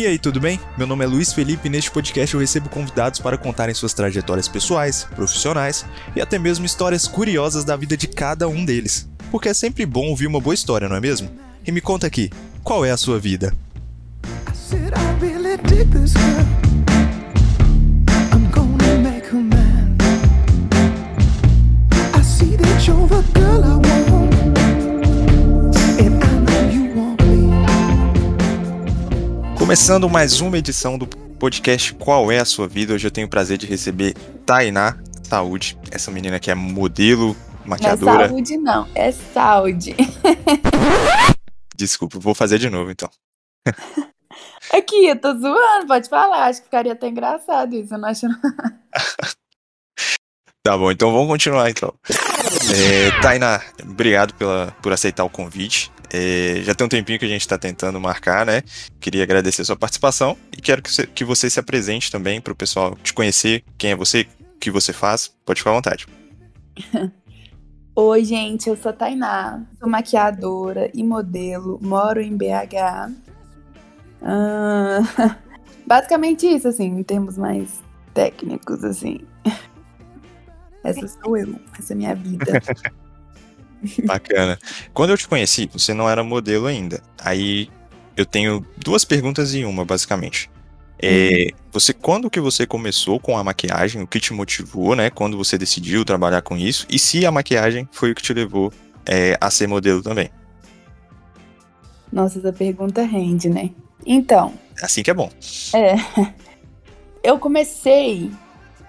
E 0.00 0.06
aí, 0.06 0.18
tudo 0.18 0.40
bem? 0.40 0.58
Meu 0.78 0.86
nome 0.86 1.04
é 1.04 1.06
Luiz 1.06 1.30
Felipe 1.30 1.68
e 1.68 1.70
neste 1.70 1.90
podcast 1.90 2.32
eu 2.32 2.40
recebo 2.40 2.70
convidados 2.70 3.20
para 3.20 3.36
contarem 3.36 3.74
suas 3.74 3.92
trajetórias 3.92 4.48
pessoais, 4.48 5.06
profissionais 5.14 5.84
e 6.16 6.22
até 6.22 6.38
mesmo 6.38 6.64
histórias 6.64 7.06
curiosas 7.06 7.66
da 7.66 7.76
vida 7.76 7.98
de 7.98 8.08
cada 8.08 8.48
um 8.48 8.64
deles. 8.64 9.06
Porque 9.30 9.50
é 9.50 9.52
sempre 9.52 9.84
bom 9.84 10.06
ouvir 10.06 10.26
uma 10.26 10.40
boa 10.40 10.54
história, 10.54 10.88
não 10.88 10.96
é 10.96 11.00
mesmo? 11.02 11.30
E 11.66 11.70
me 11.70 11.82
conta 11.82 12.06
aqui, 12.06 12.30
qual 12.64 12.82
é 12.82 12.90
a 12.90 12.96
sua 12.96 13.18
vida? 13.18 13.54
Começando 29.70 30.10
mais 30.10 30.40
uma 30.40 30.58
edição 30.58 30.98
do 30.98 31.06
podcast 31.06 31.94
Qual 31.94 32.32
é 32.32 32.40
a 32.40 32.44
Sua 32.44 32.66
Vida? 32.66 32.94
Hoje 32.94 33.06
eu 33.06 33.10
tenho 33.12 33.28
o 33.28 33.30
prazer 33.30 33.56
de 33.56 33.66
receber 33.66 34.14
Tainá 34.44 34.98
Saúde, 35.22 35.78
essa 35.92 36.10
menina 36.10 36.40
que 36.40 36.50
é 36.50 36.56
modelo, 36.56 37.36
maquiadora. 37.64 38.12
Não 38.12 38.24
é 38.24 38.26
saúde, 38.26 38.56
não, 38.56 38.88
é 38.96 39.12
saúde. 39.12 39.94
Desculpa, 41.76 42.18
vou 42.18 42.34
fazer 42.34 42.58
de 42.58 42.68
novo 42.68 42.90
então. 42.90 43.08
Aqui, 44.74 45.06
eu 45.06 45.14
tô 45.14 45.38
zoando, 45.38 45.86
pode 45.86 46.08
falar, 46.08 46.46
acho 46.46 46.58
que 46.58 46.64
ficaria 46.64 46.92
até 46.92 47.06
engraçado 47.06 47.72
isso, 47.72 47.94
eu 47.94 47.98
não 47.98 48.08
acho. 48.08 48.26
tá 50.66 50.76
bom, 50.76 50.90
então 50.90 51.12
vamos 51.12 51.28
continuar 51.28 51.70
então. 51.70 51.94
É, 52.74 53.22
Tainá, 53.22 53.62
obrigado 53.84 54.34
pela, 54.34 54.72
por 54.82 54.92
aceitar 54.92 55.22
o 55.22 55.30
convite. 55.30 55.92
É, 56.12 56.60
já 56.62 56.74
tem 56.74 56.84
um 56.84 56.88
tempinho 56.88 57.18
que 57.18 57.24
a 57.24 57.28
gente 57.28 57.42
está 57.42 57.56
tentando 57.56 58.00
marcar, 58.00 58.44
né? 58.44 58.62
Queria 58.98 59.22
agradecer 59.22 59.62
a 59.62 59.64
sua 59.64 59.76
participação 59.76 60.36
e 60.52 60.60
quero 60.60 60.82
que 60.82 60.92
você, 60.92 61.06
que 61.06 61.24
você 61.24 61.48
se 61.48 61.60
apresente 61.60 62.10
também 62.10 62.40
para 62.40 62.52
o 62.52 62.56
pessoal 62.56 62.96
te 63.02 63.12
conhecer, 63.12 63.62
quem 63.78 63.92
é 63.92 63.96
você, 63.96 64.26
o 64.56 64.58
que 64.58 64.70
você 64.70 64.92
faz. 64.92 65.32
Pode 65.44 65.60
ficar 65.60 65.70
à 65.70 65.74
vontade. 65.74 66.06
Oi, 67.94 68.24
gente, 68.24 68.68
eu 68.68 68.76
sou 68.76 68.90
a 68.90 68.92
Tainá, 68.92 69.62
sou 69.78 69.88
maquiadora 69.88 70.90
e 70.94 71.02
modelo, 71.04 71.78
moro 71.82 72.20
em 72.20 72.36
BH. 72.36 73.12
Ah, 74.22 75.00
basicamente 75.86 76.46
isso, 76.46 76.68
assim, 76.68 76.86
em 76.86 77.02
termos 77.02 77.36
mais 77.36 77.82
técnicos, 78.14 78.82
assim. 78.84 79.20
Essa 80.82 81.06
sou 81.08 81.36
eu, 81.36 81.54
essa 81.78 81.92
é 81.92 81.94
a 81.94 81.96
minha 81.96 82.14
vida. 82.14 82.62
Bacana. 84.04 84.58
Quando 84.92 85.10
eu 85.10 85.18
te 85.18 85.28
conheci, 85.28 85.68
você 85.72 85.94
não 85.94 86.08
era 86.08 86.22
modelo 86.22 86.66
ainda. 86.66 87.02
Aí 87.18 87.68
eu 88.16 88.26
tenho 88.26 88.64
duas 88.76 89.04
perguntas 89.04 89.54
em 89.54 89.64
uma, 89.64 89.84
basicamente. 89.84 90.50
É, 91.02 91.46
uhum. 91.52 91.58
você, 91.72 91.94
quando 91.94 92.28
que 92.28 92.40
você 92.40 92.66
começou 92.66 93.18
com 93.18 93.36
a 93.38 93.42
maquiagem? 93.42 94.02
O 94.02 94.06
que 94.06 94.20
te 94.20 94.34
motivou, 94.34 94.94
né? 94.94 95.08
Quando 95.08 95.36
você 95.36 95.56
decidiu 95.56 96.04
trabalhar 96.04 96.42
com 96.42 96.56
isso? 96.56 96.86
E 96.90 96.98
se 96.98 97.24
a 97.24 97.32
maquiagem 97.32 97.88
foi 97.90 98.10
o 98.12 98.14
que 98.14 98.22
te 98.22 98.34
levou 98.34 98.70
é, 99.06 99.36
a 99.40 99.50
ser 99.50 99.66
modelo 99.66 100.02
também? 100.02 100.30
Nossa, 102.12 102.38
essa 102.38 102.52
pergunta 102.52 103.02
rende, 103.02 103.48
né? 103.48 103.70
Então. 104.04 104.52
Assim 104.82 105.02
que 105.02 105.10
é 105.10 105.14
bom. 105.14 105.30
É. 105.72 105.94
Eu 107.22 107.38
comecei 107.38 108.30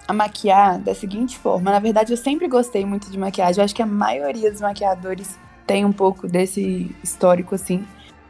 a 0.06 0.12
maquiar 0.12 0.78
da 0.78 0.94
seguinte 0.94 1.38
forma. 1.38 1.70
Na 1.70 1.78
verdade, 1.78 2.12
eu 2.12 2.16
sempre 2.16 2.48
gostei 2.48 2.84
muito 2.84 3.10
de 3.10 3.18
maquiagem. 3.18 3.60
Eu 3.60 3.64
acho 3.64 3.74
que 3.74 3.82
a 3.82 3.86
maioria 3.86 4.50
dos 4.50 4.60
maquiadores 4.60 5.38
tem 5.66 5.84
um 5.84 5.92
pouco 5.92 6.26
desse 6.26 6.94
histórico, 7.02 7.54
assim. 7.54 7.86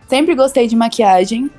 Sempre 0.09 0.35
gostei 0.35 0.67
de 0.67 0.77
maquiagem. 0.77 1.51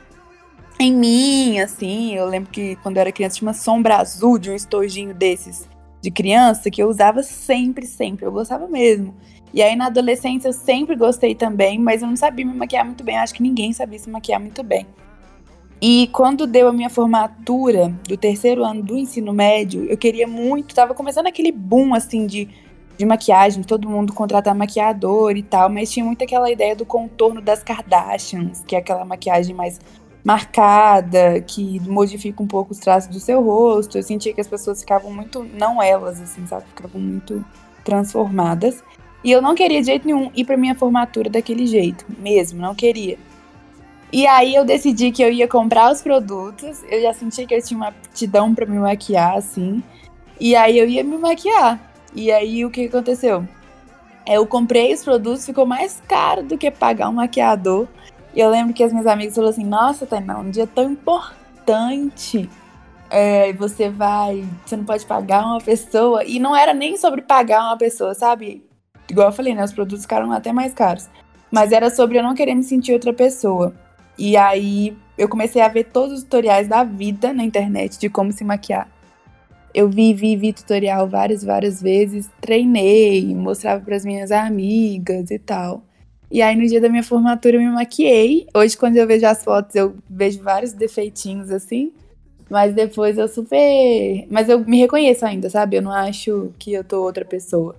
Em 0.79 0.91
mim, 0.91 1.59
assim, 1.59 2.13
eu 2.13 2.25
lembro 2.25 2.52
que 2.52 2.75
quando 2.78 2.97
eu 2.97 3.02
era 3.02 3.12
criança 3.12 3.38
tinha 3.38 3.47
uma 3.47 3.53
sombra 3.53 3.97
azul 3.97 4.38
de 4.38 4.50
um 4.50 4.56
estojinho 4.56 5.13
desses 5.13 5.68
de 6.03 6.12
criança 6.12 6.69
que 6.69 6.84
eu 6.84 6.90
usava 6.90 7.23
sempre, 7.23 7.88
sempre. 7.88 8.25
Eu 8.25 8.31
gostava 8.31 8.68
mesmo. 8.68 9.16
E 9.53 9.62
aí 9.62 9.73
na 9.73 9.85
adolescência 9.85 10.50
eu 10.50 10.53
sempre 10.53 10.97
gostei 10.97 11.34
também, 11.34 11.79
mas 11.79 12.02
eu 12.02 12.09
não 12.09 12.16
sabia 12.18 12.46
me 12.46 12.53
maquiar 12.53 12.84
muito 12.85 13.03
bem. 13.06 13.18
acho 13.18 13.34
que 13.34 13.41
ninguém 13.41 13.72
sabia 13.72 13.97
se 13.97 14.09
maquiar 14.09 14.40
muito 14.40 14.62
bem. 14.62 14.85
E 15.86 16.08
quando 16.14 16.48
deu 16.48 16.70
a 16.70 16.72
minha 16.72 16.90
formatura 16.90 17.94
do 18.08 18.16
terceiro 18.16 18.64
ano 18.64 18.82
do 18.82 18.98
ensino 18.98 19.34
médio, 19.34 19.84
eu 19.84 19.98
queria 19.98 20.26
muito, 20.26 20.74
tava 20.74 20.94
começando 20.94 21.28
aquele 21.28 21.52
boom 21.52 21.94
assim 21.94 22.26
de, 22.26 22.48
de 22.98 23.06
maquiagem, 23.06 23.62
todo 23.64 23.90
mundo 23.90 24.14
contratar 24.14 24.56
maquiador 24.56 25.36
e 25.36 25.44
tal, 25.44 25.68
mas 25.68 25.92
tinha 25.92 26.06
muito 26.06 26.24
aquela 26.24 26.50
ideia 26.50 26.74
do 26.74 26.86
contorno 26.86 27.42
das 27.42 27.62
Kardashians, 27.62 28.64
que 28.66 28.78
é 28.78 28.80
aquela 28.80 29.04
maquiagem 29.04 29.54
mais 29.54 29.82
marcada, 30.24 31.42
que 31.42 31.82
modifica 31.82 32.42
um 32.42 32.48
pouco 32.48 32.72
os 32.72 32.80
traços 32.80 33.10
do 33.10 33.20
seu 33.20 33.44
rosto. 33.44 33.98
Eu 33.98 34.04
sentia 34.04 34.34
que 34.34 34.40
as 34.40 34.48
pessoas 34.48 34.80
ficavam 34.80 35.12
muito, 35.12 35.44
não 35.44 35.84
elas, 35.84 36.22
assim, 36.22 36.48
sabe? 36.48 36.64
Ficavam 36.70 37.02
muito 37.02 37.44
transformadas. 37.84 38.82
E 39.22 39.30
eu 39.30 39.42
não 39.42 39.54
queria 39.54 39.82
de 39.82 39.88
jeito 39.88 40.08
nenhum 40.08 40.32
ir 40.34 40.46
pra 40.46 40.56
minha 40.56 40.76
formatura 40.76 41.30
daquele 41.30 41.68
jeito, 41.68 42.06
mesmo, 42.20 42.62
não 42.62 42.74
queria. 42.74 43.18
E 44.13 44.28
aí 44.28 44.53
eu 44.53 44.63
decidi 44.63 45.12
que 45.12 45.24
eu 45.24 45.31
ia 45.31 45.47
comprar 45.47 45.91
os 45.91 46.03
produtos. 46.03 46.84
Eu 46.88 47.01
já 47.01 47.13
senti 47.16 47.47
que 47.47 47.56
eu 47.56 47.63
tinha 47.63 47.75
uma 47.75 47.88
aptidão 47.88 48.53
para 48.53 48.63
me 48.63 48.78
maquiar, 48.78 49.35
assim. 49.35 49.81
E 50.40 50.56
aí 50.56 50.78
eu 50.78 50.88
ia 50.88 51.03
me 51.03 51.18
maquiar. 51.18 51.79
E 52.13 52.31
aí 52.31 52.63
o 52.63 52.69
que 52.69 52.85
aconteceu? 52.85 53.44
Eu 54.28 54.46
comprei 54.46 54.94
os 54.94 55.03
produtos, 55.03 55.47
ficou 55.47 55.66
mais 55.66 56.00
caro 56.07 56.44
do 56.44 56.59
que 56.59 56.69
pagar 56.69 57.09
um 57.09 57.13
maquiador. 57.13 57.88
E 58.35 58.40
eu 58.40 58.52
lembro 58.52 58.72
que 58.72 58.84
as 58.84 58.91
minhas 58.91 59.07
amigas 59.07 59.34
falaram 59.34 59.52
assim: 59.52 59.66
Nossa, 59.66 60.06
Tainá, 60.06 60.38
um 60.38 60.52
dia 60.52 60.68
tão 60.68 60.91
importante. 60.91 62.47
É, 63.09 63.52
você 63.53 63.90
vai. 63.90 64.47
Você 64.63 64.78
não 64.78 64.85
pode 64.85 65.07
pagar 65.07 65.44
uma 65.44 65.59
pessoa. 65.59 66.23
E 66.23 66.40
não 66.40 66.56
era 66.56 66.72
nem 66.72 66.97
sobre 66.97 67.23
pagar 67.23 67.63
uma 67.63 67.78
pessoa, 67.78 68.13
sabe? 68.13 68.63
Igual 69.09 69.29
eu 69.29 69.34
falei, 69.34 69.56
né? 69.56 69.63
Os 69.63 69.73
produtos 69.73 70.03
ficaram 70.03 70.31
até 70.31 70.53
mais 70.53 70.72
caros. 70.72 71.09
Mas 71.52 71.72
era 71.72 71.90
sobre 71.90 72.19
eu 72.19 72.23
não 72.23 72.35
querer 72.35 72.53
me 72.53 72.63
sentir 72.63 72.94
outra 72.94 73.12
pessoa. 73.12 73.73
E 74.18 74.38
aí 74.38 74.96
eu 75.18 75.28
comecei 75.28 75.62
a 75.62 75.68
ver 75.68 75.85
todos 75.85 76.18
os 76.18 76.24
tutoriais 76.24 76.68
da 76.68 76.84
vida 76.84 77.34
na 77.34 77.44
internet 77.44 78.00
de 78.00 78.09
como 78.09 78.31
se 78.31 78.44
maquiar. 78.44 78.90
Eu 79.74 79.90
vi, 79.90 80.13
vi, 80.13 80.35
vi 80.35 80.53
tutorial 80.53 81.07
várias, 81.07 81.44
várias 81.44 81.81
vezes, 81.81 82.29
treinei, 82.40 83.34
mostrava 83.35 83.84
para 83.84 83.96
as 83.96 84.06
minhas 84.06 84.31
amigas 84.31 85.31
e 85.31 85.40
tal. 85.40 85.84
E 86.29 86.41
aí 86.41 86.56
no 86.56 86.66
dia 86.68 86.81
da 86.81 86.90
minha 86.90 87.03
formatura 87.03 87.57
eu 87.57 87.62
me 87.62 87.69
maquiei. 87.69 88.47
Hoje 88.56 88.78
quando 88.78 88.97
eu 88.97 89.07
vejo 89.07 89.25
as 89.25 89.44
fotos 89.44 89.75
eu 89.75 89.96
vejo 90.09 90.41
vários 90.41 90.73
defeitinhos 90.73 91.52
assim, 91.52 91.91
mas 92.50 92.73
depois 92.73 93.18
eu 93.18 93.28
super, 93.28 94.28
mas 94.29 94.50
eu 94.50 94.59
me 94.59 94.79
reconheço 94.79 95.25
ainda, 95.25 95.50
sabe? 95.50 95.78
Eu 95.78 95.81
não 95.81 95.91
acho 95.91 96.52
que 96.59 96.72
eu 96.72 96.84
tô 96.84 97.02
outra 97.02 97.25
pessoa. 97.25 97.75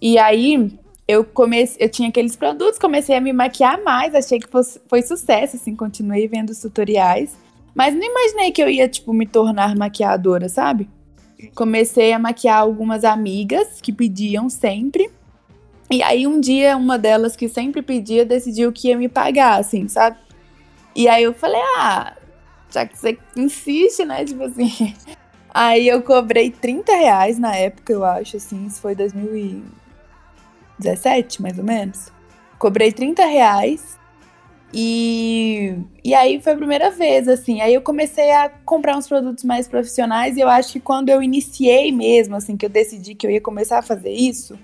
E 0.00 0.18
aí 0.18 0.70
eu 1.08 1.24
comecei, 1.24 1.76
eu 1.84 1.88
tinha 1.88 2.08
aqueles 2.08 2.34
produtos, 2.34 2.78
comecei 2.78 3.16
a 3.16 3.20
me 3.20 3.32
maquiar 3.32 3.82
mais, 3.82 4.14
achei 4.14 4.40
que 4.40 4.48
fosse, 4.48 4.80
foi 4.88 5.02
sucesso, 5.02 5.56
assim, 5.56 5.74
continuei 5.76 6.26
vendo 6.26 6.50
os 6.50 6.60
tutoriais, 6.60 7.36
mas 7.74 7.94
não 7.94 8.02
imaginei 8.02 8.50
que 8.50 8.62
eu 8.62 8.68
ia, 8.68 8.88
tipo, 8.88 9.12
me 9.12 9.26
tornar 9.26 9.76
maquiadora, 9.76 10.48
sabe? 10.48 10.88
Comecei 11.54 12.12
a 12.12 12.18
maquiar 12.18 12.60
algumas 12.60 13.04
amigas 13.04 13.80
que 13.80 13.92
pediam 13.92 14.48
sempre, 14.48 15.08
e 15.88 16.02
aí 16.02 16.26
um 16.26 16.40
dia 16.40 16.76
uma 16.76 16.98
delas 16.98 17.36
que 17.36 17.48
sempre 17.48 17.82
pedia 17.82 18.24
decidiu 18.24 18.72
que 18.72 18.88
ia 18.88 18.96
me 18.96 19.08
pagar, 19.08 19.60
assim, 19.60 19.86
sabe? 19.86 20.16
E 20.94 21.06
aí 21.06 21.22
eu 21.22 21.34
falei, 21.34 21.60
ah, 21.76 22.16
já 22.70 22.84
que 22.84 22.98
você 22.98 23.16
insiste, 23.36 24.04
né, 24.04 24.24
tipo 24.24 24.42
assim... 24.42 24.94
Aí 25.58 25.88
eu 25.88 26.02
cobrei 26.02 26.50
30 26.50 26.92
reais 26.92 27.38
na 27.38 27.56
época, 27.56 27.90
eu 27.90 28.04
acho, 28.04 28.36
assim, 28.36 28.66
isso 28.66 28.78
foi 28.78 28.94
2000 28.94 29.34
e 29.34 29.64
17, 30.78 31.42
mais 31.42 31.58
ou 31.58 31.64
menos. 31.64 32.12
Cobrei 32.58 32.92
30 32.92 33.24
reais. 33.24 33.98
E, 34.72 35.74
e 36.04 36.14
aí 36.14 36.40
foi 36.40 36.52
a 36.52 36.56
primeira 36.56 36.90
vez, 36.90 37.28
assim. 37.28 37.60
Aí 37.60 37.72
eu 37.74 37.82
comecei 37.82 38.30
a 38.30 38.48
comprar 38.48 38.96
uns 38.96 39.08
produtos 39.08 39.44
mais 39.44 39.68
profissionais. 39.68 40.36
E 40.36 40.40
eu 40.40 40.48
acho 40.48 40.72
que 40.72 40.80
quando 40.80 41.08
eu 41.08 41.22
iniciei 41.22 41.92
mesmo, 41.92 42.36
assim, 42.36 42.56
que 42.56 42.66
eu 42.66 42.70
decidi 42.70 43.14
que 43.14 43.26
eu 43.26 43.30
ia 43.30 43.40
começar 43.40 43.78
a 43.78 43.82
fazer 43.82 44.12
isso, 44.12 44.58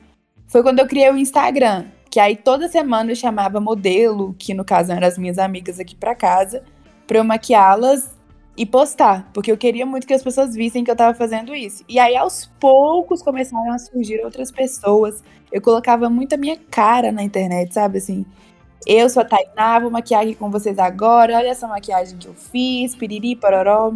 foi 0.46 0.62
quando 0.62 0.80
eu 0.80 0.86
criei 0.86 1.10
o 1.10 1.16
Instagram. 1.16 1.86
Que 2.10 2.20
aí 2.20 2.36
toda 2.36 2.68
semana 2.68 3.12
eu 3.12 3.16
chamava 3.16 3.58
modelo, 3.58 4.34
que 4.38 4.52
no 4.52 4.64
caso 4.64 4.92
eram 4.92 5.06
as 5.06 5.16
minhas 5.16 5.38
amigas 5.38 5.80
aqui 5.80 5.96
para 5.96 6.14
casa, 6.14 6.62
pra 7.06 7.18
eu 7.18 7.24
maquiá-las 7.24 8.14
e 8.56 8.66
postar, 8.66 9.30
porque 9.32 9.50
eu 9.50 9.56
queria 9.56 9.86
muito 9.86 10.06
que 10.06 10.12
as 10.12 10.22
pessoas 10.22 10.54
vissem 10.54 10.84
que 10.84 10.90
eu 10.90 10.96
tava 10.96 11.14
fazendo 11.16 11.54
isso. 11.54 11.82
E 11.88 11.98
aí 11.98 12.16
aos 12.16 12.50
poucos 12.60 13.22
começaram 13.22 13.72
a 13.72 13.78
surgir 13.78 14.22
outras 14.24 14.50
pessoas. 14.50 15.22
Eu 15.52 15.60
colocava 15.60 16.08
muito 16.08 16.34
a 16.34 16.38
minha 16.38 16.56
cara 16.70 17.12
na 17.12 17.22
internet, 17.22 17.74
sabe 17.74 17.98
assim? 17.98 18.24
Eu 18.86 19.08
sou 19.08 19.22
a 19.22 19.24
Tainá, 19.24 19.78
vou 19.78 19.90
maquiar 19.90 20.22
aqui 20.22 20.34
com 20.34 20.50
vocês 20.50 20.78
agora. 20.78 21.36
Olha 21.36 21.48
essa 21.48 21.68
maquiagem 21.68 22.18
que 22.18 22.26
eu 22.26 22.34
fiz, 22.34 22.96
piriri, 22.96 23.36
pororó. 23.36 23.92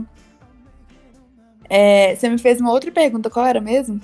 É, 1.68 2.14
você 2.14 2.28
me 2.28 2.38
fez 2.38 2.60
uma 2.60 2.70
outra 2.70 2.92
pergunta, 2.92 3.30
qual 3.30 3.46
era 3.46 3.60
mesmo? 3.60 4.00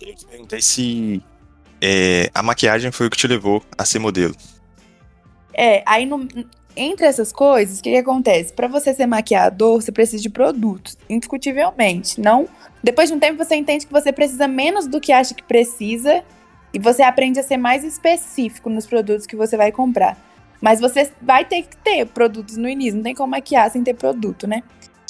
Eu 0.00 0.14
te 0.14 0.26
perguntei 0.26 0.60
se 0.60 1.22
é, 1.80 2.30
a 2.34 2.42
maquiagem 2.42 2.90
foi 2.90 3.06
o 3.06 3.10
que 3.10 3.16
te 3.16 3.28
levou 3.28 3.62
a 3.76 3.84
ser 3.84 3.98
modelo. 3.98 4.34
É, 5.54 5.82
aí 5.86 6.04
no, 6.04 6.26
entre 6.76 7.06
essas 7.06 7.32
coisas, 7.32 7.78
o 7.78 7.82
que, 7.82 7.90
que 7.90 7.96
acontece? 7.96 8.52
Para 8.52 8.68
você 8.68 8.92
ser 8.92 9.06
maquiador, 9.06 9.80
você 9.80 9.92
precisa 9.92 10.22
de 10.22 10.28
produtos, 10.28 10.98
indiscutivelmente. 11.08 12.20
Não, 12.20 12.48
depois 12.82 13.08
de 13.08 13.14
um 13.14 13.18
tempo 13.18 13.42
você 13.42 13.54
entende 13.54 13.86
que 13.86 13.92
você 13.92 14.12
precisa 14.12 14.46
menos 14.48 14.86
do 14.86 15.00
que 15.00 15.12
acha 15.12 15.34
que 15.34 15.42
precisa 15.42 16.24
e 16.76 16.78
você 16.78 17.02
aprende 17.02 17.40
a 17.40 17.42
ser 17.42 17.56
mais 17.56 17.82
específico 17.82 18.68
nos 18.68 18.86
produtos 18.86 19.26
que 19.26 19.34
você 19.34 19.56
vai 19.56 19.72
comprar. 19.72 20.14
Mas 20.60 20.78
você 20.78 21.10
vai 21.22 21.42
ter 21.42 21.62
que 21.62 21.74
ter 21.74 22.04
produtos 22.04 22.58
no 22.58 22.68
início, 22.68 22.96
não 22.96 23.02
tem 23.02 23.14
como 23.14 23.30
maquiar 23.30 23.70
sem 23.70 23.82
ter 23.82 23.94
produto, 23.94 24.46
né? 24.46 24.62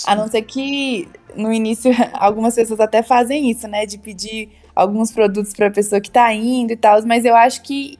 A 0.06 0.14
não 0.14 0.28
ser 0.28 0.42
que 0.42 1.08
no 1.34 1.52
início 1.52 1.90
algumas 2.14 2.54
pessoas 2.54 2.78
até 2.78 3.02
fazem 3.02 3.50
isso, 3.50 3.66
né? 3.66 3.84
De 3.84 3.98
pedir 3.98 4.50
alguns 4.76 5.10
produtos 5.10 5.52
para 5.54 5.66
a 5.66 5.70
pessoa 5.72 6.00
que 6.00 6.06
está 6.06 6.32
indo 6.32 6.72
e 6.72 6.76
tal, 6.76 7.04
mas 7.04 7.24
eu 7.24 7.34
acho 7.34 7.60
que 7.62 7.98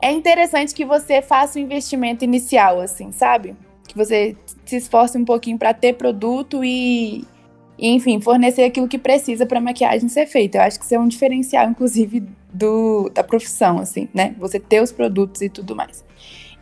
é 0.00 0.10
interessante 0.10 0.74
que 0.74 0.86
você 0.86 1.20
faça 1.20 1.58
o 1.58 1.60
um 1.60 1.64
investimento 1.66 2.24
inicial, 2.24 2.80
assim, 2.80 3.12
sabe? 3.12 3.54
Que 3.86 3.94
você 3.94 4.34
se 4.64 4.76
esforce 4.76 5.18
um 5.18 5.26
pouquinho 5.26 5.58
para 5.58 5.74
ter 5.74 5.92
produto 5.92 6.64
e, 6.64 7.26
e, 7.76 7.90
enfim, 7.90 8.18
fornecer 8.18 8.62
aquilo 8.62 8.88
que 8.88 8.98
precisa 8.98 9.44
para 9.44 9.58
a 9.58 9.62
maquiagem 9.62 10.08
ser 10.08 10.24
feita. 10.24 10.56
Eu 10.56 10.62
acho 10.62 10.78
que 10.78 10.86
isso 10.86 10.94
é 10.94 10.98
um 10.98 11.06
diferencial, 11.06 11.68
inclusive, 11.70 12.26
do, 12.52 13.10
da 13.14 13.24
profissão, 13.24 13.78
assim, 13.78 14.08
né? 14.12 14.34
Você 14.38 14.60
ter 14.60 14.82
os 14.82 14.92
produtos 14.92 15.40
e 15.40 15.48
tudo 15.48 15.74
mais. 15.74 16.04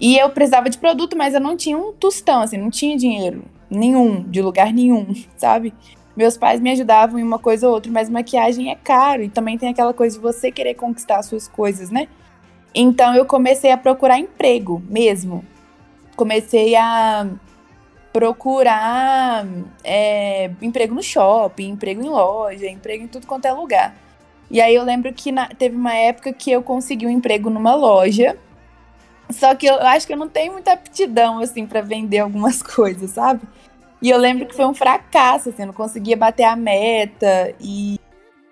E 0.00 0.16
eu 0.16 0.30
precisava 0.30 0.70
de 0.70 0.78
produto, 0.78 1.16
mas 1.16 1.34
eu 1.34 1.40
não 1.40 1.56
tinha 1.56 1.76
um 1.76 1.92
tostão, 1.92 2.42
assim, 2.42 2.56
não 2.56 2.70
tinha 2.70 2.96
dinheiro 2.96 3.44
nenhum, 3.68 4.22
de 4.22 4.40
lugar 4.40 4.72
nenhum, 4.72 5.14
sabe? 5.36 5.74
Meus 6.16 6.36
pais 6.36 6.60
me 6.60 6.70
ajudavam 6.70 7.18
em 7.18 7.22
uma 7.22 7.38
coisa 7.38 7.68
ou 7.68 7.74
outra, 7.74 7.90
mas 7.90 8.08
maquiagem 8.08 8.70
é 8.70 8.74
caro 8.74 9.22
e 9.22 9.28
também 9.28 9.56
tem 9.56 9.68
aquela 9.68 9.92
coisa 9.92 10.16
de 10.16 10.22
você 10.22 10.50
querer 10.50 10.74
conquistar 10.74 11.18
as 11.18 11.26
suas 11.26 11.46
coisas, 11.46 11.90
né? 11.90 12.08
Então 12.74 13.14
eu 13.14 13.24
comecei 13.24 13.70
a 13.70 13.76
procurar 13.76 14.18
emprego 14.18 14.82
mesmo. 14.88 15.44
Comecei 16.16 16.76
a 16.76 17.28
procurar 18.12 19.46
é, 19.84 20.50
emprego 20.60 20.94
no 20.94 21.02
shopping, 21.02 21.70
emprego 21.70 22.02
em 22.02 22.08
loja, 22.08 22.66
emprego 22.66 23.04
em 23.04 23.08
tudo 23.08 23.26
quanto 23.26 23.46
é 23.46 23.52
lugar. 23.52 23.94
E 24.50 24.60
aí 24.60 24.74
eu 24.74 24.82
lembro 24.82 25.12
que 25.12 25.30
na, 25.30 25.46
teve 25.48 25.76
uma 25.76 25.94
época 25.94 26.32
que 26.32 26.50
eu 26.50 26.62
consegui 26.62 27.06
um 27.06 27.10
emprego 27.10 27.48
numa 27.48 27.74
loja. 27.74 28.36
Só 29.30 29.54
que 29.54 29.66
eu 29.66 29.74
acho 29.76 30.06
que 30.06 30.12
eu 30.12 30.16
não 30.16 30.28
tenho 30.28 30.52
muita 30.52 30.72
aptidão, 30.72 31.38
assim, 31.38 31.64
para 31.64 31.80
vender 31.80 32.18
algumas 32.18 32.60
coisas, 32.62 33.10
sabe? 33.10 33.42
E 34.02 34.10
eu 34.10 34.18
lembro 34.18 34.46
que 34.46 34.54
foi 34.54 34.66
um 34.66 34.74
fracasso, 34.74 35.50
assim, 35.50 35.62
eu 35.62 35.66
não 35.66 35.74
conseguia 35.74 36.16
bater 36.16 36.44
a 36.44 36.56
meta. 36.56 37.54
E, 37.60 38.00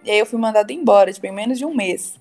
e 0.05 0.11
aí 0.11 0.19
eu 0.19 0.27
fui 0.27 0.39
mandada 0.39 0.73
embora, 0.73 1.13
tipo, 1.13 1.27
em 1.27 1.33
menos 1.33 1.59
de 1.59 1.65
um 1.65 1.75
mês. 1.75 2.17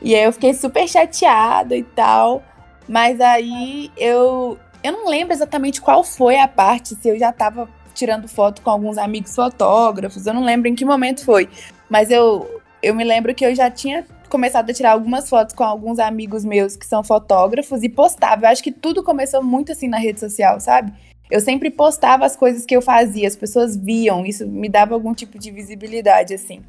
E 0.00 0.14
aí 0.14 0.24
eu 0.24 0.32
fiquei 0.32 0.54
super 0.54 0.88
chateada 0.88 1.76
e 1.76 1.82
tal. 1.82 2.42
Mas 2.88 3.20
aí 3.20 3.90
eu. 3.96 4.58
Eu 4.82 4.92
não 4.92 5.08
lembro 5.08 5.34
exatamente 5.34 5.80
qual 5.80 6.04
foi 6.04 6.38
a 6.38 6.46
parte, 6.46 6.94
se 6.94 7.08
eu 7.08 7.18
já 7.18 7.32
tava 7.32 7.68
tirando 7.92 8.28
foto 8.28 8.62
com 8.62 8.70
alguns 8.70 8.96
amigos 8.96 9.34
fotógrafos, 9.34 10.24
eu 10.24 10.32
não 10.32 10.44
lembro 10.44 10.68
em 10.68 10.74
que 10.76 10.84
momento 10.84 11.24
foi. 11.24 11.48
Mas 11.90 12.12
eu, 12.12 12.57
eu 12.82 12.94
me 12.94 13.04
lembro 13.04 13.34
que 13.34 13.44
eu 13.44 13.54
já 13.54 13.70
tinha 13.70 14.06
começado 14.28 14.70
a 14.70 14.74
tirar 14.74 14.92
algumas 14.92 15.28
fotos 15.28 15.54
com 15.54 15.64
alguns 15.64 15.98
amigos 15.98 16.44
meus 16.44 16.76
que 16.76 16.86
são 16.86 17.02
fotógrafos 17.02 17.82
e 17.82 17.88
postava. 17.88 18.44
Eu 18.44 18.50
acho 18.50 18.62
que 18.62 18.72
tudo 18.72 19.02
começou 19.02 19.42
muito 19.42 19.72
assim 19.72 19.88
na 19.88 19.98
rede 19.98 20.20
social, 20.20 20.60
sabe? 20.60 20.92
Eu 21.30 21.40
sempre 21.40 21.70
postava 21.70 22.24
as 22.24 22.36
coisas 22.36 22.64
que 22.64 22.74
eu 22.74 22.80
fazia, 22.80 23.28
as 23.28 23.36
pessoas 23.36 23.76
viam, 23.76 24.24
isso 24.24 24.46
me 24.46 24.68
dava 24.68 24.94
algum 24.94 25.12
tipo 25.12 25.38
de 25.38 25.50
visibilidade, 25.50 26.32
assim. 26.32 26.62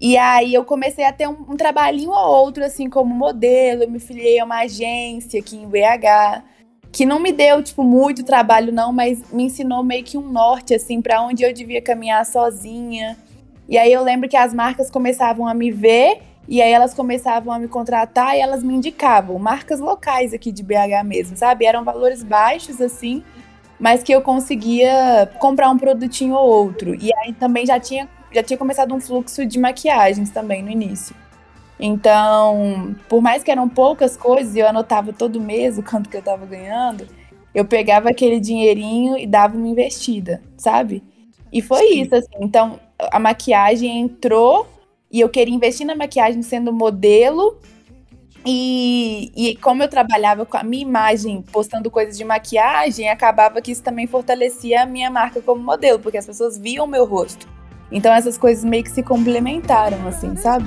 E 0.00 0.16
aí 0.16 0.52
eu 0.52 0.64
comecei 0.64 1.04
a 1.04 1.12
ter 1.12 1.28
um, 1.28 1.36
um 1.48 1.56
trabalhinho 1.56 2.10
ou 2.10 2.44
outro, 2.44 2.64
assim, 2.64 2.90
como 2.90 3.14
modelo. 3.14 3.84
Eu 3.84 3.90
me 3.90 3.98
filiei 3.98 4.38
a 4.38 4.44
uma 4.44 4.60
agência 4.62 5.40
aqui 5.40 5.56
em 5.56 5.68
BH, 5.68 6.42
que 6.92 7.06
não 7.06 7.18
me 7.20 7.32
deu, 7.32 7.62
tipo, 7.62 7.82
muito 7.82 8.24
trabalho, 8.24 8.72
não, 8.72 8.92
mas 8.92 9.22
me 9.32 9.44
ensinou 9.44 9.82
meio 9.82 10.04
que 10.04 10.18
um 10.18 10.28
norte, 10.28 10.74
assim, 10.74 11.00
para 11.00 11.22
onde 11.22 11.44
eu 11.44 11.52
devia 11.52 11.80
caminhar 11.80 12.26
sozinha. 12.26 13.16
E 13.68 13.76
aí 13.76 13.92
eu 13.92 14.02
lembro 14.02 14.28
que 14.28 14.36
as 14.36 14.54
marcas 14.54 14.90
começavam 14.90 15.46
a 15.46 15.54
me 15.54 15.70
ver 15.70 16.20
e 16.48 16.62
aí 16.62 16.70
elas 16.70 16.94
começavam 16.94 17.52
a 17.52 17.58
me 17.58 17.66
contratar 17.66 18.36
e 18.36 18.40
elas 18.40 18.62
me 18.62 18.74
indicavam, 18.74 19.38
marcas 19.38 19.80
locais 19.80 20.32
aqui 20.32 20.52
de 20.52 20.62
BH 20.62 21.04
mesmo, 21.04 21.36
sabe? 21.36 21.64
Eram 21.64 21.82
valores 21.82 22.22
baixos, 22.22 22.80
assim, 22.80 23.24
mas 23.80 24.02
que 24.02 24.12
eu 24.12 24.22
conseguia 24.22 25.28
comprar 25.40 25.68
um 25.70 25.78
produtinho 25.78 26.34
ou 26.34 26.48
outro. 26.48 26.94
E 26.94 27.12
aí 27.18 27.32
também 27.32 27.66
já 27.66 27.80
tinha 27.80 28.08
já 28.32 28.42
tinha 28.42 28.58
começado 28.58 28.94
um 28.94 29.00
fluxo 29.00 29.46
de 29.46 29.58
maquiagens 29.58 30.30
também 30.30 30.62
no 30.62 30.70
início. 30.70 31.16
Então, 31.78 32.94
por 33.08 33.22
mais 33.22 33.42
que 33.42 33.50
eram 33.50 33.68
poucas 33.68 34.16
coisas 34.16 34.54
e 34.54 34.60
eu 34.60 34.68
anotava 34.68 35.12
todo 35.12 35.40
mês 35.40 35.78
o 35.78 35.82
quanto 35.82 36.08
que 36.08 36.16
eu 36.16 36.22
tava 36.22 36.44
ganhando, 36.46 37.06
eu 37.54 37.64
pegava 37.64 38.10
aquele 38.10 38.40
dinheirinho 38.40 39.16
e 39.16 39.26
dava 39.26 39.56
uma 39.56 39.68
investida, 39.68 40.42
sabe? 40.56 41.02
E 41.52 41.62
foi 41.62 41.88
Sim. 41.88 42.02
isso, 42.02 42.14
assim. 42.14 42.36
Então, 42.40 42.78
a 42.98 43.18
maquiagem 43.18 44.00
entrou 44.00 44.66
e 45.10 45.20
eu 45.20 45.28
queria 45.28 45.54
investir 45.54 45.86
na 45.86 45.94
maquiagem 45.94 46.42
sendo 46.42 46.72
modelo. 46.72 47.58
E, 48.48 49.32
e 49.34 49.56
como 49.56 49.82
eu 49.82 49.88
trabalhava 49.88 50.46
com 50.46 50.56
a 50.56 50.62
minha 50.62 50.82
imagem, 50.82 51.42
postando 51.42 51.90
coisas 51.90 52.16
de 52.16 52.24
maquiagem, 52.24 53.08
acabava 53.08 53.60
que 53.60 53.72
isso 53.72 53.82
também 53.82 54.06
fortalecia 54.06 54.82
a 54.82 54.86
minha 54.86 55.10
marca 55.10 55.40
como 55.40 55.60
modelo, 55.60 55.98
porque 55.98 56.16
as 56.16 56.26
pessoas 56.26 56.56
viam 56.56 56.84
o 56.84 56.88
meu 56.88 57.04
rosto. 57.04 57.48
Então 57.90 58.12
essas 58.12 58.38
coisas 58.38 58.64
meio 58.64 58.84
que 58.84 58.90
se 58.90 59.02
complementaram, 59.02 60.06
assim, 60.06 60.36
sabe? 60.36 60.66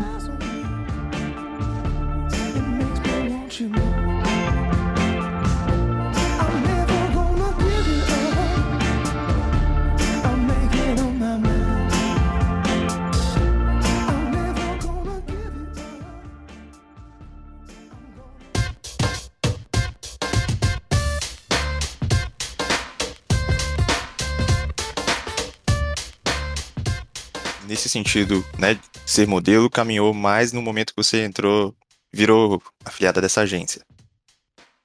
Nesse 27.80 27.88
sentido, 27.88 28.46
né, 28.58 28.78
ser 29.06 29.26
modelo, 29.26 29.70
caminhou 29.70 30.14
mais 30.14 30.52
no 30.52 30.62
momento 30.62 30.94
que 30.94 31.02
você 31.02 31.24
entrou, 31.24 31.74
virou 32.12 32.62
afiliada 32.84 33.22
dessa 33.22 33.42
agência? 33.42 33.82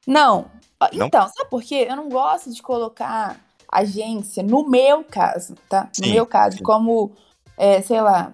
Não. 0.06 0.46
não? 0.92 1.06
Então, 1.06 1.28
sabe 1.28 1.50
por 1.50 1.62
quê? 1.62 1.86
Eu 1.88 1.96
não 1.96 2.08
gosto 2.08 2.52
de 2.52 2.62
colocar 2.62 3.36
agência, 3.70 4.44
no 4.44 4.68
meu 4.68 5.02
caso, 5.02 5.56
tá? 5.68 5.88
No 5.98 6.06
sim, 6.06 6.12
meu 6.12 6.24
caso, 6.24 6.62
como, 6.62 7.10
é, 7.56 7.82
sei 7.82 8.00
lá, 8.00 8.32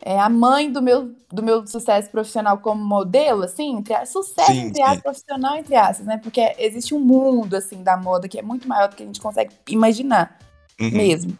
é 0.00 0.18
a 0.18 0.30
mãe 0.30 0.72
do 0.72 0.80
meu, 0.80 1.14
do 1.30 1.42
meu 1.42 1.66
sucesso 1.66 2.08
profissional 2.08 2.56
como 2.58 2.82
modelo, 2.82 3.42
assim, 3.42 3.76
entre, 3.76 4.06
sucesso 4.06 4.50
sim, 4.50 4.60
entre 4.60 4.80
aspas, 4.80 5.02
profissional 5.02 5.56
entre 5.56 5.74
aspas, 5.76 6.06
né? 6.06 6.16
Porque 6.16 6.54
existe 6.58 6.94
um 6.94 7.00
mundo, 7.00 7.54
assim, 7.54 7.82
da 7.82 7.98
moda 7.98 8.26
que 8.26 8.38
é 8.38 8.42
muito 8.42 8.66
maior 8.66 8.88
do 8.88 8.96
que 8.96 9.02
a 9.02 9.06
gente 9.06 9.20
consegue 9.20 9.52
imaginar 9.68 10.38
uhum. 10.80 10.90
mesmo. 10.90 11.38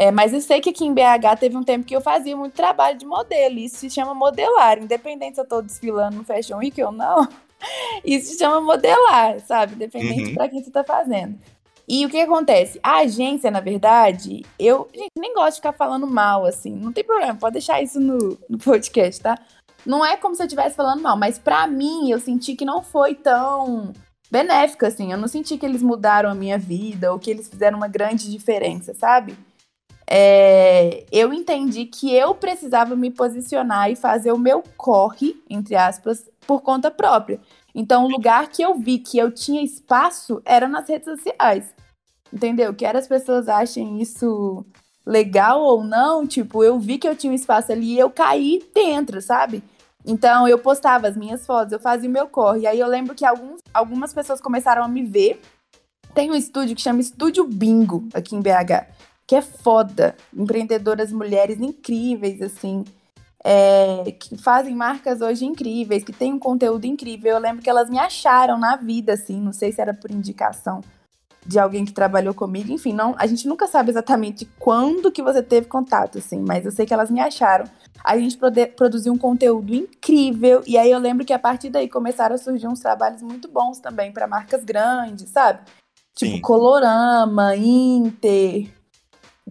É, 0.00 0.10
mas 0.10 0.32
eu 0.32 0.40
sei 0.40 0.62
que 0.62 0.70
aqui 0.70 0.86
em 0.86 0.94
BH 0.94 1.38
teve 1.38 1.54
um 1.58 1.62
tempo 1.62 1.84
que 1.84 1.94
eu 1.94 2.00
fazia 2.00 2.34
muito 2.34 2.54
trabalho 2.54 2.96
de 2.96 3.04
modelo. 3.04 3.58
Isso 3.58 3.76
se 3.76 3.90
chama 3.90 4.14
modelar. 4.14 4.78
Independente 4.78 5.34
se 5.34 5.42
eu 5.42 5.46
tô 5.46 5.60
desfilando 5.60 6.16
no 6.16 6.24
Fashion 6.24 6.56
Week 6.56 6.82
ou 6.82 6.90
não, 6.90 7.28
isso 8.02 8.32
se 8.32 8.38
chama 8.38 8.62
modelar, 8.62 9.38
sabe? 9.40 9.74
Independente 9.74 10.30
uhum. 10.30 10.34
para 10.34 10.48
quem 10.48 10.64
você 10.64 10.70
tá 10.70 10.82
fazendo. 10.82 11.38
E 11.86 12.06
o 12.06 12.08
que 12.08 12.18
acontece? 12.18 12.80
A 12.82 13.00
agência, 13.00 13.50
na 13.50 13.60
verdade, 13.60 14.42
eu 14.58 14.88
gente, 14.94 15.10
nem 15.18 15.34
gosto 15.34 15.50
de 15.50 15.56
ficar 15.56 15.72
falando 15.72 16.06
mal, 16.06 16.46
assim. 16.46 16.74
Não 16.74 16.94
tem 16.94 17.04
problema, 17.04 17.34
pode 17.34 17.52
deixar 17.52 17.82
isso 17.82 18.00
no, 18.00 18.38
no 18.48 18.56
podcast, 18.56 19.20
tá? 19.20 19.38
Não 19.84 20.02
é 20.02 20.16
como 20.16 20.34
se 20.34 20.40
eu 20.40 20.46
estivesse 20.46 20.76
falando 20.76 21.02
mal, 21.02 21.18
mas 21.18 21.38
para 21.38 21.66
mim 21.66 22.10
eu 22.10 22.18
senti 22.18 22.56
que 22.56 22.64
não 22.64 22.82
foi 22.82 23.14
tão 23.14 23.92
benéfica, 24.30 24.86
assim. 24.86 25.12
Eu 25.12 25.18
não 25.18 25.28
senti 25.28 25.58
que 25.58 25.66
eles 25.66 25.82
mudaram 25.82 26.30
a 26.30 26.34
minha 26.34 26.56
vida 26.56 27.12
ou 27.12 27.18
que 27.18 27.30
eles 27.30 27.50
fizeram 27.50 27.76
uma 27.76 27.88
grande 27.88 28.30
diferença, 28.30 28.94
sabe? 28.94 29.36
É, 30.12 31.04
eu 31.12 31.32
entendi 31.32 31.86
que 31.86 32.12
eu 32.12 32.34
precisava 32.34 32.96
me 32.96 33.12
posicionar 33.12 33.92
e 33.92 33.94
fazer 33.94 34.32
o 34.32 34.38
meu 34.38 34.60
corre, 34.76 35.40
entre 35.48 35.76
aspas, 35.76 36.28
por 36.44 36.62
conta 36.62 36.90
própria. 36.90 37.38
Então, 37.72 38.04
o 38.04 38.10
lugar 38.10 38.48
que 38.48 38.60
eu 38.60 38.74
vi 38.74 38.98
que 38.98 39.16
eu 39.16 39.30
tinha 39.30 39.62
espaço 39.62 40.42
era 40.44 40.66
nas 40.66 40.88
redes 40.88 41.04
sociais. 41.04 41.72
Entendeu? 42.32 42.74
Quer 42.74 42.96
as 42.96 43.06
pessoas 43.06 43.48
achem 43.48 44.02
isso 44.02 44.66
legal 45.06 45.62
ou 45.62 45.84
não, 45.84 46.26
tipo, 46.26 46.64
eu 46.64 46.76
vi 46.76 46.98
que 46.98 47.08
eu 47.08 47.14
tinha 47.14 47.32
um 47.32 47.36
espaço 47.36 47.70
ali 47.70 47.94
e 47.94 47.98
eu 47.98 48.10
caí 48.10 48.68
dentro, 48.74 49.22
sabe? 49.22 49.62
Então, 50.04 50.48
eu 50.48 50.58
postava 50.58 51.06
as 51.06 51.16
minhas 51.16 51.46
fotos, 51.46 51.72
eu 51.72 51.78
fazia 51.78 52.08
o 52.08 52.12
meu 52.12 52.26
corre. 52.26 52.62
E 52.62 52.66
aí 52.66 52.80
eu 52.80 52.88
lembro 52.88 53.14
que 53.14 53.24
alguns, 53.24 53.60
algumas 53.72 54.12
pessoas 54.12 54.40
começaram 54.40 54.82
a 54.82 54.88
me 54.88 55.04
ver. 55.04 55.40
Tem 56.12 56.28
um 56.32 56.34
estúdio 56.34 56.74
que 56.74 56.82
chama 56.82 57.00
Estúdio 57.00 57.44
Bingo 57.46 58.08
aqui 58.12 58.34
em 58.34 58.40
BH 58.40 58.98
que 59.30 59.36
é 59.36 59.40
foda. 59.40 60.16
Empreendedoras 60.36 61.12
mulheres 61.12 61.60
incríveis, 61.60 62.42
assim. 62.42 62.82
é, 63.44 64.10
que 64.18 64.36
fazem 64.36 64.74
marcas 64.74 65.20
hoje 65.20 65.46
incríveis, 65.46 66.02
que 66.02 66.12
têm 66.12 66.32
um 66.32 66.38
conteúdo 66.38 66.84
incrível. 66.84 67.34
Eu 67.34 67.38
lembro 67.38 67.62
que 67.62 67.70
elas 67.70 67.88
me 67.88 67.96
acharam 67.96 68.58
na 68.58 68.74
vida, 68.74 69.12
assim, 69.12 69.40
não 69.40 69.52
sei 69.52 69.70
se 69.70 69.80
era 69.80 69.94
por 69.94 70.10
indicação 70.10 70.80
de 71.46 71.60
alguém 71.60 71.84
que 71.84 71.92
trabalhou 71.92 72.34
comigo, 72.34 72.70
enfim, 72.72 72.92
não, 72.92 73.14
a 73.16 73.26
gente 73.26 73.48
nunca 73.48 73.66
sabe 73.66 73.90
exatamente 73.90 74.44
quando 74.58 75.10
que 75.10 75.22
você 75.22 75.42
teve 75.42 75.68
contato, 75.68 76.18
assim, 76.18 76.38
mas 76.40 76.66
eu 76.66 76.72
sei 76.72 76.84
que 76.84 76.92
elas 76.92 77.10
me 77.10 77.18
acharam. 77.20 77.64
A 78.04 78.18
gente 78.18 78.36
produziu 78.76 79.12
um 79.12 79.16
conteúdo 79.16 79.74
incrível 79.74 80.62
e 80.66 80.76
aí 80.76 80.90
eu 80.90 80.98
lembro 80.98 81.24
que 81.24 81.32
a 81.32 81.38
partir 81.38 81.70
daí 81.70 81.88
começaram 81.88 82.34
a 82.34 82.38
surgir 82.38 82.66
uns 82.66 82.80
trabalhos 82.80 83.22
muito 83.22 83.48
bons 83.48 83.78
também 83.78 84.12
para 84.12 84.26
marcas 84.26 84.64
grandes, 84.64 85.30
sabe? 85.30 85.60
Tipo 86.14 86.32
Sim. 86.32 86.40
Colorama, 86.42 87.56
Inter, 87.56 88.68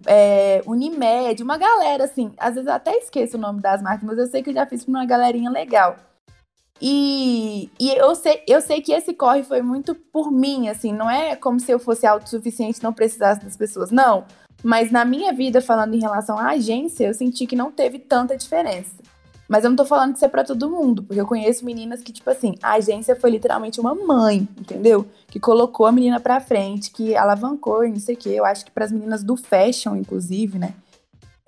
é, 0.06 0.62
Unimed, 0.66 1.42
uma 1.42 1.58
galera, 1.58 2.04
assim. 2.04 2.32
Às 2.38 2.54
vezes 2.54 2.68
eu 2.68 2.74
até 2.74 2.96
esqueço 2.96 3.36
o 3.36 3.40
nome 3.40 3.60
das 3.60 3.82
marcas, 3.82 4.04
mas 4.04 4.18
eu 4.18 4.26
sei 4.26 4.42
que 4.42 4.50
eu 4.50 4.54
já 4.54 4.66
fiz 4.66 4.84
pra 4.84 4.90
uma 4.90 5.06
galerinha 5.06 5.50
legal. 5.50 5.96
E, 6.80 7.70
e 7.78 7.90
eu, 7.90 8.14
sei, 8.14 8.42
eu 8.48 8.60
sei 8.60 8.80
que 8.80 8.92
esse 8.92 9.12
corre 9.12 9.42
foi 9.42 9.60
muito 9.60 9.94
por 9.94 10.32
mim, 10.32 10.68
assim, 10.68 10.92
não 10.92 11.10
é 11.10 11.36
como 11.36 11.60
se 11.60 11.70
eu 11.70 11.78
fosse 11.78 12.06
autossuficiente 12.06 12.82
não 12.82 12.92
precisasse 12.92 13.44
das 13.44 13.56
pessoas, 13.56 13.90
não. 13.90 14.24
Mas 14.62 14.90
na 14.90 15.04
minha 15.04 15.32
vida, 15.32 15.60
falando 15.60 15.94
em 15.94 16.00
relação 16.00 16.38
à 16.38 16.50
agência, 16.50 17.06
eu 17.06 17.14
senti 17.14 17.46
que 17.46 17.56
não 17.56 17.70
teve 17.70 17.98
tanta 17.98 18.36
diferença. 18.36 18.94
Mas 19.50 19.64
eu 19.64 19.70
não 19.70 19.76
tô 19.76 19.84
falando 19.84 20.12
que 20.12 20.18
isso 20.18 20.24
é 20.24 20.28
pra 20.28 20.44
todo 20.44 20.70
mundo, 20.70 21.02
porque 21.02 21.20
eu 21.20 21.26
conheço 21.26 21.64
meninas 21.64 22.04
que, 22.04 22.12
tipo 22.12 22.30
assim, 22.30 22.54
a 22.62 22.74
agência 22.74 23.16
foi 23.16 23.30
literalmente 23.30 23.80
uma 23.80 23.96
mãe, 23.96 24.48
entendeu? 24.56 25.04
Que 25.26 25.40
colocou 25.40 25.86
a 25.86 25.92
menina 25.92 26.20
pra 26.20 26.40
frente, 26.40 26.92
que 26.92 27.16
alavancou 27.16 27.84
e 27.84 27.90
não 27.90 27.98
sei 27.98 28.14
o 28.14 28.18
quê. 28.18 28.28
Eu 28.28 28.44
acho 28.44 28.64
que 28.64 28.70
para 28.70 28.84
as 28.84 28.92
meninas 28.92 29.24
do 29.24 29.36
fashion, 29.36 29.96
inclusive, 29.96 30.56
né? 30.56 30.72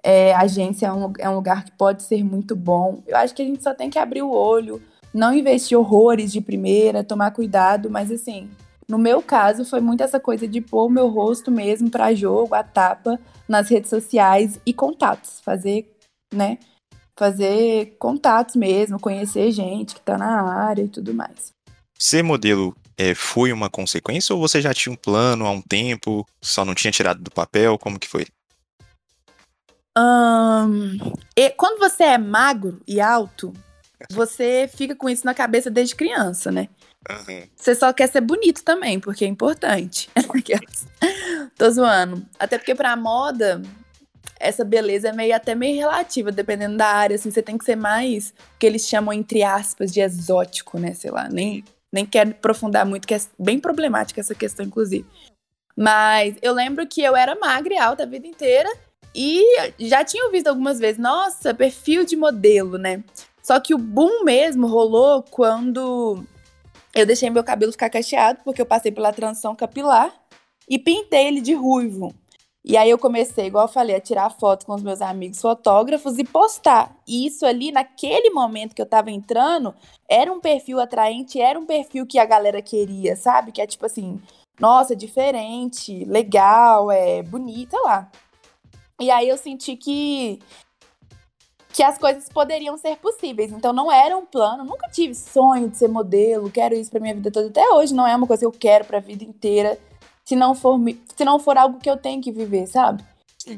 É, 0.02 0.34
a 0.34 0.40
agência 0.40 0.88
é 0.88 0.92
um, 0.92 1.12
é 1.16 1.30
um 1.30 1.36
lugar 1.36 1.64
que 1.64 1.70
pode 1.70 2.02
ser 2.02 2.24
muito 2.24 2.56
bom. 2.56 3.04
Eu 3.06 3.16
acho 3.16 3.32
que 3.36 3.42
a 3.42 3.44
gente 3.44 3.62
só 3.62 3.72
tem 3.72 3.88
que 3.88 4.00
abrir 4.00 4.22
o 4.22 4.32
olho, 4.32 4.82
não 5.14 5.32
investir 5.32 5.78
horrores 5.78 6.32
de 6.32 6.40
primeira, 6.40 7.04
tomar 7.04 7.30
cuidado, 7.30 7.88
mas 7.88 8.10
assim, 8.10 8.50
no 8.88 8.98
meu 8.98 9.22
caso, 9.22 9.64
foi 9.64 9.80
muito 9.80 10.02
essa 10.02 10.18
coisa 10.18 10.48
de 10.48 10.60
pôr 10.60 10.86
o 10.86 10.90
meu 10.90 11.06
rosto 11.06 11.52
mesmo 11.52 11.88
para 11.88 12.12
jogo, 12.12 12.52
a 12.52 12.64
tapa, 12.64 13.20
nas 13.48 13.68
redes 13.68 13.90
sociais 13.90 14.58
e 14.66 14.72
contatos. 14.74 15.40
Fazer, 15.44 15.88
né? 16.34 16.58
Fazer 17.16 17.96
contatos 17.98 18.56
mesmo, 18.56 18.98
conhecer 19.00 19.50
gente 19.50 19.94
que 19.94 20.00
está 20.00 20.16
na 20.16 20.42
área 20.42 20.82
e 20.82 20.88
tudo 20.88 21.14
mais. 21.14 21.52
Ser 21.98 22.22
modelo 22.22 22.76
é, 22.96 23.14
foi 23.14 23.52
uma 23.52 23.70
consequência 23.70 24.34
ou 24.34 24.40
você 24.40 24.60
já 24.60 24.74
tinha 24.74 24.92
um 24.92 24.96
plano 24.96 25.46
há 25.46 25.50
um 25.50 25.62
tempo, 25.62 26.26
só 26.40 26.64
não 26.64 26.74
tinha 26.74 26.92
tirado 26.92 27.22
do 27.22 27.30
papel? 27.30 27.78
Como 27.78 27.98
que 27.98 28.08
foi? 28.08 28.26
Um, 29.96 30.98
quando 31.56 31.78
você 31.78 32.04
é 32.04 32.18
magro 32.18 32.80
e 32.86 33.00
alto, 33.00 33.52
você 34.10 34.68
fica 34.74 34.96
com 34.96 35.08
isso 35.08 35.24
na 35.26 35.34
cabeça 35.34 35.70
desde 35.70 35.94
criança, 35.94 36.50
né? 36.50 36.68
Uhum. 37.10 37.42
Você 37.56 37.74
só 37.74 37.92
quer 37.92 38.08
ser 38.08 38.20
bonito 38.20 38.62
também, 38.62 38.98
porque 38.98 39.24
é 39.24 39.28
importante. 39.28 40.08
Tô 41.58 41.70
zoando. 41.70 42.24
Até 42.38 42.58
porque 42.58 42.74
pra 42.74 42.96
moda, 42.96 43.60
essa 44.38 44.64
beleza 44.64 45.08
é 45.08 45.12
meio 45.12 45.34
até 45.34 45.54
meio 45.54 45.76
relativa, 45.76 46.32
dependendo 46.32 46.76
da 46.76 46.88
área, 46.88 47.14
assim, 47.14 47.30
você 47.30 47.42
tem 47.42 47.56
que 47.56 47.64
ser 47.64 47.76
mais 47.76 48.34
o 48.54 48.58
que 48.58 48.66
eles 48.66 48.86
chamam, 48.86 49.12
entre 49.12 49.42
aspas, 49.42 49.92
de 49.92 50.00
exótico, 50.00 50.78
né? 50.78 50.94
Sei 50.94 51.10
lá, 51.10 51.28
nem, 51.28 51.64
nem 51.92 52.04
quero 52.04 52.30
aprofundar 52.30 52.84
muito, 52.84 53.06
que 53.06 53.14
é 53.14 53.20
bem 53.38 53.58
problemática 53.58 54.20
essa 54.20 54.34
questão, 54.34 54.66
inclusive. 54.66 55.06
Mas 55.76 56.36
eu 56.42 56.52
lembro 56.52 56.86
que 56.86 57.02
eu 57.02 57.16
era 57.16 57.34
magra 57.36 57.74
e 57.74 57.78
alta 57.78 58.02
a 58.02 58.06
vida 58.06 58.26
inteira 58.26 58.70
e 59.14 59.42
já 59.78 60.04
tinha 60.04 60.30
visto 60.30 60.48
algumas 60.48 60.78
vezes, 60.78 60.98
nossa, 60.98 61.54
perfil 61.54 62.04
de 62.04 62.16
modelo, 62.16 62.78
né? 62.78 63.02
Só 63.42 63.58
que 63.58 63.74
o 63.74 63.78
boom 63.78 64.24
mesmo 64.24 64.66
rolou 64.66 65.22
quando 65.22 66.24
eu 66.94 67.06
deixei 67.06 67.30
meu 67.30 67.42
cabelo 67.42 67.72
ficar 67.72 67.90
cacheado, 67.90 68.40
porque 68.44 68.60
eu 68.60 68.66
passei 68.66 68.92
pela 68.92 69.12
transição 69.12 69.54
capilar 69.54 70.12
e 70.68 70.78
pintei 70.78 71.26
ele 71.26 71.40
de 71.40 71.54
ruivo. 71.54 72.14
E 72.64 72.76
aí 72.76 72.90
eu 72.90 72.98
comecei, 72.98 73.46
igual 73.46 73.64
eu 73.64 73.72
falei, 73.72 73.96
a 73.96 74.00
tirar 74.00 74.30
fotos 74.30 74.64
com 74.64 74.72
os 74.72 74.82
meus 74.82 75.02
amigos 75.02 75.40
fotógrafos 75.40 76.16
e 76.16 76.24
postar. 76.24 76.96
E 77.06 77.26
isso 77.26 77.44
ali, 77.44 77.72
naquele 77.72 78.30
momento 78.30 78.74
que 78.74 78.80
eu 78.80 78.86
tava 78.86 79.10
entrando, 79.10 79.74
era 80.08 80.32
um 80.32 80.40
perfil 80.40 80.78
atraente, 80.78 81.40
era 81.40 81.58
um 81.58 81.66
perfil 81.66 82.06
que 82.06 82.20
a 82.20 82.24
galera 82.24 82.62
queria, 82.62 83.16
sabe? 83.16 83.50
Que 83.50 83.60
é 83.60 83.66
tipo 83.66 83.84
assim, 83.84 84.20
nossa, 84.60 84.94
diferente, 84.94 86.04
legal, 86.04 86.90
é 86.90 87.20
bonita 87.22 87.76
lá. 87.84 88.08
E 89.00 89.10
aí 89.10 89.28
eu 89.28 89.36
senti 89.36 89.76
que 89.76 90.38
que 91.72 91.82
as 91.82 91.96
coisas 91.96 92.28
poderiam 92.28 92.76
ser 92.76 92.96
possíveis. 92.98 93.50
Então 93.50 93.72
não 93.72 93.90
era 93.90 94.16
um 94.16 94.26
plano, 94.26 94.62
nunca 94.62 94.88
tive 94.90 95.14
sonho 95.14 95.70
de 95.70 95.78
ser 95.78 95.88
modelo, 95.88 96.50
quero 96.50 96.74
isso 96.74 96.90
para 96.90 97.00
minha 97.00 97.14
vida 97.14 97.30
toda. 97.30 97.48
Até 97.48 97.66
hoje 97.70 97.94
não 97.94 98.06
é 98.06 98.14
uma 98.14 98.26
coisa 98.26 98.40
que 98.40 98.46
eu 98.46 98.52
quero 98.52 98.84
para 98.84 98.98
a 98.98 99.00
vida 99.00 99.24
inteira 99.24 99.78
se 100.24 100.36
não 100.36 100.54
for, 100.54 100.78
se 101.16 101.24
não 101.24 101.38
for 101.38 101.56
algo 101.56 101.78
que 101.78 101.90
eu 101.90 101.96
tenho 101.96 102.20
que 102.20 102.32
viver, 102.32 102.66
sabe? 102.66 103.04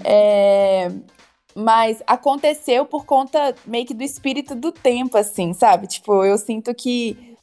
É, 0.02 0.90
mas 1.54 2.02
aconteceu 2.06 2.84
por 2.84 3.04
conta 3.04 3.54
meio 3.66 3.86
que 3.86 3.94
do 3.94 4.02
espírito 4.02 4.54
do 4.54 4.72
tempo, 4.72 5.16
assim, 5.16 5.52
sabe? 5.52 5.86
Tipo, 5.86 6.24
eu 6.24 6.36
sinto 6.38 6.74
que 6.74 7.36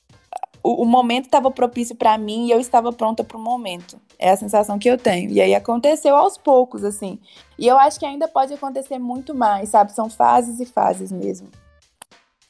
o, 0.63 0.83
o 0.83 0.85
momento 0.85 1.25
estava 1.25 1.49
propício 1.49 1.95
para 1.95 2.17
mim 2.17 2.47
e 2.47 2.51
eu 2.51 2.59
estava 2.59 2.91
pronta 2.91 3.23
para 3.23 3.37
o 3.37 3.41
momento. 3.41 3.99
É 4.19 4.31
a 4.31 4.37
sensação 4.37 4.77
que 4.77 4.89
eu 4.89 4.97
tenho. 4.97 5.31
E 5.31 5.41
aí 5.41 5.55
aconteceu 5.55 6.15
aos 6.15 6.37
poucos, 6.37 6.83
assim. 6.83 7.19
E 7.57 7.67
eu 7.67 7.77
acho 7.77 7.99
que 7.99 8.05
ainda 8.05 8.27
pode 8.27 8.53
acontecer 8.53 8.99
muito 8.99 9.33
mais, 9.33 9.69
sabe? 9.69 9.93
São 9.93 10.09
fases 10.09 10.59
e 10.59 10.65
fases 10.65 11.11
mesmo. 11.11 11.49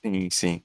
Sim, 0.02 0.30
sim. 0.30 0.62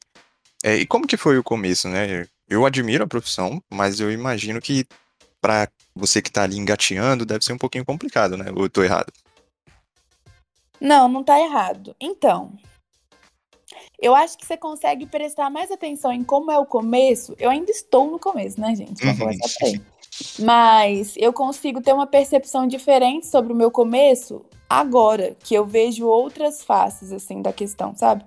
É, 0.65 0.77
e 0.77 0.87
como 0.87 1.07
que 1.07 1.17
foi 1.17 1.39
o 1.39 1.45
começo, 1.45 1.89
né? 1.89 2.27
Eu 2.49 2.65
admiro 2.65 3.05
a 3.05 3.09
profissão, 3.09 3.63
mas 3.71 4.01
eu 4.01 4.11
imagino 4.11 4.61
que 4.61 4.87
para 5.41 5.69
você 5.97 6.21
que 6.21 6.31
tá 6.31 6.43
ali 6.43 6.59
engateando, 6.59 7.25
deve 7.25 7.45
ser 7.45 7.55
um 7.55 7.59
pouquinho 7.59 7.85
complicado, 7.85 8.37
né? 8.37 8.53
Ou 8.55 8.65
eu 8.65 8.71
tô 8.71 8.85
errado? 8.85 9.13
Não, 10.81 11.09
não 11.09 11.25
tá 11.25 11.41
errado. 11.41 11.97
Então, 11.99 12.53
eu 14.01 14.15
acho 14.15 14.37
que 14.37 14.47
você 14.47 14.57
consegue 14.57 15.07
prestar 15.07 15.49
mais 15.49 15.71
atenção 15.71 16.13
em 16.13 16.23
como 16.23 16.51
é 16.51 16.59
o 16.59 16.67
começo. 16.67 17.35
Eu 17.39 17.49
ainda 17.49 17.71
estou 17.71 18.11
no 18.11 18.19
começo, 18.19 18.61
né, 18.61 18.75
gente? 18.75 19.03
Vamos 19.03 19.19
uhum. 19.19 19.27
começar 19.27 19.59
por 19.59 19.67
aí. 19.67 19.81
Mas 20.39 21.15
eu 21.17 21.33
consigo 21.33 21.81
ter 21.81 21.93
uma 21.93 22.07
percepção 22.07 22.67
diferente 22.67 23.27
sobre 23.27 23.53
o 23.53 23.57
meu 23.57 23.71
começo 23.71 24.45
agora, 24.69 25.35
que 25.41 25.55
eu 25.55 25.65
vejo 25.65 26.07
outras 26.07 26.63
faces, 26.63 27.13
assim, 27.13 27.41
da 27.41 27.53
questão, 27.53 27.95
sabe? 27.95 28.25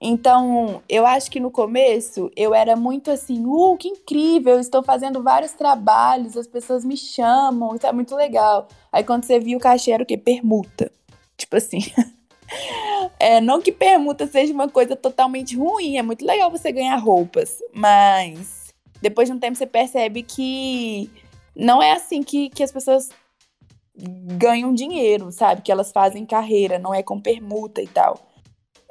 Então, 0.00 0.80
eu 0.88 1.04
acho 1.04 1.30
que 1.30 1.40
no 1.40 1.50
começo 1.50 2.30
eu 2.36 2.54
era 2.54 2.76
muito 2.76 3.10
assim, 3.10 3.44
uh, 3.44 3.76
que 3.76 3.88
incrível, 3.88 4.60
estou 4.60 4.82
fazendo 4.82 5.22
vários 5.22 5.52
trabalhos, 5.52 6.36
as 6.36 6.46
pessoas 6.46 6.84
me 6.84 6.96
chamam, 6.96 7.74
isso 7.74 7.86
é 7.86 7.92
muito 7.92 8.14
legal. 8.14 8.68
Aí 8.92 9.02
quando 9.02 9.24
você 9.24 9.40
viu 9.40 9.58
o 9.58 9.60
cachê 9.60 9.90
era 9.90 10.02
o 10.02 10.06
quê? 10.06 10.16
Permuta. 10.16 10.92
Tipo 11.36 11.56
assim. 11.56 11.80
é, 13.18 13.40
não 13.40 13.60
que 13.60 13.72
permuta 13.72 14.26
seja 14.26 14.52
uma 14.52 14.68
coisa 14.68 14.94
totalmente 14.94 15.56
ruim, 15.56 15.98
é 15.98 16.02
muito 16.02 16.24
legal 16.24 16.50
você 16.50 16.70
ganhar 16.70 16.96
roupas, 16.96 17.58
mas 17.74 18.72
depois 19.02 19.28
de 19.28 19.34
um 19.34 19.38
tempo 19.38 19.56
você 19.56 19.66
percebe 19.66 20.22
que 20.22 21.10
não 21.56 21.82
é 21.82 21.92
assim 21.92 22.22
que, 22.22 22.50
que 22.50 22.62
as 22.62 22.70
pessoas 22.70 23.10
ganham 23.96 24.72
dinheiro, 24.72 25.32
sabe? 25.32 25.62
Que 25.62 25.72
elas 25.72 25.90
fazem 25.90 26.24
carreira, 26.24 26.78
não 26.78 26.94
é 26.94 27.02
com 27.02 27.20
permuta 27.20 27.82
e 27.82 27.88
tal. 27.88 28.27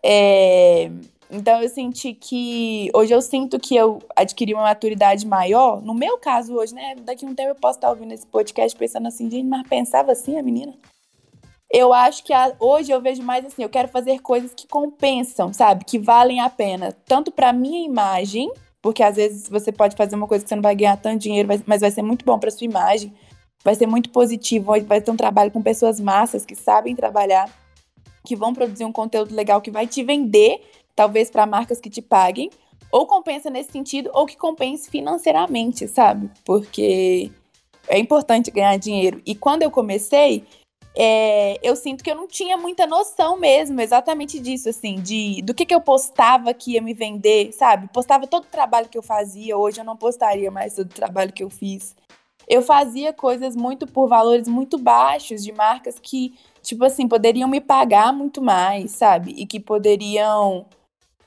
É, 0.10 0.90
então 1.30 1.62
eu 1.62 1.68
senti 1.68 2.14
que. 2.14 2.90
Hoje 2.94 3.14
eu 3.14 3.22
sinto 3.22 3.60
que 3.60 3.76
eu 3.76 4.00
adquiri 4.16 4.54
uma 4.54 4.64
maturidade 4.64 5.28
maior. 5.28 5.82
No 5.82 5.94
meu 5.94 6.18
caso, 6.18 6.54
hoje, 6.54 6.74
né? 6.74 6.96
Daqui 7.02 7.26
a 7.26 7.30
um 7.30 7.36
tempo 7.36 7.50
eu 7.50 7.56
posso 7.56 7.78
estar 7.78 7.90
ouvindo 7.90 8.14
esse 8.14 8.26
podcast 8.26 8.78
pensando 8.78 9.10
assim, 9.10 9.30
gente, 9.30 9.46
mas 9.46 9.68
pensava 9.68 10.14
assim 10.14 10.40
a 10.40 10.44
menina? 10.44 10.74
Eu 11.70 11.92
acho 11.94 12.24
que 12.24 12.32
a, 12.32 12.54
hoje 12.58 12.90
eu 12.90 13.02
vejo 13.02 13.22
mais 13.22 13.46
assim, 13.46 13.62
eu 13.62 13.68
quero 13.68 13.90
fazer 13.90 14.20
coisas 14.20 14.54
que 14.56 14.66
compensam, 14.66 15.52
sabe? 15.52 15.84
Que 15.84 16.00
valem 16.00 16.40
a 16.40 16.50
pena. 16.50 16.94
Tanto 17.06 17.30
para 17.30 17.52
minha 17.52 17.86
imagem, 17.86 18.50
porque 18.82 19.04
às 19.04 19.18
vezes 19.18 19.50
você 19.50 19.74
pode 19.74 19.98
fazer 19.98 20.16
uma 20.16 20.28
coisa 20.28 20.46
que 20.46 20.48
você 20.48 20.56
não 20.56 20.64
vai 20.64 20.76
ganhar 20.76 20.96
tanto 20.96 21.20
dinheiro, 21.20 21.50
mas 21.66 21.82
vai 21.82 21.92
ser 21.92 22.02
muito 22.02 22.24
bom 22.24 22.40
para 22.40 22.50
sua 22.50 22.64
imagem. 22.64 23.14
Vai 23.62 23.76
ser 23.76 23.88
muito 23.88 24.10
positivo, 24.12 24.72
vai 24.86 25.02
ter 25.02 25.12
um 25.12 25.18
trabalho 25.18 25.52
com 25.52 25.62
pessoas 25.62 26.00
massas 26.00 26.46
que 26.46 26.56
sabem 26.56 26.96
trabalhar 26.96 27.50
que 28.28 28.36
vão 28.36 28.54
produzir 28.54 28.84
um 28.84 28.92
conteúdo 28.92 29.34
legal 29.34 29.62
que 29.62 29.72
vai 29.72 29.88
te 29.88 30.04
vender, 30.04 30.62
talvez 30.94 31.32
para 31.32 31.46
marcas 31.46 31.80
que 31.80 31.90
te 31.90 32.02
paguem, 32.02 32.50
ou 32.92 33.08
compensa 33.08 33.50
nesse 33.50 33.72
sentido, 33.72 34.10
ou 34.14 34.26
que 34.26 34.36
compense 34.36 34.90
financeiramente, 34.90 35.88
sabe? 35.88 36.30
Porque 36.44 37.32
é 37.88 37.98
importante 37.98 38.52
ganhar 38.52 38.76
dinheiro. 38.76 39.22
E 39.26 39.34
quando 39.34 39.64
eu 39.64 39.72
comecei, 39.72 40.44
é, 40.94 41.58
eu 41.66 41.74
sinto 41.78 42.04
que 42.04 42.12
eu 42.12 42.16
não 42.16 42.28
tinha 42.28 42.58
muita 42.58 42.86
noção 42.86 43.40
mesmo, 43.40 43.80
exatamente 43.80 44.42
disso, 44.42 44.68
assim, 44.68 44.96
de 44.96 45.42
do 45.42 45.54
que, 45.54 45.66
que 45.66 45.74
eu 45.74 45.80
postava 45.80 46.54
que 46.54 46.74
ia 46.74 46.82
me 46.82 46.94
vender, 46.94 47.54
sabe? 47.54 47.88
Postava 47.94 48.28
todo 48.28 48.44
o 48.44 48.48
trabalho 48.52 48.90
que 48.90 48.98
eu 48.98 49.04
fazia, 49.04 49.58
hoje 49.58 49.80
eu 49.80 49.86
não 49.86 49.96
postaria 49.96 50.52
mais 50.52 50.76
todo 50.76 50.92
o 50.92 50.94
trabalho 50.94 51.32
que 51.32 51.46
eu 51.46 51.50
fiz. 51.50 51.96
Eu 52.48 52.62
fazia 52.62 53.12
coisas 53.12 53.56
muito 53.56 53.86
por 53.86 54.08
valores 54.08 54.48
muito 54.48 54.78
baixos 54.78 55.44
de 55.44 55.52
marcas 55.52 56.00
que, 56.00 56.34
tipo 56.62 56.86
assim, 56.86 57.08
poderiam 57.08 57.50
me 57.50 57.60
pagar 57.60 58.14
muito 58.14 58.42
mais, 58.42 58.92
sabe? 58.92 59.32
E 59.38 59.46
que 59.46 59.60
poderiam. 59.60 60.66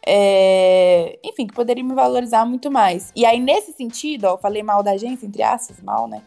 É... 0.07 1.19
Enfim, 1.23 1.47
que 1.47 1.55
poderiam 1.55 1.87
me 1.87 1.95
valorizar 1.95 2.47
muito 2.47 2.71
mais. 2.71 3.13
E 3.15 3.27
aí, 3.27 3.39
nesse 3.39 3.73
sentido, 3.73 4.25
ó, 4.25 4.31
eu 4.33 4.39
falei 4.39 4.63
mal 4.63 4.83
da 4.83 4.93
agência, 4.93 5.27
entre 5.27 5.43
aspas, 5.43 5.81
mal, 5.83 6.09
né? 6.09 6.23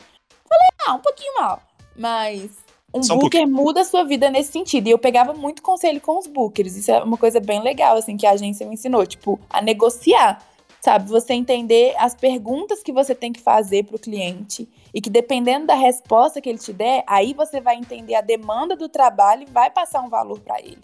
Falei, 0.47 0.67
ah, 0.87 0.93
um 0.93 0.99
pouquinho 0.99 1.33
mal. 1.39 1.59
Mas 1.97 2.51
um 2.93 3.01
Só 3.01 3.15
booker 3.15 3.45
um 3.45 3.49
muda 3.49 3.81
a 3.81 3.85
sua 3.85 4.03
vida 4.03 4.29
nesse 4.29 4.51
sentido. 4.51 4.87
E 4.87 4.91
eu 4.91 4.99
pegava 4.99 5.33
muito 5.33 5.63
conselho 5.63 5.99
com 5.99 6.19
os 6.19 6.27
bookers. 6.27 6.75
Isso 6.75 6.91
é 6.91 7.03
uma 7.03 7.17
coisa 7.17 7.39
bem 7.39 7.61
legal, 7.63 7.97
assim, 7.97 8.15
que 8.15 8.27
a 8.27 8.31
agência 8.31 8.67
me 8.67 8.75
ensinou, 8.75 9.05
tipo, 9.07 9.39
a 9.49 9.59
negociar. 9.59 10.39
Sabe, 10.83 11.07
você 11.07 11.31
entender 11.31 11.95
as 11.97 12.13
perguntas 12.13 12.83
que 12.83 12.91
você 12.91 13.15
tem 13.15 13.31
que 13.31 13.39
fazer 13.39 13.85
para 13.85 13.95
o 13.95 13.99
cliente 13.99 14.67
e 14.93 14.99
que 14.99 15.09
dependendo 15.09 15.65
da 15.65 15.75
resposta 15.75 16.41
que 16.41 16.49
ele 16.49 16.57
te 16.57 16.73
der, 16.73 17.05
aí 17.07 17.33
você 17.33 17.61
vai 17.61 17.77
entender 17.77 18.15
a 18.15 18.21
demanda 18.21 18.75
do 18.75 18.89
trabalho 18.89 19.43
e 19.43 19.49
vai 19.49 19.71
passar 19.71 20.01
um 20.01 20.09
valor 20.09 20.41
para 20.41 20.59
ele. 20.59 20.83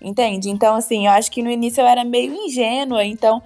Entende? 0.00 0.50
Então, 0.50 0.76
assim, 0.76 1.06
eu 1.06 1.12
acho 1.12 1.32
que 1.32 1.42
no 1.42 1.50
início 1.50 1.80
eu 1.80 1.86
era 1.88 2.04
meio 2.04 2.32
ingênua, 2.32 3.04
então 3.04 3.42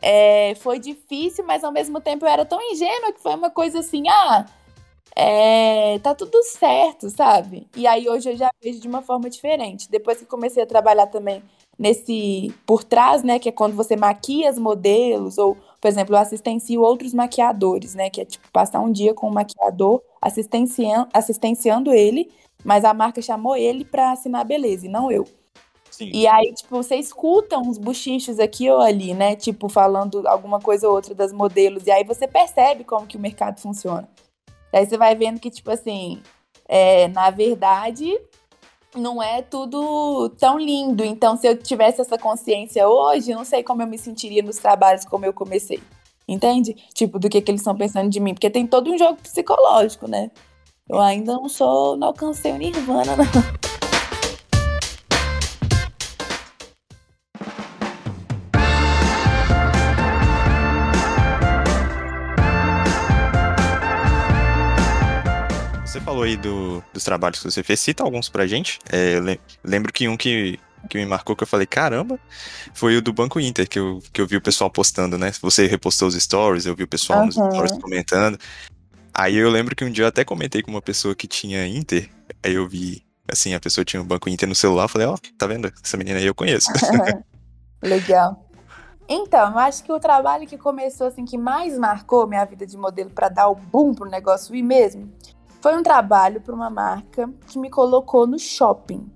é, 0.00 0.54
foi 0.54 0.78
difícil, 0.78 1.44
mas 1.44 1.62
ao 1.62 1.70
mesmo 1.70 2.00
tempo 2.00 2.24
eu 2.24 2.30
era 2.30 2.46
tão 2.46 2.58
ingênua 2.72 3.12
que 3.12 3.20
foi 3.20 3.34
uma 3.34 3.50
coisa 3.50 3.80
assim, 3.80 4.08
ah, 4.08 4.46
é, 5.14 5.98
tá 5.98 6.14
tudo 6.14 6.42
certo, 6.42 7.10
sabe? 7.10 7.68
E 7.76 7.86
aí 7.86 8.08
hoje 8.08 8.30
eu 8.30 8.36
já 8.38 8.50
vejo 8.62 8.80
de 8.80 8.88
uma 8.88 9.02
forma 9.02 9.28
diferente. 9.28 9.90
Depois 9.90 10.16
que 10.16 10.24
comecei 10.24 10.62
a 10.62 10.66
trabalhar 10.66 11.08
também 11.08 11.42
nesse 11.78 12.54
por 12.66 12.84
trás, 12.84 13.22
né, 13.22 13.38
que 13.38 13.48
é 13.48 13.52
quando 13.52 13.74
você 13.74 13.96
maquia 13.96 14.50
os 14.50 14.58
modelos 14.58 15.38
ou, 15.38 15.56
por 15.80 15.88
exemplo, 15.88 16.14
eu 16.14 16.18
assistencio 16.18 16.80
outros 16.82 17.12
maquiadores, 17.12 17.94
né, 17.94 18.10
que 18.10 18.20
é 18.20 18.24
tipo 18.24 18.50
passar 18.52 18.80
um 18.80 18.92
dia 18.92 19.14
com 19.14 19.28
o 19.28 19.32
maquiador 19.32 20.02
assistenciando, 20.20 21.08
assistenciando 21.12 21.92
ele, 21.92 22.30
mas 22.64 22.84
a 22.84 22.94
marca 22.94 23.20
chamou 23.20 23.56
ele 23.56 23.84
para 23.84 24.12
assinar 24.12 24.44
beleza 24.44 24.86
e 24.86 24.88
não 24.88 25.10
eu. 25.10 25.26
Sim. 25.90 26.10
E 26.12 26.26
aí, 26.26 26.52
tipo, 26.52 26.76
você 26.76 26.96
escuta 26.96 27.56
uns 27.56 27.78
buchichos 27.78 28.40
aqui 28.40 28.68
ou 28.68 28.80
ali, 28.80 29.14
né? 29.14 29.36
Tipo, 29.36 29.68
falando 29.68 30.26
alguma 30.26 30.58
coisa 30.58 30.88
ou 30.88 30.94
outra 30.94 31.14
das 31.14 31.32
modelos. 31.32 31.86
E 31.86 31.90
aí 31.92 32.02
você 32.02 32.26
percebe 32.26 32.82
como 32.82 33.06
que 33.06 33.16
o 33.16 33.20
mercado 33.20 33.60
funciona. 33.60 34.08
Daí 34.72 34.84
você 34.86 34.98
vai 34.98 35.14
vendo 35.14 35.38
que, 35.38 35.48
tipo 35.48 35.70
assim, 35.70 36.20
é, 36.66 37.06
na 37.06 37.30
verdade, 37.30 38.12
não 38.94 39.22
é 39.22 39.42
tudo 39.42 40.28
tão 40.38 40.58
lindo. 40.58 41.04
Então, 41.04 41.36
se 41.36 41.46
eu 41.46 41.56
tivesse 41.56 42.00
essa 42.00 42.18
consciência 42.18 42.88
hoje, 42.88 43.34
não 43.34 43.44
sei 43.44 43.62
como 43.62 43.82
eu 43.82 43.86
me 43.86 43.98
sentiria 43.98 44.42
nos 44.42 44.58
trabalhos 44.58 45.04
como 45.04 45.24
eu 45.24 45.32
comecei. 45.32 45.80
Entende? 46.26 46.74
Tipo, 46.94 47.18
do 47.18 47.28
que, 47.28 47.40
que 47.40 47.50
eles 47.50 47.60
estão 47.60 47.76
pensando 47.76 48.08
de 48.08 48.20
mim. 48.20 48.34
Porque 48.34 48.48
tem 48.48 48.66
todo 48.66 48.90
um 48.90 48.98
jogo 48.98 49.18
psicológico, 49.22 50.08
né? 50.08 50.30
Eu 50.88 51.00
ainda 51.00 51.34
não 51.34 51.48
sou, 51.48 51.96
não 51.96 52.08
alcancei 52.08 52.52
o 52.52 52.56
Nirvana, 52.56 53.16
não. 53.16 53.63
Aí 66.24 66.36
do, 66.36 66.82
dos 66.92 67.04
trabalhos 67.04 67.38
que 67.38 67.50
você 67.50 67.62
fez, 67.62 67.80
cita 67.80 68.02
alguns 68.02 68.28
pra 68.28 68.46
gente. 68.46 68.78
É, 68.90 69.16
lembro 69.62 69.92
que 69.92 70.08
um 70.08 70.16
que, 70.16 70.58
que 70.88 70.98
me 70.98 71.06
marcou, 71.06 71.36
que 71.36 71.42
eu 71.42 71.46
falei, 71.46 71.66
caramba, 71.66 72.18
foi 72.72 72.96
o 72.96 73.02
do 73.02 73.12
Banco 73.12 73.38
Inter, 73.38 73.68
que 73.68 73.78
eu, 73.78 74.02
que 74.12 74.20
eu 74.20 74.26
vi 74.26 74.36
o 74.36 74.40
pessoal 74.40 74.70
postando, 74.70 75.16
né? 75.16 75.32
Você 75.40 75.66
repostou 75.66 76.08
os 76.08 76.14
stories, 76.14 76.66
eu 76.66 76.74
vi 76.74 76.82
o 76.82 76.88
pessoal 76.88 77.20
uhum. 77.20 77.26
nos 77.26 77.34
stories 77.34 77.78
comentando. 77.78 78.38
Aí 79.12 79.36
eu 79.36 79.48
lembro 79.48 79.76
que 79.76 79.84
um 79.84 79.90
dia 79.90 80.04
eu 80.04 80.08
até 80.08 80.24
comentei 80.24 80.62
com 80.62 80.70
uma 80.70 80.82
pessoa 80.82 81.14
que 81.14 81.28
tinha 81.28 81.66
Inter, 81.66 82.10
aí 82.42 82.54
eu 82.54 82.68
vi, 82.68 83.04
assim, 83.30 83.54
a 83.54 83.60
pessoa 83.60 83.84
tinha 83.84 84.00
o 84.00 84.04
um 84.04 84.08
Banco 84.08 84.28
Inter 84.28 84.48
no 84.48 84.54
celular, 84.54 84.84
eu 84.84 84.88
falei, 84.88 85.06
ó, 85.06 85.14
oh, 85.14 85.18
tá 85.38 85.46
vendo? 85.46 85.72
Essa 85.82 85.96
menina 85.96 86.18
aí 86.18 86.26
eu 86.26 86.34
conheço. 86.34 86.68
Legal. 87.80 88.44
Então, 89.08 89.52
eu 89.52 89.58
acho 89.58 89.84
que 89.84 89.92
o 89.92 90.00
trabalho 90.00 90.46
que 90.46 90.56
começou, 90.56 91.06
assim, 91.06 91.24
que 91.24 91.36
mais 91.36 91.78
marcou 91.78 92.26
minha 92.26 92.44
vida 92.44 92.66
de 92.66 92.76
modelo 92.76 93.10
para 93.10 93.28
dar 93.28 93.48
o 93.48 93.54
boom 93.54 93.94
pro 93.94 94.08
negócio 94.08 94.54
ir 94.54 94.62
mesmo, 94.62 95.12
foi 95.64 95.74
um 95.78 95.82
trabalho 95.82 96.42
para 96.42 96.54
uma 96.54 96.68
marca 96.68 97.26
que 97.46 97.58
me 97.58 97.70
colocou 97.70 98.26
no 98.26 98.38
shopping. 98.38 99.10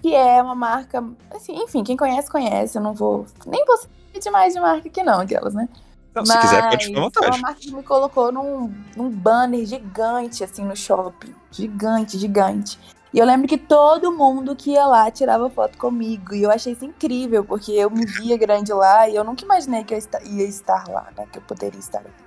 Que 0.00 0.14
é 0.14 0.40
uma 0.40 0.54
marca, 0.54 1.04
assim, 1.34 1.56
enfim, 1.56 1.82
quem 1.82 1.96
conhece, 1.96 2.30
conhece. 2.30 2.78
Eu 2.78 2.82
não 2.82 2.94
vou. 2.94 3.26
Nem 3.44 3.64
vou 3.64 3.76
saber 3.78 4.20
demais 4.22 4.54
de 4.54 4.60
marca 4.60 4.86
aqui, 4.86 5.02
não, 5.02 5.18
aquelas, 5.22 5.54
né? 5.54 5.68
Não, 6.14 6.22
Mas 6.24 6.30
se 6.30 6.38
quiser, 6.38 6.68
pode 6.68 6.86
ficar 6.86 7.00
à 7.00 7.02
vontade. 7.02 7.26
Foi 7.26 7.36
uma 7.36 7.42
marca 7.48 7.60
que 7.60 7.74
me 7.74 7.82
colocou 7.82 8.30
num, 8.30 8.72
num 8.96 9.10
banner 9.10 9.66
gigante, 9.66 10.44
assim, 10.44 10.64
no 10.64 10.76
shopping. 10.76 11.34
Gigante, 11.50 12.16
gigante. 12.16 12.78
E 13.12 13.18
eu 13.18 13.26
lembro 13.26 13.48
que 13.48 13.58
todo 13.58 14.12
mundo 14.12 14.54
que 14.54 14.70
ia 14.70 14.86
lá 14.86 15.10
tirava 15.10 15.50
foto 15.50 15.76
comigo. 15.78 16.32
E 16.32 16.44
eu 16.44 16.50
achei 16.52 16.74
isso 16.74 16.84
incrível, 16.84 17.44
porque 17.44 17.72
eu 17.72 17.90
me 17.90 18.06
via 18.06 18.36
grande 18.36 18.72
lá 18.72 19.08
e 19.08 19.16
eu 19.16 19.24
nunca 19.24 19.44
imaginei 19.44 19.82
que 19.82 19.92
eu 19.92 19.98
ia 20.30 20.44
estar 20.44 20.88
lá, 20.88 21.08
né? 21.16 21.26
Que 21.32 21.38
eu 21.38 21.42
poderia 21.42 21.80
estar 21.80 21.98
aqui. 21.98 22.25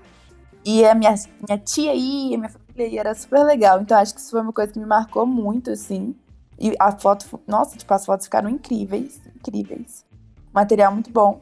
E 0.66 0.86
a 0.86 0.94
minha, 0.94 1.16
minha 1.48 1.58
tia 1.58 1.94
ia, 1.94 2.38
minha 2.38 2.50
família 2.50 2.88
ia, 2.88 3.00
era 3.00 3.16
super 3.16 3.44
legal. 3.44 3.82
Então 3.82 3.98
acho 3.98 4.14
que 4.14 4.20
isso 4.20 4.32
foi 4.32 4.42
uma 4.42 4.54
coisa 4.54 4.72
que 4.72 4.80
me 4.80 4.86
marcou 4.86 5.26
muito, 5.26 5.72
assim. 5.72 6.16
E 6.60 6.76
a 6.78 6.92
foto, 6.92 7.40
nossa, 7.48 7.78
tipo, 7.78 7.94
as 7.94 8.06
fotos 8.06 8.26
ficaram 8.26 8.50
incríveis, 8.50 9.22
incríveis. 9.36 10.06
Material 10.54 10.92
muito 10.92 11.10
bom. 11.10 11.42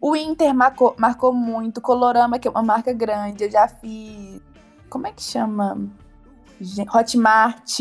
O 0.00 0.14
Inter 0.14 0.54
marcou, 0.54 0.94
marcou 0.98 1.32
muito. 1.32 1.80
Colorama, 1.80 2.38
que 2.38 2.46
é 2.46 2.50
uma 2.50 2.62
marca 2.62 2.92
grande, 2.92 3.44
eu 3.44 3.50
já 3.50 3.66
fiz. 3.66 4.40
Como 4.88 5.06
é 5.06 5.12
que 5.12 5.22
chama? 5.22 5.90
Hotmart. 6.94 7.80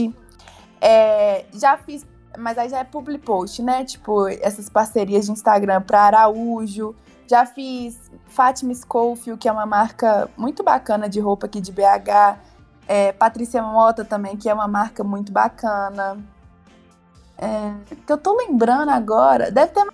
É, 0.82 1.46
já 1.54 1.78
fiz, 1.78 2.06
mas 2.38 2.58
aí 2.58 2.70
já 2.70 2.80
é 2.80 2.84
public 2.84 3.24
post, 3.24 3.62
né? 3.62 3.86
Tipo, 3.86 4.28
essas 4.28 4.68
parcerias 4.70 5.26
de 5.26 5.32
Instagram 5.32 5.82
para 5.82 6.02
Araújo. 6.02 6.96
Já 7.28 7.46
fiz 7.46 8.12
Fátima 8.28 8.74
Schofield, 8.74 9.40
que 9.40 9.48
é 9.48 9.52
uma 9.52 9.66
marca 9.66 10.30
muito 10.38 10.64
bacana 10.64 11.08
de 11.08 11.20
roupa 11.20 11.46
aqui 11.46 11.62
de 11.62 11.72
BH. 11.72 12.40
É, 12.88 13.12
Patrícia 13.14 13.62
Mota 13.62 14.04
também, 14.04 14.36
que 14.36 14.50
é 14.50 14.54
uma 14.54 14.68
marca 14.68 15.04
muito 15.04 15.32
bacana. 15.32 16.18
É, 17.38 17.74
que 18.06 18.12
eu 18.12 18.18
tô 18.18 18.36
lembrando 18.36 18.90
agora, 18.90 19.52
deve 19.52 19.72
ter 19.72 19.86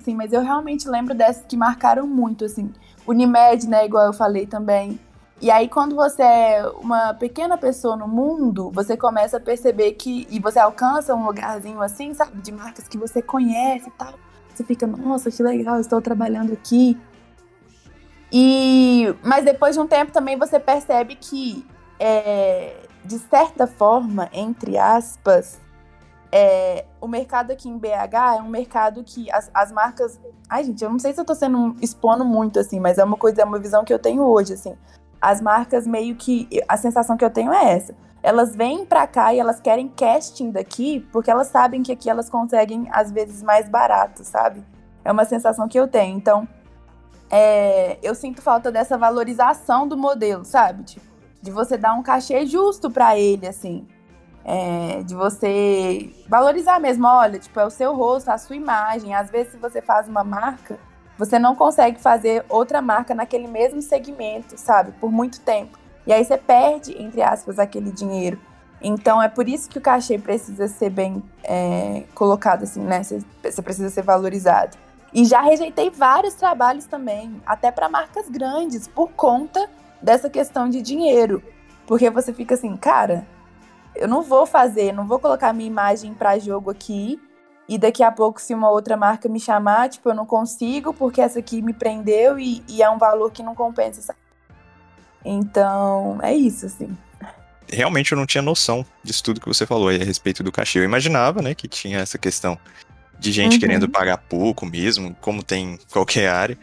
sim, 0.00 0.14
mas 0.14 0.32
eu 0.32 0.42
realmente 0.42 0.88
lembro 0.88 1.14
dessas 1.14 1.44
que 1.46 1.56
marcaram 1.56 2.06
muito, 2.06 2.44
assim. 2.44 2.72
Unimed, 3.06 3.68
né, 3.68 3.84
igual 3.84 4.06
eu 4.06 4.12
falei 4.12 4.46
também. 4.46 4.98
E 5.40 5.50
aí, 5.50 5.68
quando 5.68 5.94
você 5.94 6.22
é 6.22 6.66
uma 6.80 7.14
pequena 7.14 7.56
pessoa 7.56 7.96
no 7.96 8.08
mundo, 8.08 8.72
você 8.72 8.96
começa 8.96 9.36
a 9.36 9.40
perceber 9.40 9.92
que. 9.92 10.26
E 10.30 10.40
você 10.40 10.58
alcança 10.58 11.14
um 11.14 11.24
lugarzinho 11.24 11.80
assim, 11.80 12.12
sabe? 12.12 12.40
De 12.40 12.50
marcas 12.50 12.88
que 12.88 12.98
você 12.98 13.22
conhece 13.22 13.88
e 13.88 13.92
tal. 13.92 14.14
Você 14.58 14.64
fica, 14.64 14.88
nossa, 14.88 15.30
que 15.30 15.40
legal, 15.40 15.78
estou 15.78 16.02
trabalhando 16.02 16.52
aqui. 16.52 16.98
E, 18.32 19.14
mas 19.22 19.44
depois 19.44 19.76
de 19.76 19.80
um 19.80 19.86
tempo 19.86 20.10
também 20.10 20.36
você 20.36 20.58
percebe 20.58 21.14
que, 21.14 21.64
é, 21.96 22.74
de 23.04 23.20
certa 23.20 23.68
forma, 23.68 24.28
entre 24.32 24.76
aspas, 24.76 25.60
é, 26.32 26.86
o 27.00 27.06
mercado 27.06 27.52
aqui 27.52 27.68
em 27.68 27.78
BH 27.78 28.38
é 28.38 28.42
um 28.42 28.48
mercado 28.48 29.04
que 29.04 29.30
as, 29.30 29.48
as 29.54 29.70
marcas. 29.70 30.18
Ai, 30.50 30.64
gente, 30.64 30.82
eu 30.82 30.90
não 30.90 30.98
sei 30.98 31.12
se 31.12 31.20
eu 31.20 31.24
tô 31.24 31.36
sendo 31.36 31.76
expondo 31.80 32.24
muito, 32.24 32.58
assim, 32.58 32.80
mas 32.80 32.98
é 32.98 33.04
uma 33.04 33.16
coisa, 33.16 33.42
é 33.42 33.44
uma 33.44 33.60
visão 33.60 33.84
que 33.84 33.94
eu 33.94 33.98
tenho 34.00 34.24
hoje, 34.24 34.54
assim. 34.54 34.76
As 35.20 35.40
marcas 35.40 35.86
meio 35.86 36.16
que. 36.16 36.48
A 36.66 36.76
sensação 36.76 37.16
que 37.16 37.24
eu 37.24 37.30
tenho 37.30 37.52
é 37.52 37.74
essa. 37.74 37.94
Elas 38.22 38.54
vêm 38.54 38.84
pra 38.84 39.06
cá 39.06 39.32
e 39.32 39.38
elas 39.38 39.60
querem 39.60 39.88
casting 39.88 40.50
daqui 40.50 41.06
porque 41.12 41.30
elas 41.30 41.48
sabem 41.48 41.82
que 41.82 41.92
aqui 41.92 42.10
elas 42.10 42.28
conseguem, 42.28 42.88
às 42.90 43.12
vezes, 43.12 43.42
mais 43.42 43.68
barato, 43.68 44.24
sabe? 44.24 44.62
É 45.04 45.12
uma 45.12 45.24
sensação 45.24 45.68
que 45.68 45.78
eu 45.78 45.86
tenho. 45.86 46.16
Então, 46.16 46.48
é, 47.30 47.98
eu 48.02 48.14
sinto 48.14 48.42
falta 48.42 48.72
dessa 48.72 48.96
valorização 48.98 49.86
do 49.86 49.96
modelo, 49.96 50.44
sabe? 50.44 50.82
Tipo, 50.82 51.06
de 51.40 51.50
você 51.50 51.76
dar 51.76 51.94
um 51.94 52.02
cachê 52.02 52.44
justo 52.46 52.90
para 52.90 53.18
ele, 53.18 53.46
assim. 53.46 53.86
É, 54.44 55.02
de 55.02 55.14
você 55.14 56.10
valorizar 56.28 56.80
mesmo, 56.80 57.06
olha, 57.06 57.38
tipo, 57.38 57.60
é 57.60 57.66
o 57.66 57.70
seu 57.70 57.94
rosto, 57.94 58.30
a 58.30 58.38
sua 58.38 58.56
imagem. 58.56 59.14
Às 59.14 59.30
vezes, 59.30 59.52
se 59.52 59.58
você 59.58 59.82
faz 59.82 60.08
uma 60.08 60.24
marca, 60.24 60.78
você 61.18 61.38
não 61.38 61.54
consegue 61.54 62.00
fazer 62.00 62.44
outra 62.48 62.80
marca 62.80 63.14
naquele 63.14 63.46
mesmo 63.46 63.82
segmento, 63.82 64.58
sabe? 64.58 64.92
Por 64.92 65.10
muito 65.10 65.40
tempo. 65.40 65.78
E 66.08 66.12
aí 66.12 66.24
você 66.24 66.38
perde, 66.38 67.00
entre 67.00 67.20
aspas, 67.20 67.58
aquele 67.58 67.92
dinheiro. 67.92 68.40
Então 68.80 69.22
é 69.22 69.28
por 69.28 69.46
isso 69.46 69.68
que 69.68 69.76
o 69.76 69.80
cachê 69.80 70.18
precisa 70.18 70.66
ser 70.66 70.88
bem 70.88 71.22
é, 71.44 72.04
colocado, 72.14 72.62
assim, 72.62 72.80
né? 72.80 73.02
Você 73.02 73.60
precisa 73.60 73.90
ser 73.90 74.00
valorizado. 74.00 74.74
E 75.12 75.26
já 75.26 75.42
rejeitei 75.42 75.90
vários 75.90 76.32
trabalhos 76.32 76.86
também, 76.86 77.42
até 77.44 77.70
para 77.70 77.90
marcas 77.90 78.26
grandes, 78.26 78.88
por 78.88 79.10
conta 79.10 79.68
dessa 80.00 80.30
questão 80.30 80.70
de 80.70 80.80
dinheiro. 80.80 81.42
Porque 81.86 82.08
você 82.08 82.32
fica 82.32 82.54
assim, 82.54 82.74
cara, 82.74 83.26
eu 83.94 84.08
não 84.08 84.22
vou 84.22 84.46
fazer, 84.46 84.94
não 84.94 85.06
vou 85.06 85.18
colocar 85.18 85.52
minha 85.52 85.68
imagem 85.68 86.14
para 86.14 86.38
jogo 86.38 86.70
aqui. 86.70 87.20
E 87.68 87.76
daqui 87.76 88.02
a 88.02 88.10
pouco, 88.10 88.40
se 88.40 88.54
uma 88.54 88.70
outra 88.70 88.96
marca 88.96 89.28
me 89.28 89.38
chamar, 89.38 89.90
tipo, 89.90 90.08
eu 90.08 90.14
não 90.14 90.24
consigo, 90.24 90.94
porque 90.94 91.20
essa 91.20 91.38
aqui 91.38 91.60
me 91.60 91.74
prendeu 91.74 92.38
e, 92.38 92.64
e 92.66 92.82
é 92.82 92.88
um 92.88 92.96
valor 92.96 93.30
que 93.30 93.42
não 93.42 93.54
compensa? 93.54 94.14
Então, 95.24 96.18
é 96.22 96.34
isso, 96.34 96.66
assim. 96.66 96.96
Realmente 97.70 98.12
eu 98.12 98.18
não 98.18 98.26
tinha 98.26 98.40
noção 98.40 98.84
disso 99.02 99.22
tudo 99.22 99.40
que 99.40 99.48
você 99.48 99.66
falou 99.66 99.88
aí 99.88 100.00
a 100.00 100.04
respeito 100.04 100.42
do 100.42 100.52
cachê. 100.52 100.78
Eu 100.78 100.84
imaginava, 100.84 101.42
né, 101.42 101.54
que 101.54 101.68
tinha 101.68 101.98
essa 101.98 102.16
questão 102.16 102.58
de 103.18 103.32
gente 103.32 103.54
uhum. 103.54 103.60
querendo 103.60 103.88
pagar 103.88 104.16
pouco 104.16 104.64
mesmo, 104.64 105.14
como 105.20 105.42
tem 105.42 105.74
em 105.74 105.78
qualquer 105.92 106.28
área. 106.28 106.58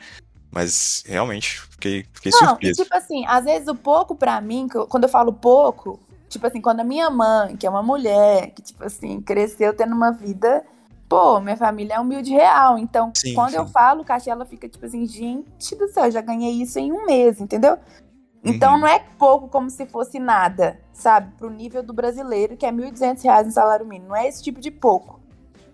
Mas 0.52 1.04
realmente 1.06 1.62
fiquei, 1.72 2.06
fiquei 2.14 2.32
não, 2.32 2.40
surpreso. 2.40 2.82
tipo 2.82 2.96
assim, 2.96 3.26
às 3.28 3.44
vezes 3.44 3.68
o 3.68 3.76
pouco 3.76 4.16
para 4.16 4.40
mim, 4.40 4.68
quando 4.88 5.04
eu 5.04 5.10
falo 5.10 5.34
pouco, 5.34 6.00
tipo 6.30 6.48
assim, 6.48 6.62
quando 6.62 6.80
a 6.80 6.84
minha 6.84 7.10
mãe, 7.10 7.58
que 7.58 7.68
é 7.68 7.70
uma 7.70 7.84
mulher, 7.84 8.52
que 8.52 8.62
tipo 8.62 8.84
assim, 8.84 9.20
cresceu 9.20 9.74
tendo 9.74 9.94
uma 9.94 10.12
vida, 10.12 10.66
pô, 11.10 11.42
minha 11.42 11.58
família 11.58 11.96
é 11.96 12.00
humilde 12.00 12.32
real. 12.32 12.78
Então, 12.78 13.12
sim, 13.16 13.34
quando 13.34 13.52
sim. 13.52 13.58
eu 13.58 13.68
falo 13.68 14.06
cachê, 14.06 14.30
ela 14.30 14.46
fica 14.46 14.70
tipo 14.70 14.86
assim, 14.86 15.06
gente 15.06 15.76
do 15.76 15.90
céu, 15.90 16.06
eu 16.06 16.12
já 16.12 16.22
ganhei 16.22 16.54
isso 16.54 16.80
em 16.80 16.92
um 16.92 17.06
mês, 17.06 17.42
entendeu? 17.42 17.78
Então 18.46 18.74
uhum. 18.74 18.82
não 18.82 18.88
é 18.88 19.00
pouco 19.18 19.48
como 19.48 19.70
se 19.72 19.88
fosse 19.88 20.20
nada, 20.20 20.80
sabe? 20.94 21.34
Pro 21.36 21.50
nível 21.50 21.82
do 21.82 21.94
brasileiro, 21.94 22.56
que 22.56 22.66
é 22.66 22.70
R$ 22.70 22.78
1.200 22.78 23.48
em 23.48 23.52
salário 23.52 23.86
mínimo. 23.86 24.10
Não 24.10 24.16
é 24.16 24.28
esse 24.28 24.44
tipo 24.44 24.62
de 24.62 24.70
pouco. 24.70 25.20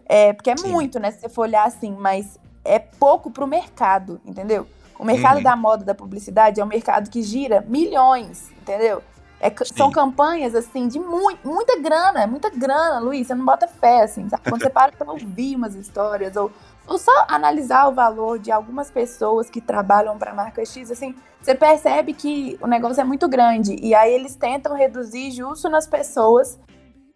É, 0.06 0.32
porque 0.32 0.50
é 0.50 0.58
Sim. 0.58 0.72
muito, 0.72 1.00
né? 1.00 1.12
Se 1.12 1.20
você 1.20 1.30
for 1.30 1.42
olhar 1.42 1.66
assim, 1.66 1.96
mas 2.00 2.40
é 2.64 2.80
pouco 2.80 3.30
pro 3.30 3.46
mercado, 3.46 4.22
entendeu? 4.26 4.66
O 4.98 5.04
mercado 5.04 5.38
uhum. 5.38 5.44
da 5.44 5.56
moda, 5.56 5.84
da 5.84 5.96
publicidade, 5.96 6.62
é 6.62 6.64
um 6.64 6.68
mercado 6.68 7.10
que 7.10 7.22
gira 7.22 7.66
milhões, 7.68 8.50
entendeu? 8.62 9.02
É, 9.40 9.52
são 9.66 9.90
campanhas, 9.90 10.54
assim, 10.54 10.88
de 10.88 11.00
muito, 11.00 11.48
muita 11.48 11.80
grana, 11.80 12.28
muita 12.28 12.50
grana, 12.52 13.00
Luiz. 13.00 13.26
Você 13.26 13.34
não 13.34 13.44
bota 13.44 13.68
fé, 13.68 14.04
assim, 14.04 14.30
sabe? 14.30 14.44
Quando 14.48 14.62
você 14.62 14.70
para 14.70 14.92
pra 14.92 15.12
ouvir 15.12 15.56
umas 15.56 15.74
histórias, 15.74 16.36
ou 16.36 16.52
ou 16.92 16.98
só 16.98 17.26
analisar 17.30 17.88
o 17.88 17.94
valor 17.94 18.38
de 18.38 18.52
algumas 18.52 18.92
pessoas 18.92 19.50
que 19.50 19.62
trabalham 19.62 20.18
para 20.18 20.32
a 20.32 20.36
marca 20.36 20.66
X, 20.66 20.92
assim, 20.92 21.16
você 21.42 21.56
percebe 21.56 22.14
que 22.14 22.60
o 22.62 22.68
negócio 22.68 23.00
é 23.00 23.04
muito 23.06 23.30
grande. 23.30 23.78
E 23.82 23.96
aí 23.96 24.14
eles 24.14 24.36
tentam 24.36 24.76
reduzir 24.76 25.32
justo 25.32 25.70
nas 25.70 25.88
pessoas 25.88 26.60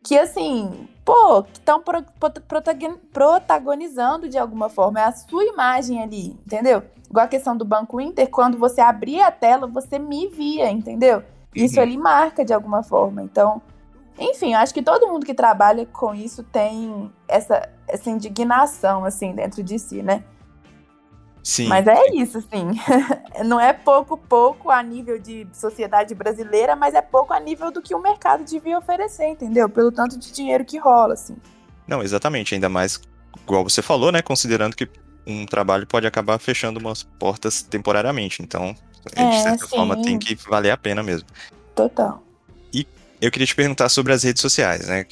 que, 0.02 0.18
assim, 0.18 0.88
pô, 1.04 1.44
que 1.44 1.60
estão 1.60 1.82
pro, 1.82 2.06
protagonizando 3.22 4.30
de 4.30 4.38
alguma 4.38 4.70
forma. 4.70 5.02
É 5.02 5.04
a 5.04 5.12
sua 5.12 5.44
imagem 5.44 6.02
ali, 6.02 6.28
entendeu? 6.46 6.82
Igual 7.10 7.26
a 7.26 7.30
questão 7.30 7.58
do 7.58 7.66
Banco 7.66 8.00
Inter, 8.00 8.30
quando 8.30 8.58
você 8.58 8.80
abria 8.80 9.28
a 9.28 9.32
tela, 9.32 9.68
você 9.68 10.00
me 10.00 10.30
via, 10.30 10.72
entendeu? 10.72 11.22
Isso 11.54 11.76
uhum. 11.76 11.82
ali 11.82 11.98
marca 11.98 12.46
de 12.46 12.54
alguma 12.54 12.82
forma. 12.82 13.22
Então, 13.22 13.62
enfim, 14.17 14.54
acho 14.54 14.73
que 14.73 14.82
todo 14.82 15.08
mundo 15.08 15.25
que 15.25 15.34
trabalha 15.34 15.86
com 15.86 16.13
isso 16.15 16.43
tem 16.43 17.12
essa, 17.28 17.69
essa 17.88 18.10
indignação, 18.10 19.04
assim, 19.06 19.34
dentro 19.34 19.62
de 19.62 19.78
si, 19.78 20.01
né? 20.01 20.23
Sim. 21.43 21.67
Mas 21.67 21.86
é 21.86 22.08
isso, 22.15 22.41
sim. 22.41 22.71
Não 23.45 23.60
é 23.60 23.71
pouco, 23.71 24.17
pouco 24.17 24.71
a 24.71 24.82
nível 24.82 25.19
de 25.19 25.47
sociedade 25.54 26.15
brasileira, 26.15 26.75
mas 26.75 26.95
é 26.95 27.04
pouco 27.04 27.34
a 27.34 27.39
nível 27.39 27.71
do 27.71 27.84
que 27.84 27.93
o 27.93 28.01
mercado 28.01 28.43
devia 28.43 28.80
oferecer, 28.80 29.28
entendeu? 29.28 29.69
Pelo 29.69 29.91
tanto 29.91 30.17
de 30.17 30.32
dinheiro 30.32 30.65
que 30.65 30.80
rola, 30.80 31.13
assim. 31.13 31.38
Não, 31.88 32.01
exatamente. 32.01 32.56
Ainda 32.56 32.67
mais, 32.67 32.99
igual 33.43 33.63
você 33.63 33.84
falou, 33.84 34.12
né? 34.12 34.23
Considerando 34.23 34.75
que 34.75 34.89
um 35.28 35.45
trabalho 35.45 35.86
pode 35.86 36.08
acabar 36.08 36.39
fechando 36.39 36.80
umas 36.80 37.04
portas 37.04 37.62
temporariamente. 37.62 38.41
Então, 38.41 38.75
é, 39.15 39.30
de 39.30 39.41
certa 39.43 39.67
sim. 39.67 39.75
forma, 39.75 40.01
tem 40.01 40.17
que 40.17 40.34
valer 40.49 40.71
a 40.71 40.78
pena 40.78 41.04
mesmo. 41.04 41.28
Total. 41.75 42.25
Eu 43.26 43.32
queria 43.32 43.48
te 43.48 43.56
perguntar 43.56 43.90
sobre 43.90 44.14
as 44.14 44.22
redes 44.22 44.40
sociais, 44.40 44.88
né? 44.88 45.04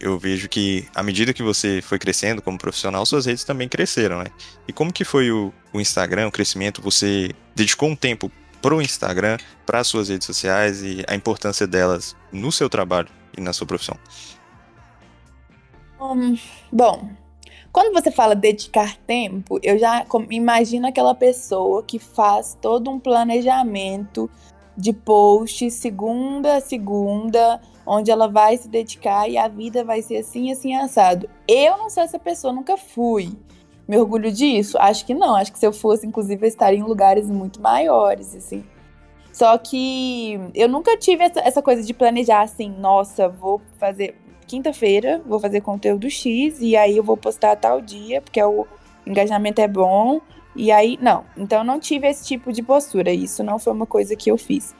eu 0.00 0.18
vejo 0.18 0.48
que 0.48 0.88
à 0.92 1.00
medida 1.00 1.32
que 1.32 1.44
você 1.44 1.80
foi 1.80 1.96
crescendo 1.96 2.42
como 2.42 2.58
profissional, 2.58 3.06
suas 3.06 3.24
redes 3.24 3.44
também 3.44 3.68
cresceram, 3.68 4.18
né? 4.18 4.26
E 4.66 4.72
como 4.72 4.92
que 4.92 5.04
foi 5.04 5.30
o, 5.30 5.52
o 5.72 5.80
Instagram, 5.80 6.26
o 6.26 6.32
crescimento? 6.32 6.82
Você 6.82 7.30
dedicou 7.54 7.88
um 7.88 7.94
tempo 7.94 8.32
pro 8.60 8.82
Instagram, 8.82 9.36
para 9.64 9.84
suas 9.84 10.08
redes 10.08 10.26
sociais 10.26 10.82
e 10.82 11.04
a 11.06 11.14
importância 11.14 11.68
delas 11.68 12.16
no 12.32 12.50
seu 12.50 12.68
trabalho 12.68 13.08
e 13.38 13.40
na 13.40 13.52
sua 13.52 13.66
profissão? 13.66 13.96
Um, 16.00 16.36
bom, 16.72 17.10
quando 17.70 17.92
você 17.92 18.10
fala 18.10 18.34
dedicar 18.34 18.96
tempo, 19.06 19.60
eu 19.62 19.78
já 19.78 20.04
imagino 20.30 20.88
aquela 20.88 21.14
pessoa 21.14 21.84
que 21.84 22.00
faz 22.00 22.58
todo 22.60 22.90
um 22.90 22.98
planejamento 22.98 24.28
de 24.76 24.92
post 24.92 25.70
segunda 25.70 26.56
a 26.56 26.60
segunda, 26.60 27.60
onde 27.86 28.10
ela 28.10 28.28
vai 28.28 28.56
se 28.56 28.68
dedicar 28.68 29.28
e 29.28 29.36
a 29.36 29.48
vida 29.48 29.84
vai 29.84 30.02
ser 30.02 30.18
assim, 30.18 30.50
assim, 30.52 30.74
assado. 30.74 31.28
Eu 31.46 31.76
não 31.76 31.90
sou 31.90 32.02
essa 32.02 32.18
pessoa, 32.18 32.52
nunca 32.52 32.76
fui. 32.76 33.32
Me 33.86 33.98
orgulho 33.98 34.30
disso? 34.30 34.78
Acho 34.78 35.04
que 35.04 35.14
não. 35.14 35.34
Acho 35.34 35.52
que 35.52 35.58
se 35.58 35.66
eu 35.66 35.72
fosse, 35.72 36.06
inclusive, 36.06 36.44
eu 36.44 36.48
estaria 36.48 36.78
em 36.78 36.84
lugares 36.84 37.28
muito 37.28 37.60
maiores, 37.60 38.34
assim. 38.36 38.64
Só 39.32 39.56
que 39.58 40.38
eu 40.54 40.68
nunca 40.68 40.96
tive 40.96 41.24
essa, 41.24 41.40
essa 41.40 41.62
coisa 41.62 41.82
de 41.82 41.94
planejar 41.94 42.42
assim, 42.42 42.68
nossa, 42.70 43.28
vou 43.28 43.60
fazer 43.78 44.16
quinta-feira, 44.46 45.22
vou 45.24 45.38
fazer 45.38 45.60
conteúdo 45.60 46.10
X 46.10 46.58
e 46.60 46.76
aí 46.76 46.96
eu 46.96 47.04
vou 47.04 47.16
postar 47.16 47.54
tal 47.56 47.80
dia, 47.80 48.20
porque 48.20 48.42
o 48.42 48.66
engajamento 49.06 49.60
é 49.60 49.68
bom. 49.68 50.20
E 50.54 50.70
aí, 50.72 50.98
não. 51.00 51.24
Então 51.36 51.62
não 51.62 51.78
tive 51.78 52.08
esse 52.08 52.26
tipo 52.26 52.52
de 52.52 52.62
postura. 52.62 53.12
Isso 53.12 53.42
não 53.42 53.58
foi 53.58 53.72
uma 53.72 53.86
coisa 53.86 54.16
que 54.16 54.30
eu 54.30 54.36
fiz. 54.36 54.74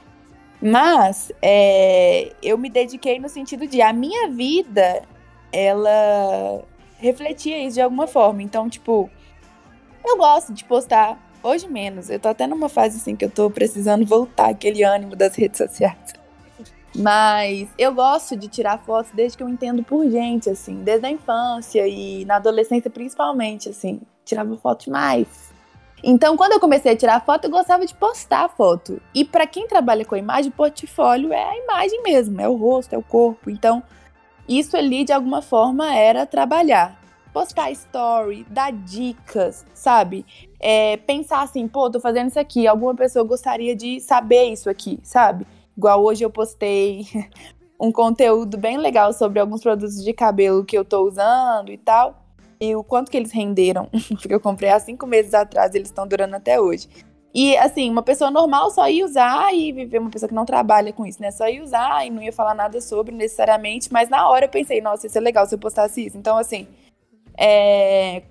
Mas 0.61 1.31
é, 1.41 2.33
eu 2.43 2.57
me 2.57 2.69
dediquei 2.69 3.19
no 3.19 3.27
sentido 3.27 3.65
de 3.65 3.81
a 3.81 3.91
minha 3.91 4.29
vida, 4.29 5.01
ela 5.51 6.63
refletia 6.99 7.65
isso 7.65 7.75
de 7.75 7.81
alguma 7.81 8.05
forma. 8.05 8.43
Então, 8.43 8.69
tipo, 8.69 9.09
eu 10.05 10.17
gosto 10.17 10.53
de 10.53 10.63
postar, 10.63 11.17
hoje 11.41 11.67
menos. 11.67 12.09
Eu 12.09 12.19
tô 12.19 12.29
até 12.29 12.45
numa 12.45 12.69
fase 12.69 12.97
assim 12.97 13.15
que 13.15 13.25
eu 13.25 13.31
tô 13.31 13.49
precisando 13.49 14.05
voltar 14.05 14.49
aquele 14.49 14.83
ânimo 14.83 15.15
das 15.15 15.35
redes 15.35 15.57
sociais. 15.57 16.13
Mas 16.93 17.69
eu 17.77 17.93
gosto 17.93 18.35
de 18.35 18.47
tirar 18.47 18.77
fotos 18.79 19.11
desde 19.13 19.37
que 19.37 19.43
eu 19.43 19.49
entendo 19.49 19.81
por 19.81 20.07
gente, 20.09 20.49
assim, 20.49 20.83
desde 20.83 21.07
a 21.07 21.09
infância 21.09 21.87
e 21.87 22.25
na 22.25 22.35
adolescência 22.35 22.91
principalmente, 22.91 23.69
assim. 23.69 24.01
Tirava 24.25 24.55
foto 24.57 24.85
demais. 24.85 25.50
Então, 26.03 26.35
quando 26.35 26.53
eu 26.53 26.59
comecei 26.59 26.93
a 26.93 26.95
tirar 26.95 27.23
foto, 27.23 27.45
eu 27.45 27.51
gostava 27.51 27.85
de 27.85 27.93
postar 27.93 28.49
foto. 28.49 28.99
E 29.13 29.23
para 29.23 29.45
quem 29.45 29.67
trabalha 29.67 30.03
com 30.03 30.15
imagem, 30.15 30.51
portfólio 30.51 31.31
é 31.31 31.43
a 31.43 31.57
imagem 31.57 32.01
mesmo, 32.01 32.41
é 32.41 32.49
o 32.49 32.55
rosto, 32.55 32.93
é 32.93 32.97
o 32.97 33.03
corpo. 33.03 33.49
Então, 33.49 33.83
isso 34.47 34.75
ali 34.75 35.03
de 35.03 35.13
alguma 35.13 35.41
forma 35.41 35.95
era 35.95 36.25
trabalhar. 36.25 36.99
Postar 37.31 37.71
story, 37.71 38.45
dar 38.49 38.71
dicas, 38.73 39.65
sabe? 39.73 40.25
É, 40.59 40.97
pensar 40.97 41.43
assim, 41.43 41.67
pô, 41.67 41.89
tô 41.89 41.99
fazendo 41.99 42.27
isso 42.27 42.39
aqui, 42.39 42.67
alguma 42.67 42.95
pessoa 42.95 43.23
gostaria 43.23 43.75
de 43.75 44.01
saber 44.01 44.45
isso 44.45 44.69
aqui, 44.69 44.99
sabe? 45.03 45.45
Igual 45.77 46.03
hoje 46.03 46.25
eu 46.25 46.29
postei 46.29 47.05
um 47.79 47.91
conteúdo 47.91 48.57
bem 48.57 48.77
legal 48.77 49.13
sobre 49.13 49.39
alguns 49.39 49.61
produtos 49.61 50.03
de 50.03 50.11
cabelo 50.13 50.65
que 50.65 50.77
eu 50.77 50.83
tô 50.83 51.07
usando 51.07 51.71
e 51.71 51.77
tal 51.77 52.20
e 52.61 52.75
o 52.75 52.83
quanto 52.83 53.09
que 53.09 53.17
eles 53.17 53.31
renderam, 53.31 53.89
porque 54.13 54.33
eu 54.33 54.39
comprei 54.39 54.69
há 54.69 54.79
cinco 54.79 55.07
meses 55.07 55.33
atrás, 55.33 55.73
eles 55.73 55.87
estão 55.87 56.07
durando 56.07 56.35
até 56.35 56.61
hoje. 56.61 56.87
E 57.33 57.57
assim, 57.57 57.89
uma 57.89 58.03
pessoa 58.03 58.29
normal 58.29 58.69
só 58.69 58.87
ia 58.87 59.03
usar 59.03 59.51
e 59.55 59.71
viver, 59.71 59.99
uma 59.99 60.11
pessoa 60.11 60.29
que 60.29 60.35
não 60.35 60.45
trabalha 60.45 60.93
com 60.93 61.03
isso, 61.05 61.19
né? 61.21 61.31
Só 61.31 61.47
ia 61.47 61.63
usar 61.63 62.05
e 62.05 62.11
não 62.11 62.21
ia 62.21 62.31
falar 62.31 62.53
nada 62.53 62.79
sobre 62.79 63.15
necessariamente, 63.15 63.91
mas 63.91 64.09
na 64.09 64.29
hora 64.29 64.45
eu 64.45 64.49
pensei, 64.49 64.79
nossa, 64.79 65.07
isso 65.07 65.17
é 65.17 65.21
legal 65.21 65.45
se 65.47 65.55
eu 65.55 65.59
postasse 65.59 66.05
isso. 66.05 66.17
Então, 66.17 66.37
assim, 66.37 66.67
é, 67.35 68.21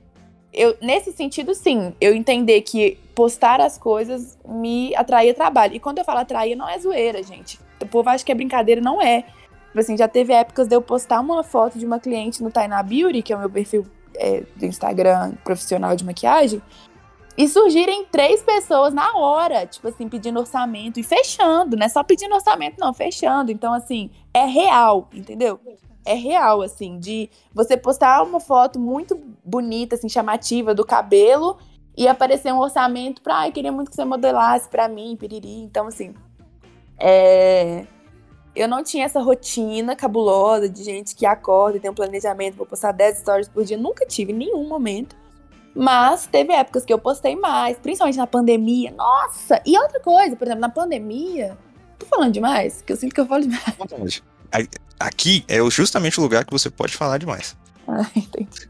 eu, 0.52 0.76
nesse 0.80 1.12
sentido, 1.12 1.52
sim, 1.54 1.92
eu 2.00 2.14
entender 2.14 2.60
que 2.60 2.98
postar 3.14 3.60
as 3.60 3.78
coisas 3.78 4.38
me 4.46 4.94
atraía 4.94 5.34
trabalho. 5.34 5.74
E 5.74 5.80
quando 5.80 5.98
eu 5.98 6.04
falo 6.04 6.20
atraía, 6.20 6.54
não 6.54 6.68
é 6.68 6.78
zoeira, 6.78 7.22
gente. 7.22 7.58
O 7.82 7.86
povo 7.86 8.08
acha 8.10 8.24
que 8.24 8.30
é 8.30 8.34
brincadeira, 8.34 8.80
não 8.80 9.02
é. 9.02 9.22
Tipo 9.22 9.80
assim, 9.80 9.96
já 9.96 10.06
teve 10.06 10.32
épocas 10.32 10.68
de 10.68 10.76
eu 10.76 10.82
postar 10.82 11.20
uma 11.20 11.42
foto 11.42 11.78
de 11.78 11.86
uma 11.86 11.98
cliente 11.98 12.42
no 12.42 12.50
Tainá 12.50 12.82
Beauty, 12.82 13.22
que 13.22 13.32
é 13.32 13.36
o 13.36 13.38
meu 13.38 13.48
perfil 13.48 13.86
é, 14.20 14.44
do 14.54 14.66
Instagram 14.66 15.32
profissional 15.42 15.96
de 15.96 16.04
maquiagem, 16.04 16.62
e 17.38 17.48
surgirem 17.48 18.04
três 18.04 18.42
pessoas 18.42 18.92
na 18.92 19.16
hora, 19.16 19.64
tipo 19.64 19.88
assim, 19.88 20.08
pedindo 20.08 20.38
orçamento 20.38 21.00
e 21.00 21.02
fechando, 21.02 21.74
não 21.74 21.86
é 21.86 21.88
só 21.88 22.02
pedindo 22.02 22.34
orçamento, 22.34 22.76
não, 22.78 22.92
fechando. 22.92 23.50
Então, 23.50 23.72
assim, 23.72 24.10
é 24.34 24.44
real, 24.44 25.08
entendeu? 25.10 25.58
É 26.04 26.12
real, 26.12 26.60
assim, 26.60 26.98
de 26.98 27.30
você 27.54 27.76
postar 27.78 28.22
uma 28.22 28.40
foto 28.40 28.78
muito 28.78 29.18
bonita, 29.42 29.94
assim, 29.94 30.08
chamativa 30.08 30.74
do 30.74 30.84
cabelo 30.84 31.56
e 31.96 32.06
aparecer 32.06 32.52
um 32.52 32.58
orçamento 32.58 33.22
pra, 33.22 33.36
ai, 33.36 33.52
queria 33.52 33.72
muito 33.72 33.90
que 33.90 33.96
você 33.96 34.04
modelasse 34.04 34.68
pra 34.68 34.86
mim, 34.86 35.16
piriri. 35.16 35.62
Então, 35.62 35.86
assim, 35.86 36.14
é 36.98 37.86
eu 38.54 38.68
não 38.68 38.82
tinha 38.82 39.04
essa 39.04 39.20
rotina 39.20 39.94
cabulosa 39.94 40.68
de 40.68 40.82
gente 40.82 41.14
que 41.14 41.24
acorda 41.24 41.76
e 41.76 41.80
tem 41.80 41.90
um 41.90 41.94
planejamento, 41.94 42.56
vou 42.56 42.66
postar 42.66 42.92
10 42.92 43.18
stories 43.18 43.48
por 43.48 43.64
dia. 43.64 43.76
Nunca 43.76 44.04
tive 44.06 44.32
em 44.32 44.36
nenhum 44.36 44.68
momento. 44.68 45.16
Mas 45.74 46.26
teve 46.26 46.52
épocas 46.52 46.84
que 46.84 46.92
eu 46.92 46.98
postei 46.98 47.36
mais, 47.36 47.78
principalmente 47.78 48.16
na 48.16 48.26
pandemia. 48.26 48.90
Nossa! 48.90 49.62
E 49.64 49.78
outra 49.78 50.00
coisa, 50.00 50.34
por 50.34 50.44
exemplo, 50.46 50.60
na 50.60 50.68
pandemia. 50.68 51.56
Tô 51.98 52.06
falando 52.06 52.32
demais? 52.32 52.82
Que 52.82 52.92
eu 52.92 52.96
sinto 52.96 53.14
que 53.14 53.20
eu 53.20 53.26
falo 53.26 53.42
demais. 53.42 54.22
Aqui 54.98 55.44
é 55.46 55.58
justamente 55.70 56.18
o 56.18 56.22
lugar 56.22 56.44
que 56.44 56.52
você 56.52 56.68
pode 56.68 56.96
falar 56.96 57.18
demais. 57.18 57.56
Ah, 57.86 58.06
entendi. 58.14 58.68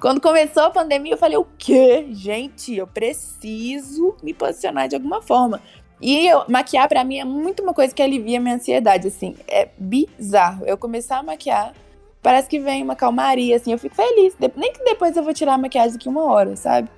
Quando 0.00 0.20
começou 0.20 0.64
a 0.64 0.70
pandemia, 0.70 1.14
eu 1.14 1.18
falei: 1.18 1.36
o 1.36 1.46
quê? 1.58 2.08
Gente, 2.12 2.74
eu 2.74 2.86
preciso 2.86 4.16
me 4.22 4.32
posicionar 4.34 4.88
de 4.88 4.94
alguma 4.94 5.22
forma. 5.22 5.60
E 6.00 6.26
eu, 6.26 6.44
maquiar 6.48 6.88
para 6.88 7.04
mim 7.04 7.18
é 7.18 7.24
muito 7.24 7.62
uma 7.62 7.74
coisa 7.74 7.94
que 7.94 8.02
alivia 8.02 8.40
minha 8.40 8.54
ansiedade, 8.54 9.08
assim. 9.08 9.36
É 9.46 9.68
bizarro. 9.76 10.64
Eu 10.64 10.78
começar 10.78 11.18
a 11.18 11.22
maquiar, 11.22 11.74
parece 12.22 12.48
que 12.48 12.58
vem 12.58 12.82
uma 12.82 12.96
calmaria, 12.96 13.56
assim. 13.56 13.72
Eu 13.72 13.78
fico 13.78 13.94
feliz. 13.94 14.34
Nem 14.56 14.72
que 14.72 14.82
depois 14.82 15.16
eu 15.16 15.22
vou 15.22 15.34
tirar 15.34 15.54
a 15.54 15.58
maquiagem 15.58 15.92
daqui 15.92 16.08
uma 16.08 16.24
hora, 16.24 16.56
sabe? 16.56 16.88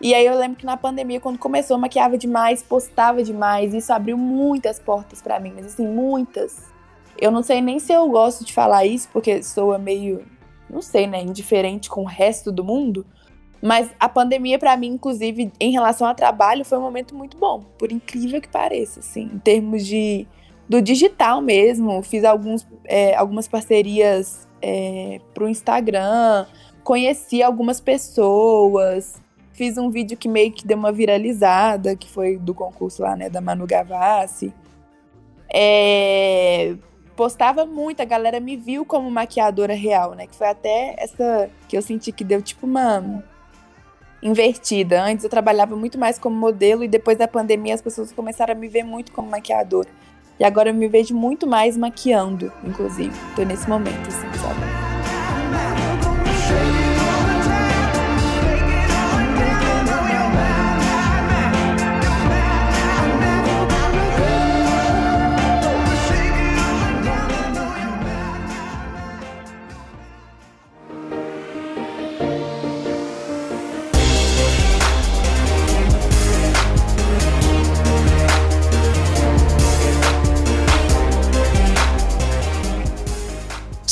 E 0.00 0.12
aí 0.14 0.26
eu 0.26 0.36
lembro 0.36 0.58
que 0.58 0.66
na 0.66 0.76
pandemia, 0.76 1.20
quando 1.20 1.38
começou, 1.38 1.76
eu 1.76 1.80
maquiava 1.80 2.18
demais, 2.18 2.62
postava 2.62 3.22
demais. 3.22 3.72
Isso 3.72 3.92
abriu 3.92 4.18
muitas 4.18 4.78
portas 4.78 5.22
para 5.22 5.38
mim, 5.38 5.52
mas 5.54 5.66
assim, 5.66 5.86
muitas. 5.86 6.62
Eu 7.16 7.30
não 7.30 7.42
sei 7.42 7.60
nem 7.60 7.78
se 7.78 7.92
eu 7.92 8.08
gosto 8.08 8.44
de 8.44 8.52
falar 8.52 8.84
isso, 8.84 9.08
porque 9.12 9.42
soa 9.42 9.78
meio, 9.78 10.26
não 10.68 10.82
sei, 10.82 11.06
né, 11.06 11.22
indiferente 11.22 11.88
com 11.88 12.02
o 12.02 12.06
resto 12.06 12.50
do 12.50 12.64
mundo. 12.64 13.06
Mas 13.64 13.88
a 13.98 14.10
pandemia, 14.10 14.58
para 14.58 14.76
mim, 14.76 14.88
inclusive, 14.88 15.50
em 15.58 15.72
relação 15.72 16.06
ao 16.06 16.14
trabalho, 16.14 16.66
foi 16.66 16.76
um 16.76 16.82
momento 16.82 17.14
muito 17.14 17.38
bom, 17.38 17.62
por 17.78 17.90
incrível 17.90 18.38
que 18.38 18.46
pareça, 18.46 19.00
assim, 19.00 19.22
em 19.22 19.38
termos 19.38 19.86
de 19.86 20.28
do 20.68 20.82
digital 20.82 21.40
mesmo. 21.40 22.02
Fiz 22.02 22.24
alguns, 22.24 22.66
é, 22.84 23.14
algumas 23.14 23.48
parcerias 23.48 24.46
é, 24.60 25.18
pro 25.32 25.48
Instagram, 25.48 26.44
conheci 26.82 27.42
algumas 27.42 27.80
pessoas, 27.80 29.14
fiz 29.54 29.78
um 29.78 29.88
vídeo 29.88 30.18
que 30.18 30.28
meio 30.28 30.52
que 30.52 30.66
deu 30.66 30.76
uma 30.76 30.92
viralizada, 30.92 31.96
que 31.96 32.10
foi 32.10 32.36
do 32.36 32.52
concurso 32.52 33.00
lá, 33.00 33.16
né, 33.16 33.30
da 33.30 33.40
Manu 33.40 33.66
Gavassi. 33.66 34.52
É, 35.50 36.74
postava 37.16 37.64
muito, 37.64 38.02
a 38.02 38.04
galera 38.04 38.40
me 38.40 38.58
viu 38.58 38.84
como 38.84 39.10
maquiadora 39.10 39.72
real, 39.72 40.12
né? 40.12 40.26
Que 40.26 40.34
foi 40.34 40.48
até 40.48 40.96
essa 40.98 41.48
que 41.66 41.74
eu 41.74 41.80
senti 41.80 42.12
que 42.12 42.24
deu 42.24 42.42
tipo 42.42 42.66
uma 42.66 43.24
invertida. 44.24 45.04
Antes 45.04 45.22
eu 45.22 45.30
trabalhava 45.30 45.76
muito 45.76 45.98
mais 45.98 46.18
como 46.18 46.34
modelo 46.34 46.82
e 46.82 46.88
depois 46.88 47.18
da 47.18 47.28
pandemia 47.28 47.74
as 47.74 47.82
pessoas 47.82 48.10
começaram 48.10 48.54
a 48.54 48.56
me 48.56 48.66
ver 48.66 48.82
muito 48.82 49.12
como 49.12 49.30
maquiadora. 49.30 49.88
E 50.40 50.44
agora 50.44 50.70
eu 50.70 50.74
me 50.74 50.88
vejo 50.88 51.14
muito 51.14 51.46
mais 51.46 51.76
maquiando, 51.76 52.50
inclusive. 52.64 53.14
Tô 53.36 53.42
nesse 53.44 53.68
momento, 53.68 54.08
assim, 54.08 54.26
sabe? 54.38 55.83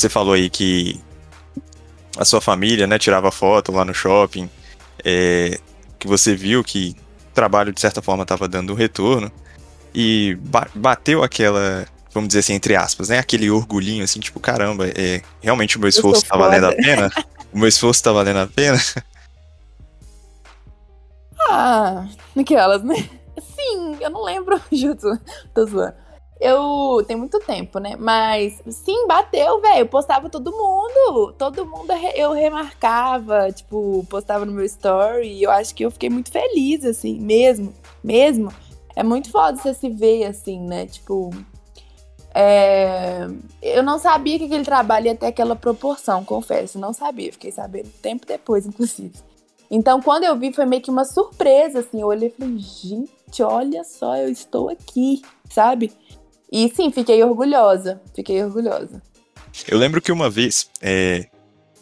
Você 0.03 0.09
falou 0.09 0.35
aí 0.35 0.51
que 0.51 1.01
a 2.19 2.25
sua 2.25 2.41
família, 2.41 2.88
né, 2.88 2.99
tirava 2.99 3.31
foto 3.31 3.71
lá 3.71 3.85
no 3.85 3.95
shopping, 3.95 4.51
é, 5.05 5.61
que 5.97 6.09
você 6.09 6.35
viu 6.35 6.65
que 6.65 6.97
o 7.31 7.33
trabalho 7.33 7.73
de 7.73 7.81
certa 7.81 8.03
forma 8.03 8.25
estava 8.25 8.49
dando 8.49 8.73
um 8.73 8.77
retorno 8.77 9.31
e 9.95 10.37
ba 10.41 10.67
bateu 10.75 11.23
aquela, 11.23 11.87
vamos 12.12 12.27
dizer 12.27 12.41
assim, 12.41 12.55
entre 12.55 12.75
aspas, 12.75 13.11
né, 13.11 13.21
aquele 13.21 13.49
orgulhinho 13.49 14.03
assim, 14.03 14.19
tipo, 14.19 14.41
caramba, 14.41 14.88
é, 14.88 15.23
realmente 15.41 15.77
o 15.77 15.81
meu 15.81 15.88
esforço 15.88 16.25
está 16.25 16.37
valendo 16.37 16.67
a 16.67 16.73
pena? 16.73 17.09
o 17.53 17.59
meu 17.61 17.69
esforço 17.69 18.01
está 18.01 18.11
valendo 18.11 18.41
a 18.41 18.47
pena? 18.49 18.81
Ah, 21.49 22.09
aquelas, 22.37 22.83
né? 22.83 23.09
Sim, 23.41 23.99
eu 24.01 24.11
não 24.11 24.25
lembro, 24.25 24.61
Juto, 24.73 25.07
tô 25.55 25.65
zoando. 25.65 25.95
Eu. 26.40 27.05
Tem 27.07 27.16
muito 27.16 27.38
tempo, 27.40 27.79
né? 27.79 27.97
Mas 27.97 28.61
sim, 28.68 29.07
bateu, 29.07 29.61
velho. 29.61 29.87
Postava 29.87 30.29
todo 30.29 30.51
mundo. 30.51 31.33
Todo 31.38 31.66
mundo 31.66 31.92
eu 32.14 32.33
remarcava, 32.33 33.51
tipo, 33.53 34.05
postava 34.09 34.45
no 34.45 34.53
meu 34.53 34.64
story. 34.64 35.29
E 35.29 35.42
eu 35.42 35.51
acho 35.51 35.75
que 35.75 35.85
eu 35.85 35.90
fiquei 35.90 36.11
muito 36.11 36.31
feliz, 36.31 36.85
assim, 36.85 37.21
mesmo. 37.21 37.73
Mesmo. 38.03 38.53
É 38.95 39.03
muito 39.03 39.31
foda 39.31 39.57
você 39.57 39.73
se 39.73 39.88
ver, 39.88 40.25
assim, 40.25 40.61
né? 40.61 40.87
Tipo. 40.87 41.31
É... 42.35 43.29
Eu 43.61 43.83
não 43.83 43.99
sabia 43.99 44.38
que 44.38 44.47
aquele 44.47 44.64
trabalho 44.64 45.07
ia 45.07 45.14
ter 45.14 45.27
aquela 45.27 45.55
proporção, 45.55 46.25
confesso. 46.25 46.79
Não 46.79 46.92
sabia. 46.92 47.33
Fiquei 47.33 47.53
sabendo 47.53 47.90
tempo 48.03 48.27
depois, 48.27 48.66
inclusive. 48.66 49.14
Então, 49.71 50.03
quando 50.03 50.25
eu 50.25 50.37
vi, 50.37 50.53
foi 50.53 50.66
meio 50.66 50.83
que 50.83 50.90
uma 50.90 51.05
surpresa, 51.07 51.81
assim. 51.81 52.01
Eu 52.03 52.09
olhei 52.09 52.29
e 52.29 52.33
falei, 52.33 52.59
gente, 52.59 53.42
olha 53.42 53.83
só, 53.85 54.16
eu 54.16 54.29
estou 54.29 54.68
aqui, 54.68 55.23
sabe? 55.49 55.90
E 56.53 56.69
sim, 56.69 56.93
fiquei 56.93 57.25
orgulhosa. 57.25 57.99
Fiquei 58.15 58.45
orgulhosa. 58.45 59.01
Eu 59.67 59.79
lembro 59.79 60.03
que 60.03 60.12
uma 60.12 60.29
vez. 60.29 60.69
É... 60.83 61.27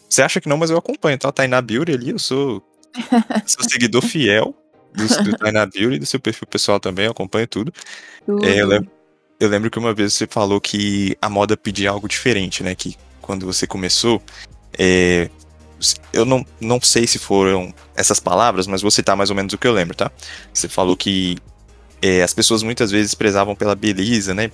Você 0.09 0.21
acha 0.21 0.39
que 0.39 0.47
não, 0.47 0.57
mas 0.57 0.69
eu 0.69 0.77
acompanho, 0.77 1.17
tá? 1.17 1.31
Tainá 1.31 1.61
Beauty 1.61 1.91
ali, 1.91 2.09
eu 2.09 2.19
sou, 2.19 2.63
sou 3.45 3.69
seguidor 3.69 4.01
fiel 4.01 4.55
do, 4.93 5.23
do 5.23 5.37
Tainá 5.37 5.65
Beauty, 5.65 5.99
do 5.99 6.05
seu 6.05 6.19
perfil 6.19 6.47
pessoal 6.47 6.79
também, 6.79 7.05
eu 7.05 7.11
acompanho 7.11 7.47
tudo. 7.47 7.73
tudo. 8.25 8.45
É, 8.45 8.61
eu, 8.61 8.67
lembro, 8.67 8.91
eu 9.39 9.49
lembro 9.49 9.71
que 9.71 9.79
uma 9.79 9.93
vez 9.93 10.13
você 10.13 10.27
falou 10.27 10.59
que 10.59 11.17
a 11.21 11.29
moda 11.29 11.55
pedia 11.55 11.89
algo 11.89 12.07
diferente, 12.09 12.63
né? 12.63 12.75
Que 12.75 12.97
quando 13.21 13.45
você 13.45 13.65
começou, 13.65 14.21
é, 14.77 15.29
eu 16.11 16.25
não, 16.25 16.45
não 16.59 16.81
sei 16.81 17.07
se 17.07 17.17
foram 17.17 17.73
essas 17.95 18.19
palavras, 18.19 18.67
mas 18.67 18.81
vou 18.81 18.91
citar 18.91 19.15
mais 19.15 19.29
ou 19.29 19.35
menos 19.35 19.53
o 19.53 19.57
que 19.57 19.67
eu 19.67 19.73
lembro, 19.73 19.95
tá? 19.95 20.11
Você 20.53 20.67
falou 20.67 20.97
que 20.97 21.37
é, 22.01 22.23
as 22.23 22.33
pessoas 22.33 22.63
muitas 22.63 22.89
vezes 22.89 23.13
prezavam 23.13 23.55
pela 23.55 23.75
beleza, 23.75 24.33
né? 24.33 24.51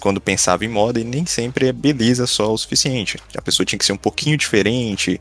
Quando 0.00 0.20
pensavam 0.20 0.66
em 0.66 0.70
moda, 0.70 0.98
e 0.98 1.04
nem 1.04 1.24
sempre 1.24 1.68
é 1.68 1.72
beleza 1.72 2.26
só 2.26 2.52
o 2.52 2.58
suficiente. 2.58 3.18
A 3.36 3.42
pessoa 3.42 3.64
tinha 3.64 3.78
que 3.78 3.84
ser 3.84 3.92
um 3.92 3.98
pouquinho 3.98 4.36
diferente, 4.36 5.20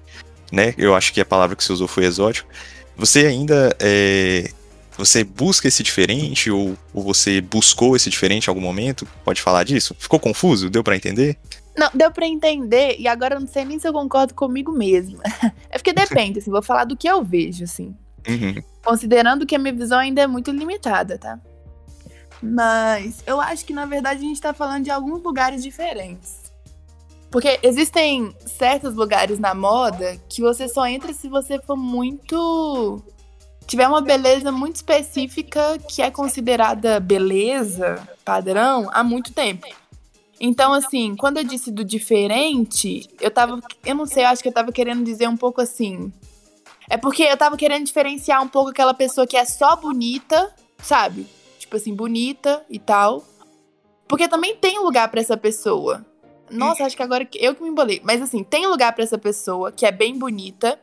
né? 0.51 0.73
Eu 0.77 0.95
acho 0.95 1.13
que 1.13 1.21
a 1.21 1.25
palavra 1.25 1.55
que 1.55 1.63
você 1.63 1.71
usou 1.71 1.87
foi 1.87 2.05
exótico. 2.05 2.49
Você 2.97 3.27
ainda 3.27 3.75
é, 3.79 4.49
você 4.97 5.23
busca 5.23 5.67
esse 5.67 5.83
diferente 5.83 6.49
ou, 6.49 6.75
ou, 6.91 7.03
você 7.03 7.39
buscou 7.39 7.95
esse 7.95 8.09
diferente 8.09 8.47
em 8.47 8.49
algum 8.49 8.61
momento? 8.61 9.07
Pode 9.23 9.41
falar 9.41 9.63
disso? 9.63 9.95
Ficou 9.99 10.19
confuso? 10.19 10.71
Deu 10.71 10.83
para 10.83 10.95
entender? 10.95 11.37
Não, 11.77 11.89
deu 11.93 12.11
para 12.11 12.25
entender 12.25 12.95
e 12.97 13.07
agora 13.07 13.35
eu 13.35 13.39
não 13.39 13.47
sei 13.47 13.63
nem 13.63 13.77
se 13.77 13.87
eu 13.87 13.93
concordo 13.93 14.33
comigo 14.33 14.71
mesmo. 14.71 15.19
É 15.69 15.77
porque 15.77 15.93
depende, 15.93 16.39
assim, 16.39 16.49
vou 16.49 16.63
falar 16.63 16.85
do 16.85 16.97
que 16.97 17.07
eu 17.07 17.23
vejo, 17.23 17.65
assim. 17.65 17.93
Uhum. 18.27 18.55
Considerando 18.83 19.45
que 19.45 19.53
a 19.53 19.59
minha 19.59 19.73
visão 19.73 19.99
ainda 19.99 20.21
é 20.21 20.27
muito 20.27 20.49
limitada, 20.49 21.17
tá? 21.17 21.39
Mas 22.41 23.23
eu 23.25 23.41
acho 23.41 23.65
que 23.65 23.73
na 23.73 23.85
verdade 23.85 24.19
a 24.19 24.27
gente 24.27 24.41
tá 24.41 24.53
falando 24.53 24.83
de 24.83 24.91
alguns 24.91 25.23
lugares 25.23 25.63
diferentes. 25.63 26.47
Porque 27.29 27.59
existem 27.61 28.33
certos 28.45 28.95
lugares 28.95 29.37
na 29.37 29.53
moda 29.53 30.17
que 30.29 30.41
você 30.41 30.67
só 30.67 30.85
entra 30.87 31.13
se 31.13 31.27
você 31.27 31.59
for 31.59 31.75
muito. 31.75 33.03
tiver 33.65 33.87
uma 33.87 34.01
beleza 34.01 34.51
muito 34.51 34.77
específica 34.77 35.77
que 35.89 36.01
é 36.01 36.09
considerada 36.09 36.99
beleza 36.99 38.07
padrão 38.23 38.89
há 38.93 39.03
muito 39.03 39.33
tempo. 39.33 39.67
Então, 40.39 40.71
assim, 40.71 41.15
quando 41.15 41.37
eu 41.37 41.43
disse 41.43 41.71
do 41.71 41.83
diferente, 41.83 43.09
eu 43.19 43.31
tava. 43.31 43.59
Eu 43.85 43.95
não 43.95 44.05
sei, 44.05 44.23
eu 44.23 44.27
acho 44.27 44.41
que 44.41 44.49
eu 44.49 44.53
tava 44.53 44.71
querendo 44.71 45.03
dizer 45.03 45.27
um 45.27 45.37
pouco 45.37 45.61
assim. 45.61 46.13
É 46.89 46.95
porque 46.95 47.23
eu 47.23 47.35
tava 47.35 47.57
querendo 47.57 47.85
diferenciar 47.85 48.41
um 48.41 48.47
pouco 48.47 48.69
aquela 48.69 48.93
pessoa 48.93 49.27
que 49.27 49.35
é 49.35 49.43
só 49.43 49.75
bonita, 49.75 50.53
sabe? 50.81 51.27
Tipo 51.67 51.75
assim, 51.75 51.93
bonita 51.93 52.65
e 52.69 52.79
tal. 52.79 53.23
Porque 54.07 54.27
também 54.27 54.55
tem 54.55 54.79
lugar 54.79 55.09
para 55.09 55.19
essa 55.19 55.35
pessoa. 55.35 56.05
Nossa, 56.49 56.85
acho 56.85 56.95
que 56.95 57.03
agora 57.03 57.27
eu 57.35 57.53
que 57.53 57.61
me 57.61 57.69
embolei. 57.69 58.01
Mas 58.03 58.21
assim, 58.21 58.41
tem 58.41 58.65
lugar 58.65 58.93
para 58.93 59.03
essa 59.03 59.17
pessoa 59.17 59.71
que 59.71 59.85
é 59.85 59.91
bem 59.91 60.17
bonita. 60.17 60.79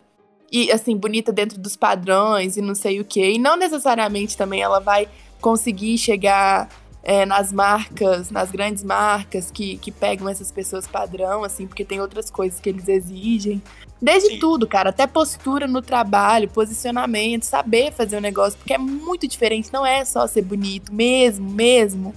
E 0.53 0.71
assim, 0.71 0.95
bonita 0.95 1.33
dentro 1.33 1.59
dos 1.59 1.75
padrões 1.75 2.59
e 2.59 2.63
não 2.63 2.75
sei 2.75 3.01
o 3.01 3.05
quê. 3.05 3.33
E 3.33 3.39
não 3.39 3.57
necessariamente 3.57 4.37
também 4.37 4.61
ela 4.61 4.79
vai 4.79 5.09
conseguir 5.41 5.97
chegar 5.97 6.69
é, 7.05 7.27
nas 7.27 7.53
marcas, 7.53 8.31
nas 8.31 8.51
grandes 8.51 8.83
marcas 8.83 9.51
que, 9.51 9.77
que 9.77 9.93
pegam 9.93 10.27
essas 10.27 10.51
pessoas 10.51 10.87
padrão, 10.87 11.45
assim, 11.45 11.67
porque 11.67 11.85
tem 11.85 12.01
outras 12.01 12.31
coisas 12.31 12.59
que 12.59 12.69
eles 12.71 12.89
exigem. 12.89 13.63
Desde 14.01 14.31
Sim. 14.31 14.39
tudo, 14.39 14.67
cara, 14.67 14.89
até 14.89 15.07
postura 15.07 15.67
no 15.67 15.83
trabalho, 15.83 16.49
posicionamento, 16.49 17.45
saber 17.45 17.93
fazer 17.93 18.17
o 18.17 18.19
um 18.19 18.23
negócio, 18.23 18.59
porque 18.59 18.73
é 18.73 18.79
muito 18.79 19.29
diferente, 19.29 19.71
não 19.71 19.85
é 19.85 20.03
só 20.05 20.27
ser 20.27 20.43
bonito, 20.43 20.93
mesmo, 20.93 21.49
mesmo. 21.51 22.15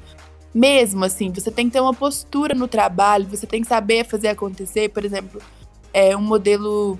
Mesmo 0.53 1.03
assim, 1.03 1.31
você 1.31 1.51
tem 1.51 1.67
que 1.67 1.73
ter 1.73 1.81
uma 1.81 1.93
postura 1.93 2.55
no 2.55 2.67
trabalho, 2.67 3.27
você 3.27 3.45
tem 3.45 3.61
que 3.61 3.67
saber 3.67 4.05
fazer 4.05 4.29
acontecer. 4.29 4.89
Por 4.89 5.05
exemplo, 5.05 5.39
é 5.93 6.15
um 6.15 6.21
modelo 6.21 6.97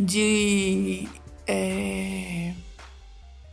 de. 0.00 1.06
É... 1.46 2.52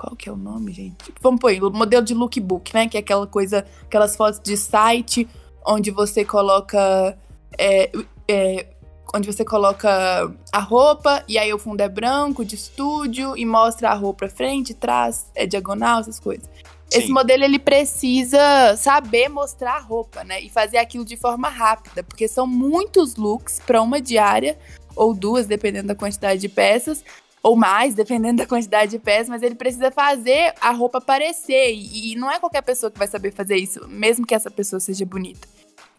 Qual 0.01 0.15
que 0.15 0.27
é 0.27 0.31
o 0.31 0.35
nome, 0.35 0.73
gente? 0.73 1.13
Vamos 1.21 1.39
pôr, 1.39 1.53
o 1.61 1.69
modelo 1.69 2.03
de 2.03 2.15
lookbook, 2.15 2.73
né? 2.73 2.87
Que 2.87 2.97
é 2.97 3.01
aquela 3.01 3.27
coisa, 3.27 3.63
aquelas 3.83 4.15
fotos 4.15 4.39
de 4.39 4.57
site 4.57 5.29
onde 5.63 5.91
você 5.91 6.25
coloca 6.25 7.15
é, 7.55 7.91
é, 8.27 8.65
onde 9.13 9.31
você 9.31 9.45
coloca 9.45 10.33
a 10.51 10.59
roupa 10.59 11.23
e 11.27 11.37
aí 11.37 11.53
o 11.53 11.59
fundo 11.59 11.81
é 11.81 11.87
branco 11.87 12.43
de 12.43 12.55
estúdio 12.55 13.37
e 13.37 13.45
mostra 13.45 13.91
a 13.91 13.93
roupa 13.93 14.27
frente, 14.27 14.73
trás, 14.73 15.27
é 15.35 15.45
diagonal, 15.45 15.99
essas 15.99 16.19
coisas. 16.19 16.49
esse 16.91 17.05
Sim. 17.05 17.13
modelo 17.13 17.43
ele 17.43 17.59
precisa 17.59 18.75
saber 18.77 19.29
mostrar 19.29 19.75
a 19.75 19.81
roupa, 19.81 20.23
né? 20.23 20.41
E 20.41 20.49
fazer 20.49 20.79
aquilo 20.79 21.05
de 21.05 21.15
forma 21.15 21.47
rápida, 21.47 22.01
porque 22.01 22.27
são 22.27 22.47
muitos 22.47 23.17
looks 23.17 23.61
para 23.67 23.79
uma 23.79 24.01
diária 24.01 24.57
ou 24.95 25.13
duas, 25.13 25.45
dependendo 25.45 25.89
da 25.89 25.95
quantidade 25.95 26.41
de 26.41 26.49
peças, 26.49 27.03
ou 27.43 27.55
mais, 27.55 27.95
dependendo 27.95 28.37
da 28.37 28.45
quantidade 28.45 28.91
de 28.91 28.99
peças, 28.99 29.29
mas 29.29 29.41
ele 29.41 29.55
precisa 29.55 29.89
fazer 29.91 30.53
a 30.61 30.71
roupa 30.71 30.99
aparecer. 30.99 31.73
E, 31.73 32.15
não 32.15 32.29
é 32.31 32.39
qualquer 32.39 32.61
pessoa 32.61 32.91
que 32.91 32.99
vai 32.99 33.07
saber 33.07 33.31
fazer 33.31 33.57
isso, 33.57 33.87
mesmo 33.87 34.25
que 34.27 34.35
essa 34.35 34.51
pessoa 34.51 34.79
seja 34.79 35.05
bonita. 35.05 35.47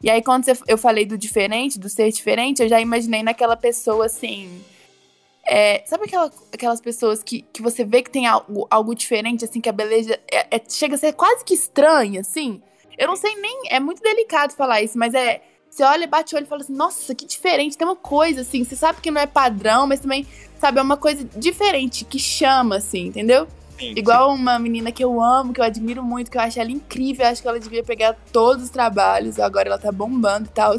E 0.02 0.10
aí, 0.10 0.22
quando 0.22 0.44
eu 0.68 0.78
falei 0.78 1.04
do 1.06 1.16
diferente, 1.18 1.78
do 1.78 1.88
ser 1.88 2.10
diferente, 2.12 2.62
eu 2.62 2.68
já 2.68 2.80
imaginei 2.80 3.22
naquela 3.22 3.56
pessoa 3.56 4.06
assim. 4.06 4.62
é, 5.44 5.82
sabe 5.86 6.04
aquela- 6.04 6.30
aquelas 6.52 6.80
pessoas 6.80 7.20
que, 7.20 7.42
que 7.52 7.60
você 7.60 7.84
vê 7.84 8.00
que 8.00 8.10
tem 8.10 8.28
algo, 8.28 8.64
algo 8.70 8.94
diferente, 8.94 9.44
assim, 9.44 9.60
que 9.60 9.68
a 9.68 9.72
beleza 9.72 10.16
é- 10.30 10.46
é- 10.56 10.62
chega 10.68 10.94
a 10.94 10.98
ser 10.98 11.12
quase 11.14 11.44
que 11.44 11.52
estranha, 11.52 12.20
assim? 12.20 12.62
Eu 12.96 13.08
não 13.08 13.16
sei 13.16 13.34
nem. 13.34 13.62
É 13.68 13.80
muito 13.80 14.00
delicado 14.00 14.54
falar 14.54 14.80
isso, 14.82 14.96
mas 14.96 15.12
é. 15.14 15.42
Você 15.68 15.82
olha, 15.82 16.06
bate 16.06 16.32
o 16.32 16.36
olho 16.36 16.44
e 16.44 16.48
fala 16.48 16.60
assim, 16.62 16.74
nossa, 16.74 17.12
que 17.14 17.26
diferente, 17.26 17.76
tem 17.76 17.86
uma 17.88 17.96
coisa, 17.96 18.42
assim, 18.42 18.62
você 18.62 18.76
sabe 18.76 19.00
que 19.00 19.10
não 19.10 19.20
é 19.20 19.26
padrão, 19.26 19.84
mas 19.86 19.98
também, 20.00 20.24
sabe, 20.62 20.78
é 20.78 20.82
uma 20.82 20.96
coisa 20.96 21.28
diferente, 21.36 22.04
que 22.04 22.20
chama, 22.20 22.76
assim, 22.76 23.06
entendeu? 23.08 23.48
Sim, 23.76 23.94
Igual 23.96 24.32
uma 24.32 24.60
menina 24.60 24.92
que 24.92 25.02
eu 25.02 25.20
amo, 25.20 25.52
que 25.52 25.60
eu 25.60 25.64
admiro 25.64 26.04
muito, 26.04 26.30
que 26.30 26.36
eu 26.36 26.40
acho 26.40 26.60
ela 26.60 26.70
incrível, 26.70 27.26
acho 27.26 27.42
que 27.42 27.48
ela 27.48 27.58
devia 27.58 27.82
pegar 27.82 28.16
todos 28.32 28.62
os 28.62 28.70
trabalhos, 28.70 29.40
agora 29.40 29.68
ela 29.68 29.78
tá 29.78 29.90
bombando 29.90 30.44
e 30.44 30.52
tal. 30.52 30.76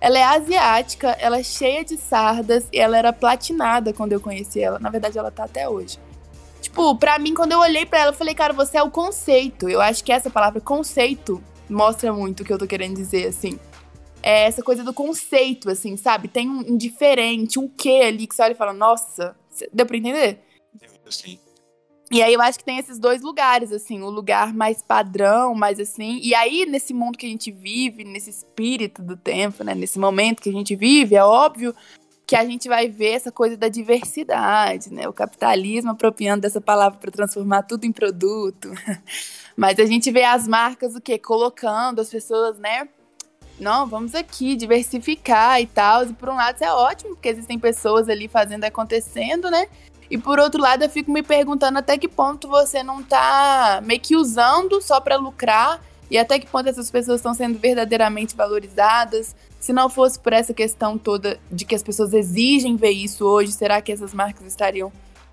Ela 0.00 0.18
é 0.20 0.22
asiática, 0.22 1.16
ela 1.18 1.40
é 1.40 1.42
cheia 1.42 1.84
de 1.84 1.96
sardas 1.96 2.68
e 2.72 2.78
ela 2.78 2.96
era 2.96 3.12
platinada 3.12 3.92
quando 3.92 4.12
eu 4.12 4.20
conheci 4.20 4.60
ela. 4.60 4.78
Na 4.78 4.88
verdade, 4.88 5.18
ela 5.18 5.32
tá 5.32 5.44
até 5.44 5.68
hoje. 5.68 5.98
Tipo, 6.60 6.94
pra 6.94 7.18
mim, 7.18 7.34
quando 7.34 7.50
eu 7.50 7.58
olhei 7.58 7.84
pra 7.84 8.02
ela, 8.02 8.10
eu 8.12 8.16
falei, 8.16 8.36
cara, 8.36 8.52
você 8.52 8.76
é 8.76 8.82
o 8.84 8.90
conceito. 8.90 9.68
Eu 9.68 9.80
acho 9.80 10.04
que 10.04 10.12
essa 10.12 10.30
palavra 10.30 10.60
conceito 10.60 11.42
mostra 11.68 12.12
muito 12.12 12.40
o 12.40 12.44
que 12.44 12.52
eu 12.52 12.58
tô 12.58 12.68
querendo 12.68 12.94
dizer, 12.94 13.26
assim. 13.26 13.58
É 14.26 14.44
essa 14.44 14.62
coisa 14.62 14.82
do 14.82 14.94
conceito, 14.94 15.68
assim, 15.68 15.98
sabe? 15.98 16.28
Tem 16.28 16.48
um, 16.48 16.78
diferente, 16.78 17.58
um 17.58 17.68
quê 17.68 18.04
ali 18.06 18.26
que 18.26 18.34
você 18.34 18.40
olha 18.40 18.52
e 18.52 18.56
fala, 18.56 18.72
nossa, 18.72 19.36
deu 19.70 19.84
pra 19.84 19.98
entender? 19.98 20.38
sim. 21.10 21.38
E 22.10 22.22
aí 22.22 22.32
eu 22.32 22.40
acho 22.40 22.58
que 22.58 22.64
tem 22.64 22.78
esses 22.78 22.98
dois 22.98 23.20
lugares, 23.20 23.70
assim, 23.70 24.00
o 24.00 24.08
lugar 24.08 24.54
mais 24.54 24.80
padrão, 24.80 25.54
mais 25.54 25.78
assim. 25.78 26.20
E 26.22 26.34
aí, 26.34 26.64
nesse 26.64 26.94
mundo 26.94 27.18
que 27.18 27.26
a 27.26 27.28
gente 27.28 27.50
vive, 27.50 28.02
nesse 28.02 28.30
espírito 28.30 29.02
do 29.02 29.14
tempo, 29.14 29.62
né? 29.62 29.74
Nesse 29.74 29.98
momento 29.98 30.40
que 30.40 30.48
a 30.48 30.52
gente 30.52 30.74
vive, 30.74 31.16
é 31.16 31.24
óbvio 31.24 31.74
que 32.26 32.34
a 32.34 32.44
gente 32.46 32.66
vai 32.66 32.88
ver 32.88 33.10
essa 33.10 33.30
coisa 33.30 33.58
da 33.58 33.68
diversidade, 33.68 34.90
né? 34.90 35.06
O 35.06 35.12
capitalismo 35.12 35.90
apropriando 35.90 36.40
dessa 36.40 36.62
palavra 36.62 36.98
para 36.98 37.10
transformar 37.10 37.64
tudo 37.64 37.84
em 37.84 37.92
produto. 37.92 38.70
Mas 39.54 39.78
a 39.78 39.84
gente 39.84 40.10
vê 40.10 40.24
as 40.24 40.48
marcas 40.48 40.94
o 40.94 41.00
quê? 41.00 41.18
Colocando 41.18 42.00
as 42.00 42.08
pessoas, 42.08 42.58
né? 42.58 42.88
Não, 43.58 43.86
vamos 43.86 44.14
aqui 44.14 44.56
diversificar 44.56 45.60
e 45.60 45.66
tal. 45.66 46.04
E 46.04 46.12
por 46.12 46.28
um 46.28 46.34
lado 46.34 46.56
isso 46.56 46.64
é 46.64 46.72
ótimo, 46.72 47.10
porque 47.10 47.28
existem 47.28 47.58
pessoas 47.58 48.08
ali 48.08 48.28
fazendo 48.28 48.64
acontecendo, 48.64 49.50
né? 49.50 49.66
E 50.10 50.18
por 50.18 50.38
outro 50.38 50.60
lado, 50.60 50.84
eu 50.84 50.90
fico 50.90 51.10
me 51.10 51.22
perguntando 51.22 51.78
até 51.78 51.96
que 51.96 52.08
ponto 52.08 52.48
você 52.48 52.82
não 52.82 53.02
tá 53.02 53.80
meio 53.84 54.00
que 54.00 54.16
usando 54.16 54.80
só 54.80 55.00
para 55.00 55.16
lucrar 55.16 55.80
e 56.10 56.18
até 56.18 56.38
que 56.38 56.46
ponto 56.46 56.68
essas 56.68 56.90
pessoas 56.90 57.20
estão 57.20 57.34
sendo 57.34 57.58
verdadeiramente 57.58 58.36
valorizadas. 58.36 59.34
Se 59.58 59.72
não 59.72 59.88
fosse 59.88 60.18
por 60.18 60.32
essa 60.32 60.52
questão 60.52 60.98
toda 60.98 61.40
de 61.50 61.64
que 61.64 61.74
as 61.74 61.82
pessoas 61.82 62.12
exigem 62.12 62.76
ver 62.76 62.90
isso 62.90 63.24
hoje, 63.24 63.52
será 63.52 63.80
que 63.80 63.90
essas 63.90 64.12
marcas 64.12 64.46
estariam 64.46 64.92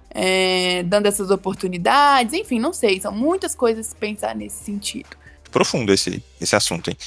é, 0.10 0.84
dando 0.84 1.08
essas 1.08 1.30
oportunidades? 1.30 2.34
Enfim, 2.34 2.60
não 2.60 2.72
sei. 2.72 3.02
São 3.02 3.12
muitas 3.12 3.54
coisas 3.54 3.94
pensar 3.94 4.34
nesse 4.34 4.64
sentido. 4.64 5.10
Profundo 5.52 5.92
esse, 5.92 6.24
esse 6.40 6.56
assunto, 6.56 6.90
hein? 6.90 6.98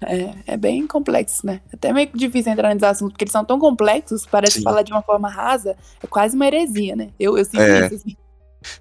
É, 0.00 0.52
é 0.54 0.56
bem 0.56 0.86
complexo, 0.86 1.46
né? 1.46 1.60
Até 1.72 1.92
meio 1.92 2.10
difícil 2.14 2.52
entrar 2.52 2.68
nesses 2.68 2.82
assuntos, 2.82 3.12
porque 3.12 3.24
eles 3.24 3.32
são 3.32 3.44
tão 3.44 3.58
complexos, 3.58 4.26
parece 4.26 4.58
Sim. 4.58 4.62
falar 4.62 4.82
de 4.82 4.92
uma 4.92 5.02
forma 5.02 5.28
rasa, 5.28 5.76
é 6.02 6.06
quase 6.06 6.34
uma 6.36 6.46
heresia, 6.46 6.94
né? 6.96 7.10
Eu, 7.18 7.36
eu 7.38 7.44
sinto 7.44 7.60
É. 7.60 7.86
isso, 7.86 7.94
assim. 7.96 8.16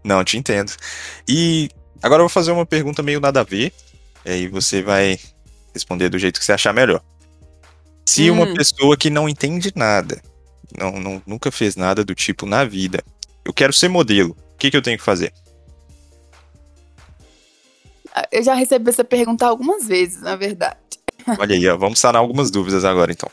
Não, 0.03 0.23
te 0.23 0.37
entendo. 0.37 0.71
E 1.27 1.69
agora 2.01 2.19
eu 2.21 2.25
vou 2.25 2.29
fazer 2.29 2.51
uma 2.51 2.65
pergunta 2.65 3.03
meio 3.03 3.19
nada 3.19 3.41
a 3.41 3.43
ver, 3.43 3.71
e 4.25 4.29
aí 4.29 4.47
você 4.47 4.81
vai 4.81 5.19
responder 5.73 6.09
do 6.09 6.17
jeito 6.19 6.39
que 6.39 6.45
você 6.45 6.53
achar 6.53 6.73
melhor. 6.73 7.01
Se 8.05 8.29
uma 8.31 8.45
Hum. 8.45 8.53
pessoa 8.53 8.97
que 8.97 9.09
não 9.09 9.27
entende 9.29 9.71
nada, 9.75 10.21
não, 10.77 10.93
não- 10.99 11.21
nunca 11.25 11.51
fez 11.51 11.75
nada 11.75 12.03
do 12.03 12.15
tipo 12.15 12.45
na 12.45 12.63
vida, 12.65 13.03
eu 13.45 13.53
quero 13.53 13.71
ser 13.73 13.87
modelo, 13.89 14.35
o 14.53 14.57
que, 14.57 14.71
que 14.71 14.77
eu 14.77 14.81
tenho 14.81 14.97
que 14.97 15.03
fazer? 15.03 15.31
Eu 18.31 18.41
já 18.41 18.55
recebi 18.55 18.89
essa 18.89 19.03
pergunta 19.03 19.45
algumas 19.45 19.85
vezes, 19.87 20.21
na 20.21 20.35
verdade. 20.35 20.77
Olha 21.39 21.55
aí, 21.55 21.67
ó, 21.67 21.77
vamos 21.77 21.99
sanar 21.99 22.21
algumas 22.21 22.49
dúvidas 22.51 22.85
agora, 22.85 23.11
então. 23.11 23.29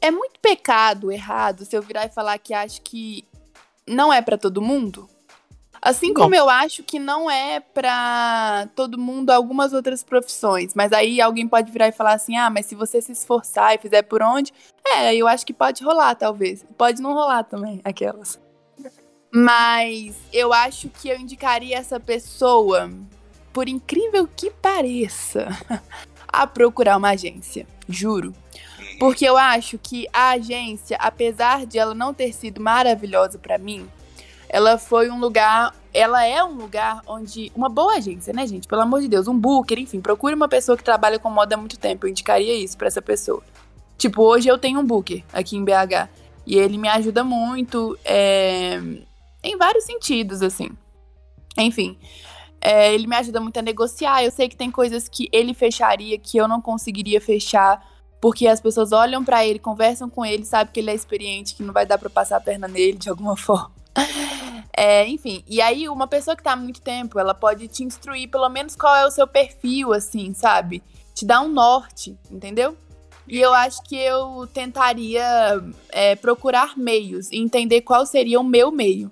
É 0.00 0.10
muito 0.10 0.40
pecado, 0.40 1.12
errado, 1.12 1.64
se 1.64 1.76
eu 1.76 1.82
virar 1.82 2.06
e 2.06 2.10
falar 2.10 2.36
que 2.38 2.52
acho 2.52 2.82
que 2.82 3.24
não 3.86 4.12
é 4.12 4.20
pra 4.20 4.36
todo 4.36 4.60
mundo? 4.60 5.08
Assim 5.80 6.08
Não. 6.08 6.14
como 6.14 6.34
eu 6.34 6.48
acho 6.48 6.84
que 6.84 7.00
não 7.00 7.28
é 7.28 7.58
pra 7.58 8.68
todo 8.76 8.96
mundo 8.96 9.30
algumas 9.30 9.72
outras 9.72 10.04
profissões. 10.04 10.74
Mas 10.74 10.92
aí 10.92 11.20
alguém 11.20 11.48
pode 11.48 11.72
virar 11.72 11.88
e 11.88 11.92
falar 11.92 12.12
assim: 12.12 12.36
ah, 12.36 12.48
mas 12.48 12.66
se 12.66 12.76
você 12.76 13.02
se 13.02 13.10
esforçar 13.10 13.74
e 13.74 13.78
fizer 13.78 14.02
por 14.02 14.22
onde. 14.22 14.52
É, 14.86 15.14
eu 15.14 15.26
acho 15.26 15.44
que 15.44 15.52
pode 15.52 15.82
rolar, 15.82 16.14
talvez. 16.14 16.64
Pode 16.78 17.02
não 17.02 17.12
rolar 17.12 17.42
também, 17.42 17.80
aquelas. 17.84 18.40
Mas 19.34 20.14
eu 20.32 20.52
acho 20.52 20.88
que 20.88 21.08
eu 21.08 21.18
indicaria 21.18 21.78
essa 21.78 21.98
pessoa, 21.98 22.88
por 23.52 23.68
incrível 23.68 24.28
que 24.36 24.50
pareça, 24.50 25.48
a 26.32 26.46
procurar 26.46 26.96
uma 26.96 27.10
agência. 27.10 27.66
Juro. 27.88 28.34
Porque 28.98 29.24
eu 29.24 29.36
acho 29.36 29.78
que 29.78 30.06
a 30.12 30.30
agência, 30.30 30.96
apesar 31.00 31.66
de 31.66 31.78
ela 31.78 31.94
não 31.94 32.14
ter 32.14 32.32
sido 32.32 32.60
maravilhosa 32.60 33.38
pra 33.38 33.58
mim, 33.58 33.88
ela 34.48 34.78
foi 34.78 35.10
um 35.10 35.18
lugar, 35.18 35.74
ela 35.92 36.24
é 36.24 36.44
um 36.44 36.52
lugar 36.52 37.00
onde 37.06 37.50
uma 37.54 37.68
boa 37.68 37.96
agência, 37.96 38.32
né, 38.32 38.46
gente? 38.46 38.68
Pelo 38.68 38.82
amor 38.82 39.00
de 39.00 39.08
Deus, 39.08 39.26
um 39.26 39.38
booker, 39.38 39.78
enfim, 39.78 40.00
procure 40.00 40.34
uma 40.34 40.48
pessoa 40.48 40.76
que 40.76 40.84
trabalha 40.84 41.18
com 41.18 41.30
moda 41.30 41.54
há 41.54 41.58
muito 41.58 41.78
tempo. 41.78 42.06
Eu 42.06 42.10
indicaria 42.10 42.54
isso 42.54 42.76
pra 42.76 42.86
essa 42.86 43.02
pessoa. 43.02 43.42
Tipo, 43.96 44.22
hoje 44.22 44.48
eu 44.48 44.58
tenho 44.58 44.78
um 44.78 44.84
booker 44.84 45.24
aqui 45.32 45.56
em 45.56 45.64
BH 45.64 46.08
e 46.46 46.58
ele 46.58 46.76
me 46.76 46.88
ajuda 46.88 47.24
muito 47.24 47.98
é, 48.04 48.80
em 49.42 49.56
vários 49.56 49.84
sentidos, 49.84 50.42
assim. 50.42 50.70
Enfim, 51.56 51.96
é, 52.62 52.94
ele 52.94 53.08
me 53.08 53.16
ajuda 53.16 53.40
muito 53.40 53.58
a 53.58 53.62
negociar. 53.62 54.22
Eu 54.22 54.30
sei 54.30 54.48
que 54.48 54.56
tem 54.56 54.70
coisas 54.70 55.08
que 55.08 55.28
ele 55.32 55.52
fecharia 55.52 56.16
que 56.16 56.38
eu 56.38 56.46
não 56.46 56.60
conseguiria 56.60 57.20
fechar 57.20 57.84
porque 58.20 58.46
as 58.46 58.60
pessoas 58.60 58.92
olham 58.92 59.24
pra 59.24 59.44
ele, 59.44 59.58
conversam 59.58 60.08
com 60.08 60.24
ele, 60.24 60.44
sabem 60.44 60.72
que 60.72 60.78
ele 60.78 60.92
é 60.92 60.94
experiente, 60.94 61.56
que 61.56 61.62
não 61.64 61.74
vai 61.74 61.84
dar 61.84 61.98
pra 61.98 62.08
passar 62.08 62.36
a 62.36 62.40
perna 62.40 62.68
nele 62.68 62.96
de 62.96 63.10
alguma 63.10 63.34
forma. 63.36 63.72
É, 64.74 65.06
enfim, 65.08 65.42
e 65.48 65.60
aí 65.60 65.88
uma 65.88 66.06
pessoa 66.06 66.36
que 66.36 66.42
tá 66.42 66.52
há 66.52 66.56
muito 66.56 66.80
tempo, 66.80 67.18
ela 67.18 67.34
pode 67.34 67.66
te 67.66 67.82
instruir 67.82 68.30
pelo 68.30 68.48
menos 68.48 68.76
qual 68.76 68.94
é 68.94 69.04
o 69.04 69.10
seu 69.10 69.26
perfil, 69.26 69.92
assim, 69.92 70.32
sabe? 70.32 70.82
Te 71.12 71.26
dar 71.26 71.40
um 71.40 71.48
norte, 71.48 72.16
entendeu? 72.30 72.76
E 73.26 73.40
eu 73.40 73.52
acho 73.52 73.82
que 73.82 73.96
eu 73.96 74.48
tentaria 74.54 75.24
é, 75.90 76.14
procurar 76.14 76.78
meios 76.78 77.30
e 77.30 77.38
entender 77.38 77.80
qual 77.82 78.06
seria 78.06 78.40
o 78.40 78.44
meu 78.44 78.70
meio. 78.70 79.10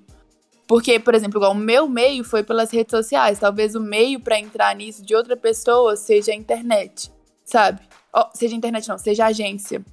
Porque, 0.70 1.00
por 1.00 1.16
exemplo, 1.16 1.40
igual 1.40 1.50
o 1.50 1.56
meu 1.56 1.88
meio 1.88 2.22
foi 2.22 2.44
pelas 2.44 2.70
redes 2.70 2.92
sociais. 2.92 3.40
Talvez 3.40 3.74
o 3.74 3.80
meio 3.80 4.20
pra 4.20 4.38
entrar 4.38 4.72
nisso 4.76 5.04
de 5.04 5.16
outra 5.16 5.37
pessoa 5.37 5.96
seja 5.96 6.30
a 6.30 6.35
internet, 6.37 7.11
sabe? 7.44 7.80
Ó, 8.12 8.28
seja 8.33 8.54
internet 8.54 8.88
não, 8.88 8.96
seja 8.96 9.26
agência. 9.26 9.85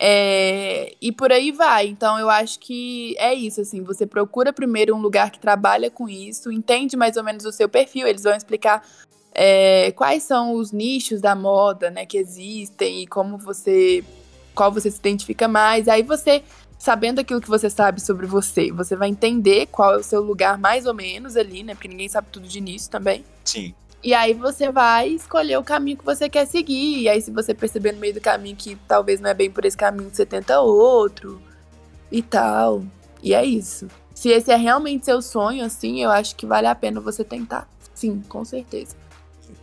É, 0.00 0.94
e 1.02 1.12
por 1.12 1.30
aí 1.30 1.52
vai. 1.52 1.88
Então 1.88 2.18
eu 2.18 2.30
acho 2.30 2.58
que 2.60 3.14
é 3.18 3.34
isso, 3.34 3.60
assim. 3.60 3.82
Você 3.82 4.06
procura 4.06 4.54
primeiro 4.54 4.96
um 4.96 5.02
lugar 5.02 5.30
que 5.30 5.38
trabalha 5.38 5.90
com 5.90 6.08
isso, 6.08 6.50
entende 6.50 6.96
mais 6.96 7.18
ou 7.18 7.22
menos 7.22 7.44
o 7.44 7.52
seu 7.52 7.68
perfil. 7.68 8.06
Eles 8.06 8.22
vão 8.22 8.34
explicar 8.34 8.82
é, 9.34 9.92
quais 9.92 10.22
são 10.22 10.54
os 10.54 10.72
nichos 10.72 11.20
da 11.20 11.34
moda, 11.34 11.90
né, 11.90 12.06
que 12.06 12.16
existem 12.16 13.02
e 13.02 13.06
como 13.06 13.36
você, 13.36 14.02
qual 14.54 14.72
você 14.72 14.90
se 14.90 14.98
identifica 14.98 15.46
mais. 15.46 15.88
Aí 15.88 16.02
você, 16.02 16.42
sabendo 16.78 17.20
aquilo 17.20 17.40
que 17.40 17.48
você 17.48 17.70
sabe 17.70 18.00
sobre 18.00 18.26
você, 18.26 18.70
você 18.70 18.94
vai 18.94 19.08
entender 19.08 19.66
qual 19.66 19.94
é 19.94 19.96
o 19.96 20.02
seu 20.02 20.22
lugar 20.22 20.58
mais 20.58 20.86
ou 20.86 20.94
menos 20.94 21.36
ali, 21.36 21.62
né? 21.62 21.74
Porque 21.74 21.88
ninguém 21.88 22.08
sabe 22.08 22.28
tudo 22.30 22.46
de 22.46 22.58
início 22.58 22.90
também. 22.90 23.24
Sim. 23.44 23.74
E 24.02 24.14
aí 24.14 24.34
você 24.34 24.70
vai 24.70 25.08
escolher 25.08 25.56
o 25.56 25.64
caminho 25.64 25.96
que 25.96 26.04
você 26.04 26.28
quer 26.28 26.46
seguir. 26.46 27.00
E 27.00 27.08
aí, 27.08 27.20
se 27.20 27.30
você 27.30 27.52
perceber 27.52 27.92
no 27.92 27.98
meio 27.98 28.14
do 28.14 28.20
caminho 28.20 28.54
que 28.54 28.76
talvez 28.86 29.20
não 29.20 29.28
é 29.28 29.34
bem 29.34 29.50
por 29.50 29.64
esse 29.64 29.76
caminho, 29.76 30.10
você 30.12 30.24
tenta 30.24 30.60
outro 30.60 31.42
e 32.10 32.22
tal. 32.22 32.84
E 33.22 33.34
é 33.34 33.44
isso. 33.44 33.88
Se 34.14 34.28
esse 34.28 34.52
é 34.52 34.56
realmente 34.56 35.04
seu 35.04 35.20
sonho, 35.20 35.64
assim, 35.64 36.02
eu 36.02 36.10
acho 36.10 36.36
que 36.36 36.46
vale 36.46 36.66
a 36.66 36.74
pena 36.74 37.00
você 37.00 37.24
tentar. 37.24 37.68
Sim, 37.94 38.22
com 38.28 38.44
certeza. 38.44 38.94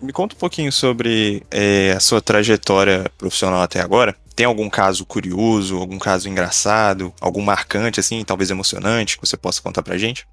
Me 0.02 0.12
conta 0.12 0.36
um 0.36 0.40
pouquinho 0.40 0.72
sobre 0.72 1.44
é, 1.50 1.94
a 1.94 2.00
sua 2.00 2.22
trajetória 2.22 3.10
profissional 3.18 3.62
até 3.62 3.80
agora. 3.80 4.16
Tem 4.36 4.46
algum 4.46 4.70
caso 4.70 5.06
curioso, 5.06 5.78
algum 5.78 6.00
caso 6.00 6.28
engraçado, 6.28 7.14
algum 7.22 7.42
marcante, 7.42 8.00
assim, 8.00 8.24
talvez 8.24 8.50
emocionante, 8.50 9.18
que 9.18 9.28
você 9.28 9.38
possa 9.38 9.62
contar 9.62 9.84
pra 9.84 9.98
gente? 9.98 10.28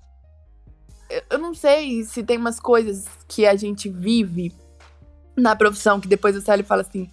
eu 1.28 1.38
não 1.38 1.54
sei 1.54 2.04
se 2.04 2.22
tem 2.22 2.36
umas 2.36 2.60
coisas 2.60 3.04
que 3.26 3.46
a 3.46 3.56
gente 3.56 3.88
vive 3.88 4.54
na 5.36 5.56
profissão 5.56 6.00
que 6.00 6.08
depois 6.08 6.36
olha 6.48 6.60
e 6.60 6.64
fala 6.64 6.82
assim, 6.82 7.10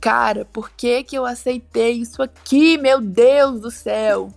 cara, 0.00 0.44
por 0.46 0.70
que 0.70 1.02
que 1.02 1.16
eu 1.16 1.26
aceitei 1.26 1.92
isso 1.92 2.22
aqui, 2.22 2.78
meu 2.78 3.00
Deus 3.00 3.60
do 3.60 3.70
céu? 3.70 4.32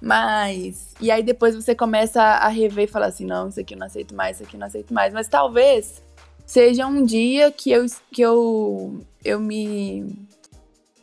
Mas. 0.00 0.94
E 1.00 1.10
aí 1.10 1.22
depois 1.22 1.54
você 1.54 1.74
começa 1.74 2.22
a 2.22 2.48
rever 2.48 2.84
e 2.84 2.90
falar 2.90 3.06
assim: 3.06 3.24
não, 3.24 3.48
isso 3.48 3.58
aqui 3.58 3.74
eu 3.74 3.78
não 3.78 3.86
aceito 3.86 4.14
mais, 4.14 4.36
isso 4.36 4.44
aqui 4.44 4.54
eu 4.54 4.60
não 4.60 4.66
aceito 4.66 4.92
mais. 4.92 5.12
Mas 5.12 5.26
talvez 5.26 6.02
seja 6.44 6.86
um 6.86 7.02
dia 7.02 7.50
que 7.50 7.70
eu, 7.70 7.86
que 8.12 8.20
eu, 8.20 9.00
eu 9.24 9.40
me. 9.40 10.04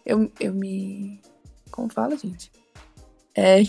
Eu, 0.05 0.31
eu 0.39 0.53
me. 0.53 1.21
Como 1.71 1.89
fala, 1.89 2.17
gente? 2.17 2.51
É. 3.35 3.63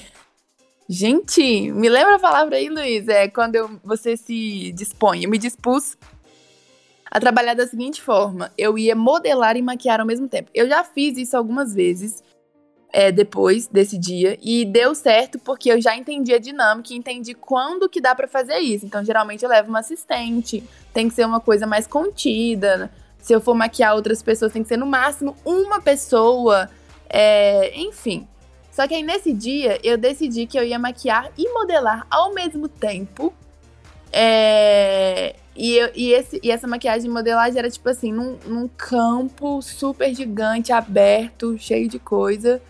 Gente, 0.89 1.73
me 1.73 1.89
lembra 1.89 2.17
a 2.17 2.19
palavra 2.19 2.57
aí, 2.57 2.69
Luiz? 2.69 3.09
É 3.09 3.29
quando 3.29 3.55
eu, 3.55 3.81
você 3.83 4.17
se 4.17 4.71
dispõe. 4.73 5.25
Eu 5.25 5.31
me 5.31 5.39
dispus 5.39 5.97
a 7.11 7.21
trabalhar 7.21 7.55
da 7.55 7.67
seguinte 7.67 8.03
forma: 8.03 8.53
eu 8.59 8.77
ia 8.77 8.95
modelar 8.95 9.57
e 9.57 9.63
maquiar 9.63 10.01
ao 10.01 10.07
mesmo 10.07 10.29
tempo. 10.29 10.51
Eu 10.53 10.69
já 10.69 10.85
fiz 10.85 11.17
isso 11.17 11.37
algumas 11.37 11.73
vezes 11.73 12.23
é, 12.93 13.11
depois 13.11 13.67
desse 13.67 13.99
dia 13.99 14.39
e 14.43 14.65
deu 14.65 14.95
certo 14.95 15.39
porque 15.39 15.71
eu 15.71 15.81
já 15.81 15.97
entendi 15.97 16.33
a 16.33 16.39
dinâmica 16.39 16.93
e 16.93 16.97
entendi 16.97 17.35
quando 17.35 17.89
que 17.89 18.01
dá 18.01 18.15
para 18.15 18.29
fazer 18.29 18.59
isso. 18.59 18.85
Então, 18.85 19.05
geralmente 19.05 19.43
eu 19.43 19.49
levo 19.49 19.69
uma 19.69 19.81
assistente, 19.81 20.63
tem 20.93 21.09
que 21.09 21.15
ser 21.15 21.25
uma 21.25 21.41
coisa 21.41 21.67
mais 21.67 21.87
contida. 21.87 22.91
Se 23.25 23.33
eu 23.33 23.41
for 23.41 23.55
maquiar 23.55 23.95
outras 23.95 24.23
pessoas, 24.23 24.53
tem 24.53 24.63
que 24.63 24.69
ser 24.69 24.77
no 24.77 24.85
máximo 24.85 25.35
uma 25.47 25.81
pessoa. 25.81 26.69
É, 27.09 27.73
enfim. 27.75 28.29
Só 28.71 28.87
que 28.87 28.93
aí 28.93 29.03
nesse 29.03 29.33
dia 29.33 29.81
eu 29.83 29.97
decidi 29.97 30.47
que 30.47 30.59
eu 30.59 30.63
ia 30.63 30.79
maquiar 30.79 31.33
e 31.39 31.51
modelar 31.51 32.07
ao 32.11 32.35
mesmo 32.35 32.69
tempo. 32.69 33.33
É, 34.13 35.37
e, 35.57 35.73
eu, 35.75 35.91
e, 35.95 36.13
esse, 36.13 36.39
e 36.43 36.51
essa 36.51 36.67
maquiagem 36.67 37.05
de 37.05 37.09
modelagem 37.09 37.59
era 37.59 37.71
tipo 37.71 37.89
assim, 37.89 38.13
num, 38.13 38.37
num 38.47 38.69
campo 38.69 39.63
super 39.63 40.15
gigante, 40.15 40.71
aberto, 40.71 41.57
cheio 41.57 41.89
de 41.89 41.99
coisa. 41.99 42.61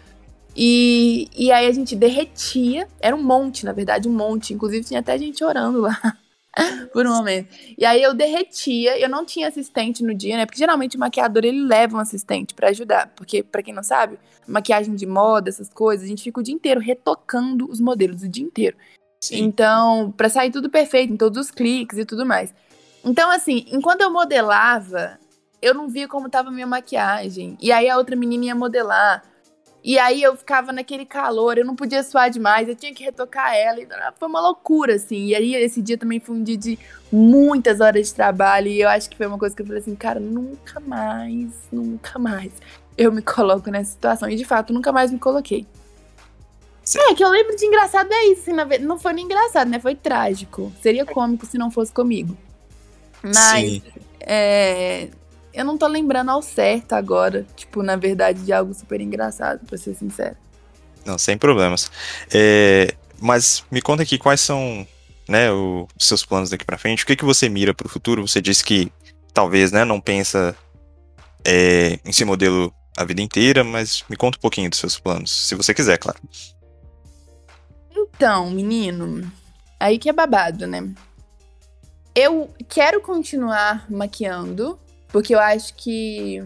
E, 0.54 1.28
e 1.36 1.50
aí 1.50 1.66
a 1.66 1.72
gente 1.72 1.96
derretia. 1.96 2.86
Era 3.00 3.16
um 3.16 3.22
monte, 3.24 3.64
na 3.64 3.72
verdade, 3.72 4.08
um 4.08 4.12
monte. 4.12 4.54
Inclusive 4.54 4.84
tinha 4.84 5.00
até 5.00 5.18
gente 5.18 5.42
orando 5.42 5.80
lá 5.80 6.16
por 6.92 7.06
um 7.06 7.14
momento. 7.14 7.54
E 7.76 7.84
aí 7.84 8.02
eu 8.02 8.14
derretia. 8.14 8.98
Eu 8.98 9.08
não 9.08 9.24
tinha 9.24 9.48
assistente 9.48 10.02
no 10.02 10.14
dia, 10.14 10.36
né? 10.36 10.46
Porque 10.46 10.58
geralmente 10.58 10.96
o 10.96 11.00
maquiador 11.00 11.44
ele 11.44 11.64
leva 11.64 11.96
um 11.96 12.00
assistente 12.00 12.54
para 12.54 12.68
ajudar. 12.68 13.12
Porque, 13.16 13.42
para 13.42 13.62
quem 13.62 13.74
não 13.74 13.82
sabe, 13.82 14.18
maquiagem 14.46 14.94
de 14.94 15.06
moda, 15.06 15.48
essas 15.48 15.68
coisas, 15.68 16.04
a 16.04 16.08
gente 16.08 16.22
fica 16.22 16.40
o 16.40 16.42
dia 16.42 16.54
inteiro 16.54 16.80
retocando 16.80 17.70
os 17.70 17.80
modelos 17.80 18.22
o 18.22 18.28
dia 18.28 18.44
inteiro. 18.44 18.76
Sim. 19.20 19.42
Então, 19.44 20.12
para 20.16 20.28
sair 20.28 20.50
tudo 20.50 20.68
perfeito, 20.68 21.12
em 21.12 21.16
todos 21.16 21.38
os 21.38 21.50
cliques 21.50 21.98
e 21.98 22.04
tudo 22.04 22.26
mais. 22.26 22.54
Então, 23.04 23.30
assim, 23.30 23.66
enquanto 23.70 24.02
eu 24.02 24.10
modelava, 24.10 25.18
eu 25.60 25.74
não 25.74 25.88
via 25.88 26.06
como 26.06 26.28
tava 26.28 26.48
a 26.48 26.52
minha 26.52 26.66
maquiagem. 26.66 27.56
E 27.60 27.72
aí 27.72 27.88
a 27.88 27.96
outra 27.96 28.14
menina 28.14 28.46
ia 28.46 28.54
modelar. 28.54 29.24
E 29.84 29.98
aí 29.98 30.22
eu 30.22 30.34
ficava 30.34 30.72
naquele 30.72 31.04
calor, 31.04 31.58
eu 31.58 31.64
não 31.64 31.76
podia 31.76 32.02
suar 32.02 32.30
demais, 32.30 32.66
eu 32.66 32.74
tinha 32.74 32.94
que 32.94 33.04
retocar 33.04 33.54
ela. 33.54 33.78
E 33.78 33.86
foi 34.18 34.28
uma 34.28 34.40
loucura, 34.40 34.94
assim. 34.94 35.26
E 35.26 35.34
aí 35.34 35.54
esse 35.56 35.82
dia 35.82 35.98
também 35.98 36.18
foi 36.18 36.34
um 36.34 36.42
dia 36.42 36.56
de 36.56 36.78
muitas 37.12 37.82
horas 37.82 38.06
de 38.06 38.14
trabalho. 38.14 38.68
E 38.68 38.80
eu 38.80 38.88
acho 38.88 39.10
que 39.10 39.16
foi 39.16 39.26
uma 39.26 39.38
coisa 39.38 39.54
que 39.54 39.60
eu 39.60 39.66
falei 39.66 39.82
assim, 39.82 39.94
cara, 39.94 40.18
nunca 40.18 40.80
mais, 40.80 41.50
nunca 41.70 42.18
mais 42.18 42.50
eu 42.96 43.12
me 43.12 43.20
coloco 43.20 43.70
nessa 43.70 43.90
situação. 43.90 44.30
E 44.30 44.36
de 44.36 44.44
fato, 44.46 44.72
nunca 44.72 44.90
mais 44.90 45.12
me 45.12 45.18
coloquei. 45.18 45.66
Sim. 46.82 46.98
É, 47.00 47.14
que 47.14 47.22
eu 47.22 47.28
lembro 47.28 47.54
de 47.54 47.66
engraçado 47.66 48.10
é 48.10 48.26
isso, 48.28 48.50
assim, 48.50 48.78
não 48.80 48.98
foi 48.98 49.12
nem 49.12 49.26
engraçado, 49.26 49.68
né? 49.68 49.78
Foi 49.78 49.94
trágico. 49.94 50.72
Seria 50.80 51.04
cômico 51.04 51.44
se 51.44 51.58
não 51.58 51.70
fosse 51.70 51.92
comigo. 51.92 52.34
Mas 53.22 53.82
é, 54.20 55.08
eu 55.54 55.64
não 55.64 55.78
tô 55.78 55.86
lembrando 55.86 56.30
ao 56.30 56.42
certo 56.42 56.94
agora, 56.94 57.46
tipo, 57.54 57.82
na 57.82 57.96
verdade, 57.96 58.42
de 58.42 58.52
algo 58.52 58.74
super 58.74 59.00
engraçado, 59.00 59.64
pra 59.64 59.78
ser 59.78 59.94
sincero. 59.94 60.36
Não, 61.06 61.16
sem 61.16 61.38
problemas. 61.38 61.90
É, 62.32 62.94
mas 63.20 63.64
me 63.70 63.80
conta 63.80 64.02
aqui 64.02 64.18
quais 64.18 64.40
são 64.40 64.86
né, 65.28 65.50
os 65.52 65.86
seus 66.06 66.24
planos 66.24 66.50
daqui 66.50 66.64
para 66.64 66.76
frente. 66.76 67.04
O 67.04 67.06
que, 67.06 67.16
que 67.16 67.24
você 67.24 67.48
mira 67.48 67.72
para 67.72 67.86
o 67.86 67.90
futuro? 67.90 68.26
Você 68.26 68.40
disse 68.40 68.64
que 68.64 68.92
talvez 69.32 69.70
né, 69.70 69.84
não 69.84 70.00
pensa 70.00 70.56
é, 71.44 71.98
em 72.04 72.12
ser 72.12 72.24
modelo 72.24 72.74
a 72.96 73.04
vida 73.04 73.22
inteira, 73.22 73.62
mas 73.62 74.04
me 74.08 74.16
conta 74.16 74.38
um 74.38 74.40
pouquinho 74.40 74.70
dos 74.70 74.78
seus 74.78 74.98
planos, 74.98 75.48
se 75.48 75.54
você 75.54 75.74
quiser, 75.74 75.98
claro. 75.98 76.18
Então, 77.90 78.50
menino, 78.50 79.30
aí 79.78 79.98
que 79.98 80.08
é 80.08 80.12
babado, 80.12 80.66
né? 80.66 80.88
Eu 82.14 82.48
quero 82.68 83.00
continuar 83.00 83.84
maquiando, 83.90 84.78
porque 85.14 85.32
eu 85.32 85.38
acho 85.38 85.74
que 85.74 86.42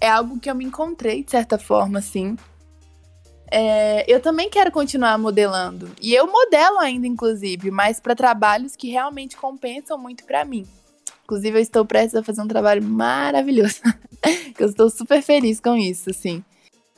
é 0.00 0.08
algo 0.08 0.40
que 0.40 0.50
eu 0.50 0.56
me 0.56 0.64
encontrei, 0.64 1.22
de 1.22 1.30
certa 1.30 1.56
forma, 1.56 2.00
assim. 2.00 2.36
É, 3.48 4.04
eu 4.12 4.18
também 4.18 4.50
quero 4.50 4.72
continuar 4.72 5.16
modelando. 5.16 5.88
E 6.02 6.12
eu 6.12 6.26
modelo 6.26 6.80
ainda, 6.80 7.06
inclusive, 7.06 7.70
mas 7.70 8.00
para 8.00 8.16
trabalhos 8.16 8.74
que 8.74 8.90
realmente 8.90 9.36
compensam 9.36 9.96
muito 9.96 10.24
para 10.24 10.44
mim. 10.44 10.66
Inclusive, 11.22 11.58
eu 11.58 11.62
estou 11.62 11.84
prestes 11.84 12.16
a 12.16 12.24
fazer 12.24 12.42
um 12.42 12.48
trabalho 12.48 12.82
maravilhoso. 12.82 13.80
eu 14.58 14.68
estou 14.68 14.90
super 14.90 15.22
feliz 15.22 15.60
com 15.60 15.76
isso, 15.76 16.10
assim. 16.10 16.44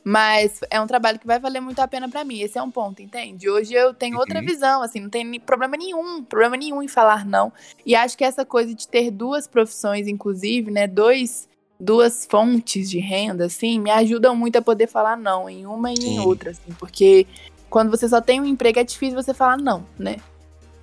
Mas 0.05 0.61
é 0.71 0.81
um 0.81 0.87
trabalho 0.87 1.19
que 1.19 1.27
vai 1.27 1.39
valer 1.39 1.61
muito 1.61 1.81
a 1.81 1.89
pena 1.89 2.09
para 2.09 2.25
mim. 2.25 2.41
Esse 2.41 2.59
é 2.59 2.63
um 2.63 2.71
ponto, 2.71 3.03
entende? 3.03 3.49
Hoje 3.49 3.75
eu 3.75 3.93
tenho 3.93 4.15
uhum. 4.15 4.21
outra 4.21 4.41
visão, 4.41 4.83
assim, 4.83 5.01
não 5.01 5.11
tem 5.11 5.39
problema 5.41 5.77
nenhum, 5.77 6.23
problema 6.23 6.57
nenhum 6.57 6.83
em 6.83 6.89
falar 6.89 7.27
não. 7.27 7.53
E 7.85 7.95
acho 7.95 8.17
que 8.17 8.25
essa 8.25 8.45
coisa 8.45 8.75
de 8.75 8.89
ter 8.89 9.11
duas 9.11 9.47
profissões, 9.47 10.09
inclusive, 10.09 10.71
né, 10.71 10.87
dois, 10.87 11.49
duas 11.79 12.27
fontes 12.27 12.89
de 12.89 12.99
renda, 12.99 13.47
assim, 13.47 13.79
me 13.79 13.91
ajudam 13.91 14.35
muito 14.35 14.57
a 14.57 14.63
poder 14.63 14.87
falar 14.87 15.17
não 15.17 15.49
em 15.49 15.67
uma 15.67 15.93
e 15.93 15.97
Sim. 15.97 16.15
em 16.15 16.21
outra, 16.21 16.51
assim, 16.51 16.73
porque 16.79 17.27
quando 17.69 17.91
você 17.91 18.09
só 18.09 18.21
tem 18.21 18.41
um 18.41 18.47
emprego 18.47 18.79
é 18.79 18.85
difícil 18.85 19.21
você 19.21 19.35
falar 19.35 19.59
não, 19.59 19.85
né? 19.99 20.17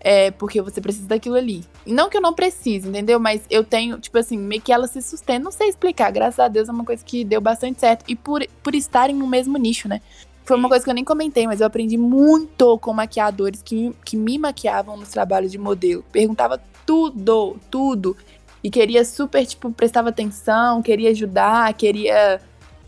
É 0.07 0.29
porque 0.29 0.61
você 0.61 0.79
precisa 0.79 1.07
daquilo 1.07 1.33
ali. 1.33 1.65
Não 1.83 2.11
que 2.11 2.15
eu 2.15 2.21
não 2.21 2.31
precise, 2.31 2.87
entendeu? 2.87 3.19
Mas 3.19 3.41
eu 3.49 3.63
tenho, 3.63 3.97
tipo 3.97 4.15
assim, 4.19 4.37
meio 4.37 4.61
que 4.61 4.71
ela 4.71 4.85
se 4.85 5.01
sustenta. 5.01 5.43
Não 5.43 5.51
sei 5.51 5.67
explicar, 5.67 6.11
graças 6.11 6.39
a 6.39 6.47
Deus 6.47 6.69
é 6.69 6.71
uma 6.71 6.85
coisa 6.85 7.03
que 7.03 7.23
deu 7.23 7.41
bastante 7.41 7.79
certo. 7.79 8.05
E 8.07 8.15
por, 8.15 8.45
por 8.61 8.75
estarem 8.75 9.15
no 9.15 9.25
mesmo 9.25 9.57
nicho, 9.57 9.89
né? 9.89 10.03
Foi 10.43 10.55
uma 10.57 10.69
coisa 10.69 10.85
que 10.85 10.91
eu 10.91 10.93
nem 10.93 11.03
comentei, 11.03 11.47
mas 11.47 11.59
eu 11.59 11.65
aprendi 11.65 11.97
muito 11.97 12.77
com 12.77 12.93
maquiadores 12.93 13.63
que, 13.63 13.95
que 14.05 14.15
me 14.15 14.37
maquiavam 14.37 14.95
nos 14.95 15.09
trabalhos 15.09 15.51
de 15.51 15.57
modelo. 15.57 16.05
Perguntava 16.11 16.61
tudo, 16.85 17.59
tudo. 17.71 18.15
E 18.63 18.69
queria 18.69 19.03
super, 19.03 19.43
tipo, 19.43 19.71
prestava 19.71 20.09
atenção, 20.09 20.83
queria 20.83 21.09
ajudar, 21.09 21.73
queria. 21.73 22.39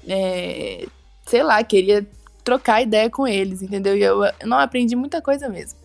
É, 0.07 0.85
sei 1.25 1.41
lá, 1.41 1.63
queria 1.63 2.07
trocar 2.43 2.83
ideia 2.83 3.09
com 3.09 3.27
eles, 3.27 3.63
entendeu? 3.63 3.97
E 3.97 4.03
eu 4.03 4.21
não 4.45 4.59
aprendi 4.59 4.95
muita 4.95 5.19
coisa 5.19 5.49
mesmo. 5.49 5.76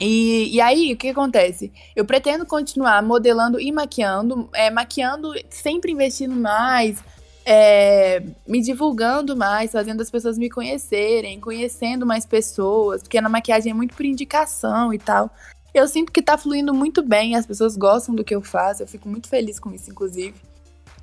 E, 0.00 0.54
e 0.54 0.60
aí, 0.60 0.92
o 0.92 0.96
que 0.96 1.08
acontece? 1.08 1.72
Eu 1.94 2.04
pretendo 2.04 2.46
continuar 2.46 3.02
modelando 3.02 3.60
e 3.60 3.72
maquiando, 3.72 4.48
é, 4.54 4.70
maquiando, 4.70 5.32
sempre 5.50 5.90
investindo 5.90 6.36
mais, 6.36 7.02
é, 7.44 8.22
me 8.46 8.60
divulgando 8.60 9.36
mais, 9.36 9.72
fazendo 9.72 10.00
as 10.00 10.10
pessoas 10.10 10.38
me 10.38 10.48
conhecerem, 10.48 11.40
conhecendo 11.40 12.06
mais 12.06 12.24
pessoas, 12.24 13.02
porque 13.02 13.20
na 13.20 13.28
maquiagem 13.28 13.72
é 13.72 13.74
muito 13.74 13.94
por 13.94 14.04
indicação 14.04 14.92
e 14.92 14.98
tal. 14.98 15.30
Eu 15.74 15.88
sinto 15.88 16.12
que 16.12 16.22
tá 16.22 16.38
fluindo 16.38 16.72
muito 16.72 17.02
bem, 17.02 17.34
as 17.34 17.46
pessoas 17.46 17.76
gostam 17.76 18.14
do 18.14 18.22
que 18.22 18.34
eu 18.34 18.42
faço, 18.42 18.82
eu 18.82 18.86
fico 18.86 19.08
muito 19.08 19.28
feliz 19.28 19.58
com 19.58 19.72
isso, 19.72 19.90
inclusive. 19.90 20.34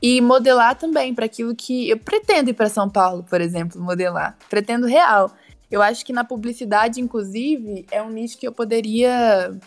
E 0.02 0.22
modelar 0.22 0.76
também 0.76 1.16
para 1.16 1.26
aquilo 1.26 1.56
que 1.56 1.90
eu 1.90 1.98
pretendo 1.98 2.50
ir 2.50 2.54
para 2.54 2.70
São 2.70 2.90
Paulo, 2.90 3.24
por 3.28 3.42
exemplo, 3.42 3.82
modelar. 3.82 4.38
Pretendo 4.50 4.86
real. 4.86 5.32
Eu 5.70 5.82
acho 5.82 6.06
que 6.06 6.14
na 6.14 6.24
publicidade, 6.24 7.02
inclusive, 7.02 7.86
é 7.92 8.02
um 8.02 8.10
nicho 8.10 8.38
que 8.38 8.48
eu 8.48 8.52
poderia 8.52 9.58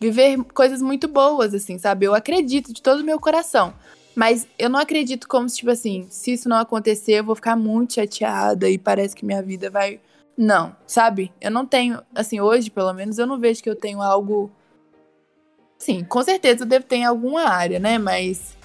viver 0.00 0.42
coisas 0.52 0.82
muito 0.82 1.06
boas, 1.06 1.54
assim, 1.54 1.78
sabe? 1.78 2.06
Eu 2.06 2.14
acredito 2.14 2.72
de 2.72 2.82
todo 2.82 3.00
o 3.00 3.04
meu 3.04 3.20
coração. 3.20 3.72
Mas 4.14 4.46
eu 4.58 4.68
não 4.68 4.78
acredito 4.78 5.26
como 5.26 5.48
se, 5.48 5.58
tipo 5.58 5.70
assim, 5.70 6.06
se 6.10 6.32
isso 6.32 6.48
não 6.48 6.58
acontecer, 6.58 7.12
eu 7.14 7.24
vou 7.24 7.34
ficar 7.34 7.56
muito 7.56 7.94
chateada 7.94 8.68
e 8.68 8.76
parece 8.76 9.14
que 9.14 9.24
minha 9.24 9.42
vida 9.42 9.70
vai. 9.70 10.00
Não, 10.36 10.74
sabe? 10.86 11.32
Eu 11.40 11.50
não 11.50 11.64
tenho, 11.64 12.02
assim, 12.14 12.40
hoje, 12.40 12.70
pelo 12.70 12.92
menos, 12.92 13.18
eu 13.18 13.26
não 13.26 13.38
vejo 13.38 13.62
que 13.62 13.70
eu 13.70 13.76
tenho 13.76 14.02
algo. 14.02 14.50
Sim, 15.78 16.04
com 16.04 16.22
certeza 16.22 16.64
eu 16.64 16.68
devo 16.68 16.84
ter 16.84 16.96
em 16.96 17.04
alguma 17.04 17.44
área, 17.44 17.78
né? 17.78 17.98
Mas 17.98 18.56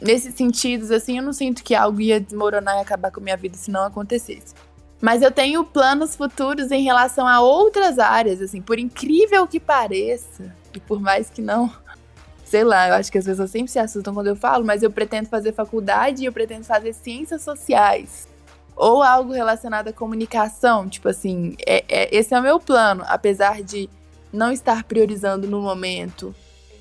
nesses 0.00 0.34
sentidos, 0.34 0.90
assim, 0.90 1.18
eu 1.18 1.22
não 1.22 1.32
sinto 1.32 1.62
que 1.62 1.74
algo 1.74 2.00
ia 2.00 2.20
desmoronar 2.20 2.78
e 2.78 2.80
acabar 2.80 3.10
com 3.10 3.20
a 3.20 3.22
minha 3.22 3.36
vida 3.36 3.56
se 3.56 3.70
não 3.70 3.84
acontecesse. 3.84 4.54
Mas 5.00 5.22
eu 5.22 5.30
tenho 5.30 5.64
planos 5.64 6.16
futuros 6.16 6.70
em 6.70 6.82
relação 6.82 7.26
a 7.26 7.40
outras 7.40 7.98
áreas, 7.98 8.40
assim, 8.40 8.62
por 8.62 8.78
incrível 8.78 9.46
que 9.46 9.60
pareça, 9.60 10.54
e 10.74 10.80
por 10.80 11.00
mais 11.00 11.28
que 11.28 11.42
não, 11.42 11.70
sei 12.44 12.64
lá, 12.64 12.88
eu 12.88 12.94
acho 12.94 13.10
que 13.10 13.18
as 13.18 13.24
pessoas 13.24 13.50
sempre 13.50 13.70
se 13.70 13.78
assustam 13.78 14.14
quando 14.14 14.28
eu 14.28 14.36
falo, 14.36 14.64
mas 14.64 14.82
eu 14.82 14.90
pretendo 14.90 15.28
fazer 15.28 15.52
faculdade 15.52 16.22
e 16.22 16.26
eu 16.26 16.32
pretendo 16.32 16.64
fazer 16.64 16.92
ciências 16.92 17.42
sociais. 17.42 18.28
Ou 18.76 19.02
algo 19.02 19.32
relacionado 19.32 19.88
à 19.88 19.92
comunicação, 19.92 20.88
tipo 20.88 21.08
assim, 21.08 21.54
é, 21.64 21.84
é, 21.88 22.16
esse 22.16 22.34
é 22.34 22.40
o 22.40 22.42
meu 22.42 22.58
plano, 22.58 23.04
apesar 23.06 23.62
de 23.62 23.88
não 24.32 24.50
estar 24.50 24.82
priorizando 24.84 25.46
no 25.46 25.62
momento. 25.62 26.34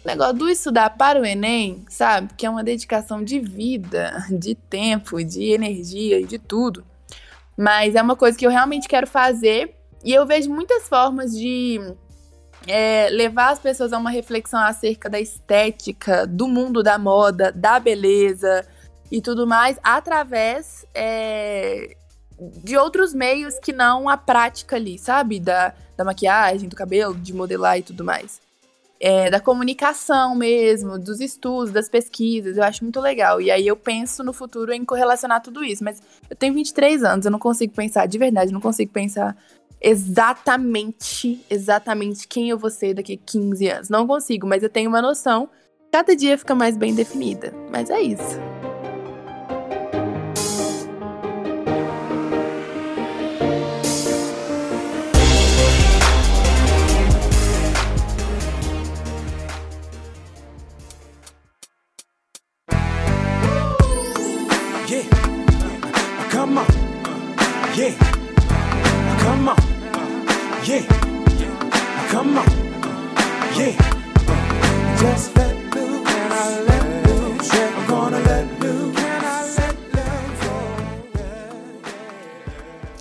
O 0.03 0.07
negócio 0.07 0.33
do 0.33 0.49
estudar 0.49 0.89
para 0.91 1.21
o 1.21 1.25
Enem, 1.25 1.85
sabe? 1.87 2.33
Que 2.35 2.45
é 2.45 2.49
uma 2.49 2.63
dedicação 2.63 3.23
de 3.23 3.39
vida, 3.39 4.25
de 4.29 4.55
tempo, 4.55 5.23
de 5.23 5.51
energia 5.51 6.19
e 6.19 6.25
de 6.25 6.39
tudo. 6.39 6.83
Mas 7.57 7.95
é 7.95 8.01
uma 8.01 8.15
coisa 8.15 8.37
que 8.37 8.45
eu 8.45 8.51
realmente 8.51 8.87
quero 8.87 9.07
fazer. 9.07 9.75
E 10.03 10.13
eu 10.13 10.25
vejo 10.25 10.49
muitas 10.49 10.87
formas 10.87 11.31
de 11.31 11.79
é, 12.67 13.09
levar 13.09 13.51
as 13.51 13.59
pessoas 13.59 13.93
a 13.93 13.97
uma 13.97 14.09
reflexão 14.09 14.59
acerca 14.59 15.09
da 15.09 15.19
estética, 15.19 16.25
do 16.27 16.47
mundo 16.47 16.81
da 16.81 16.97
moda, 16.97 17.51
da 17.51 17.79
beleza 17.79 18.65
e 19.11 19.21
tudo 19.21 19.45
mais, 19.45 19.77
através 19.83 20.85
é, 20.93 21.95
de 22.63 22.77
outros 22.77 23.13
meios 23.13 23.59
que 23.59 23.71
não 23.71 24.09
a 24.09 24.17
prática 24.17 24.75
ali, 24.75 24.97
sabe? 24.97 25.39
Da, 25.39 25.73
da 25.95 26.03
maquiagem, 26.03 26.67
do 26.67 26.75
cabelo, 26.75 27.13
de 27.15 27.33
modelar 27.33 27.77
e 27.77 27.83
tudo 27.83 28.03
mais. 28.03 28.42
É, 29.05 29.29
da 29.29 29.37
comunicação 29.37 30.33
mesmo, 30.33 30.97
dos 30.97 31.19
estudos, 31.19 31.73
das 31.73 31.89
pesquisas, 31.89 32.55
eu 32.55 32.63
acho 32.63 32.85
muito 32.85 33.01
legal. 33.01 33.41
E 33.41 33.51
aí 33.51 33.67
eu 33.67 33.75
penso 33.75 34.23
no 34.23 34.31
futuro 34.31 34.71
em 34.71 34.85
correlacionar 34.85 35.41
tudo 35.41 35.61
isso. 35.61 35.83
Mas 35.83 36.01
eu 36.29 36.37
tenho 36.37 36.53
23 36.53 37.03
anos, 37.03 37.25
eu 37.25 37.31
não 37.31 37.37
consigo 37.37 37.73
pensar, 37.73 38.05
de 38.05 38.17
verdade, 38.17 38.53
não 38.53 38.61
consigo 38.61 38.93
pensar 38.93 39.35
exatamente, 39.81 41.43
exatamente 41.49 42.25
quem 42.29 42.49
eu 42.49 42.57
vou 42.57 42.69
ser 42.69 42.93
daqui 42.93 43.19
a 43.21 43.29
15 43.29 43.67
anos. 43.67 43.89
Não 43.89 44.07
consigo, 44.07 44.47
mas 44.47 44.63
eu 44.63 44.69
tenho 44.69 44.89
uma 44.89 45.01
noção. 45.01 45.49
Cada 45.91 46.15
dia 46.15 46.37
fica 46.37 46.55
mais 46.55 46.77
bem 46.77 46.95
definida. 46.95 47.53
Mas 47.69 47.89
é 47.89 48.01
isso. 48.01 48.39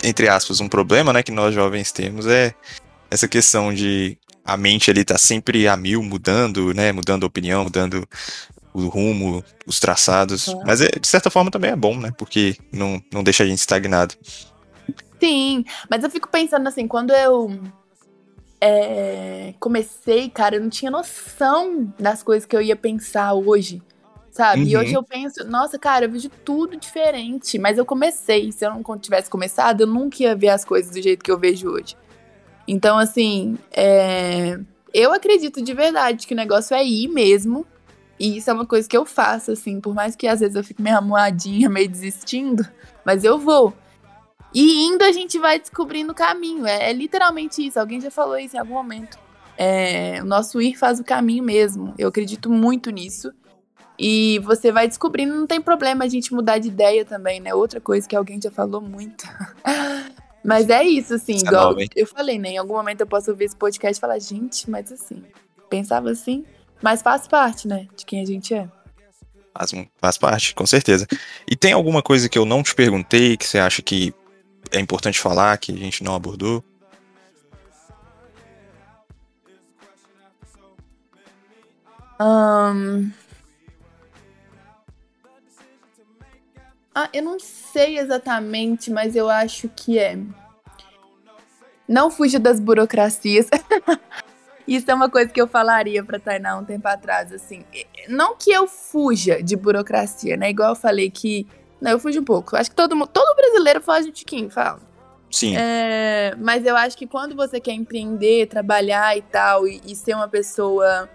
Entre 0.03 0.29
aspas, 0.29 0.61
um 0.61 0.69
problema, 0.69 1.13
né, 1.13 1.23
que 1.23 1.33
nós 1.33 1.55
jovens 1.55 1.93
temos 1.93 2.27
é 2.27 2.55
essa 3.11 3.29
questão 3.29 3.73
de 3.73 4.19
a 4.45 4.57
mente 4.57 4.91
ali 4.91 5.05
tá 5.05 5.17
sempre 5.17 5.69
a 5.69 5.77
mil, 5.77 6.03
mudando, 6.03 6.75
né, 6.75 6.91
mudando 6.93 7.25
a 7.25 7.27
opinião, 7.27 7.65
mudando 7.65 8.07
o 8.75 8.89
rumo, 8.89 9.45
os 9.67 9.79
traçados. 9.79 10.49
É. 10.49 10.55
Mas 10.67 10.81
é, 10.81 10.89
de 10.89 11.07
certa 11.07 11.31
forma 11.31 11.51
também 11.51 11.71
é 11.71 11.77
bom, 11.77 11.97
né, 11.97 12.13
porque 12.19 12.57
não, 12.73 13.01
não 13.13 13.23
deixa 13.23 13.45
a 13.45 13.47
gente 13.47 13.59
estagnado. 13.59 14.15
Sim, 15.23 15.65
mas 15.89 16.03
eu 16.03 16.11
fico 16.11 16.29
pensando 16.29 16.67
assim, 16.67 16.89
quando 16.89 17.13
eu 17.13 17.49
é, 18.61 19.55
comecei, 19.61 20.29
cara, 20.29 20.57
eu 20.57 20.61
não 20.61 20.69
tinha 20.69 20.91
noção 20.91 21.95
das 21.97 22.25
coisas 22.25 22.45
que 22.45 22.57
eu 22.57 22.61
ia 22.61 22.75
pensar 22.75 23.33
hoje 23.35 23.81
sabe? 24.33 24.63
Uhum. 24.63 24.69
E 24.69 24.77
hoje 24.77 24.91
uhum. 24.93 24.97
eu 24.97 25.03
penso, 25.03 25.45
nossa, 25.45 25.79
cara, 25.79 26.07
eu 26.07 26.11
vejo 26.11 26.31
tudo 26.43 26.75
diferente. 26.77 27.59
Mas 27.59 27.77
eu 27.77 27.85
comecei. 27.85 28.51
Se 28.51 28.65
eu 28.65 28.73
não 28.73 28.99
tivesse 28.99 29.29
começado, 29.29 29.83
eu 29.83 29.87
nunca 29.87 30.23
ia 30.23 30.35
ver 30.35 30.49
as 30.49 30.65
coisas 30.65 30.91
do 30.91 31.03
jeito 31.03 31.23
que 31.23 31.31
eu 31.31 31.39
vejo 31.39 31.69
hoje. 31.69 31.97
Então, 32.67 32.99
assim, 32.99 33.59
é... 33.71 34.59
eu 34.93 35.13
acredito 35.13 35.63
de 35.63 35.75
verdade 35.75 36.27
que 36.27 36.33
o 36.33 36.37
negócio 36.37 36.75
é 36.75 36.83
ir 36.83 37.09
mesmo. 37.09 37.67
E 38.19 38.39
isso 38.39 38.49
é 38.49 38.53
uma 38.55 38.65
coisa 38.65 38.89
que 38.89 38.97
eu 38.97 39.05
faço, 39.05 39.53
assim, 39.53 39.81
por 39.81 39.95
mais 39.95 40.17
que 40.17 40.27
às 40.27 40.41
vezes 40.41 40.57
eu 40.57 40.65
fique 40.65 40.81
meio 40.81 40.97
amuadinha, 40.97 41.69
meio 41.69 41.89
desistindo, 41.89 42.67
mas 43.05 43.25
eu 43.25 43.39
vou. 43.39 43.75
E 44.55 44.85
indo 44.85 45.03
a 45.03 45.13
gente 45.13 45.39
vai 45.39 45.59
descobrindo 45.59 46.13
o 46.13 46.15
caminho. 46.15 46.67
É, 46.67 46.91
é 46.91 46.93
literalmente 46.93 47.67
isso. 47.67 47.79
Alguém 47.81 48.01
já 48.01 48.11
falou 48.11 48.39
isso 48.39 48.57
em 48.57 48.59
algum 48.59 48.75
momento. 48.75 49.19
É, 49.57 50.21
o 50.23 50.25
nosso 50.25 50.61
ir 50.61 50.75
faz 50.77 51.01
o 51.01 51.05
caminho 51.05 51.45
mesmo. 51.45 51.95
Eu 51.99 52.09
acredito 52.09 52.51
muito 52.51 52.91
nisso. 52.91 53.33
E 53.99 54.39
você 54.41 54.73
vai 54.73 54.89
descobrindo, 54.89 55.35
não 55.35 55.47
tem 55.47 55.61
problema 55.61 56.05
a 56.05 56.09
gente 56.09 56.35
mudar 56.35 56.59
de 56.59 56.69
ideia 56.69 57.05
também, 57.05 57.41
né? 57.41 57.55
Outra 57.55 57.81
coisa 57.81 58.09
que 58.09 58.17
alguém 58.17 58.41
já 58.41 58.51
falou 58.51 58.81
muito. 58.81 59.25
mas 60.43 60.69
é 60.71 60.83
isso, 60.83 61.15
assim, 61.15 61.35
é 61.35 61.39
igual 61.39 61.77
eu 61.95 62.07
falei, 62.07 62.39
né? 62.39 62.51
Em 62.51 62.59
algum 62.59 62.75
momento 62.75 63.03
eu 63.03 63.07
posso 63.07 63.31
ouvir 63.31 63.45
esse 63.45 63.57
podcast 63.57 63.99
e 63.99 64.01
falar, 64.01 64.19
gente, 64.19 64.69
mas 64.69 64.91
assim, 64.91 65.23
pensava 65.69 66.11
assim, 66.11 66.45
mas 66.83 67.03
faz 67.03 67.29
parte, 67.29 67.69
né? 67.69 67.87
De 67.97 68.05
quem 68.05 68.21
a 68.21 68.27
gente 68.27 68.53
é. 68.55 68.69
Faz, 69.57 69.71
faz 69.99 70.19
parte, 70.19 70.55
com 70.55 70.67
certeza. 70.67 71.07
E 71.49 71.55
tem 71.55 71.73
alguma 71.73 72.03
coisa 72.03 72.29
que 72.29 72.39
eu 72.39 72.47
não 72.47 72.63
te 72.63 72.75
perguntei, 72.75 73.37
que 73.37 73.47
você 73.47 73.59
acha 73.59 73.83
que 73.83 74.13
é 74.73 74.81
importante 74.81 75.21
falar, 75.21 75.57
que 75.59 75.73
a 75.73 75.77
gente 75.77 76.03
não 76.03 76.15
abordou? 76.15 76.65
Um, 82.21 83.11
Ah, 86.95 87.09
eu 87.13 87.23
não 87.23 87.39
sei 87.41 87.99
exatamente, 87.99 88.91
mas 88.91 89.17
eu 89.17 89.31
acho 89.31 89.69
que 89.71 89.99
é. 89.99 90.19
Não 91.89 92.11
fuja 92.11 92.39
das 92.39 92.61
burocracias. 92.61 93.49
Isso 94.69 94.91
é 94.91 94.95
uma 94.95 95.09
coisa 95.11 95.31
que 95.31 95.41
eu 95.41 95.49
falaria 95.49 96.05
pra 96.05 96.19
Tainá 96.19 96.57
um 96.57 96.65
tempo 96.65 96.87
atrás, 96.87 97.33
assim. 97.33 97.65
Não 98.09 98.37
que 98.37 98.53
eu 98.53 98.69
fuja 98.69 99.43
de 99.43 99.57
burocracia, 99.57 100.37
né? 100.37 100.51
Igual 100.51 100.71
eu 100.71 100.77
falei 100.77 101.11
que. 101.11 101.47
Não, 101.83 101.91
eu 101.91 101.99
fujo 101.99 102.21
um 102.21 102.25
pouco. 102.25 102.57
Acho 102.57 102.71
que 102.71 102.77
todo, 102.77 102.95
todo 103.09 103.37
brasileiro 103.37 103.81
foge 103.81 104.07
de 104.07 104.13
tiquinho, 104.13 104.49
fala. 104.49 104.79
Sim. 105.29 105.57
É, 105.57 106.33
mas 106.39 106.65
eu 106.65 106.77
acho 106.77 106.97
que 106.97 107.09
quando 107.09 107.35
você 107.35 107.59
quer 107.59 107.73
empreender, 107.73 108.47
trabalhar 108.47 109.17
e 109.17 109.23
tal, 109.23 109.67
e, 109.67 109.81
e 109.85 109.97
ser 109.97 110.15
uma 110.15 110.29
pessoa 110.29 111.09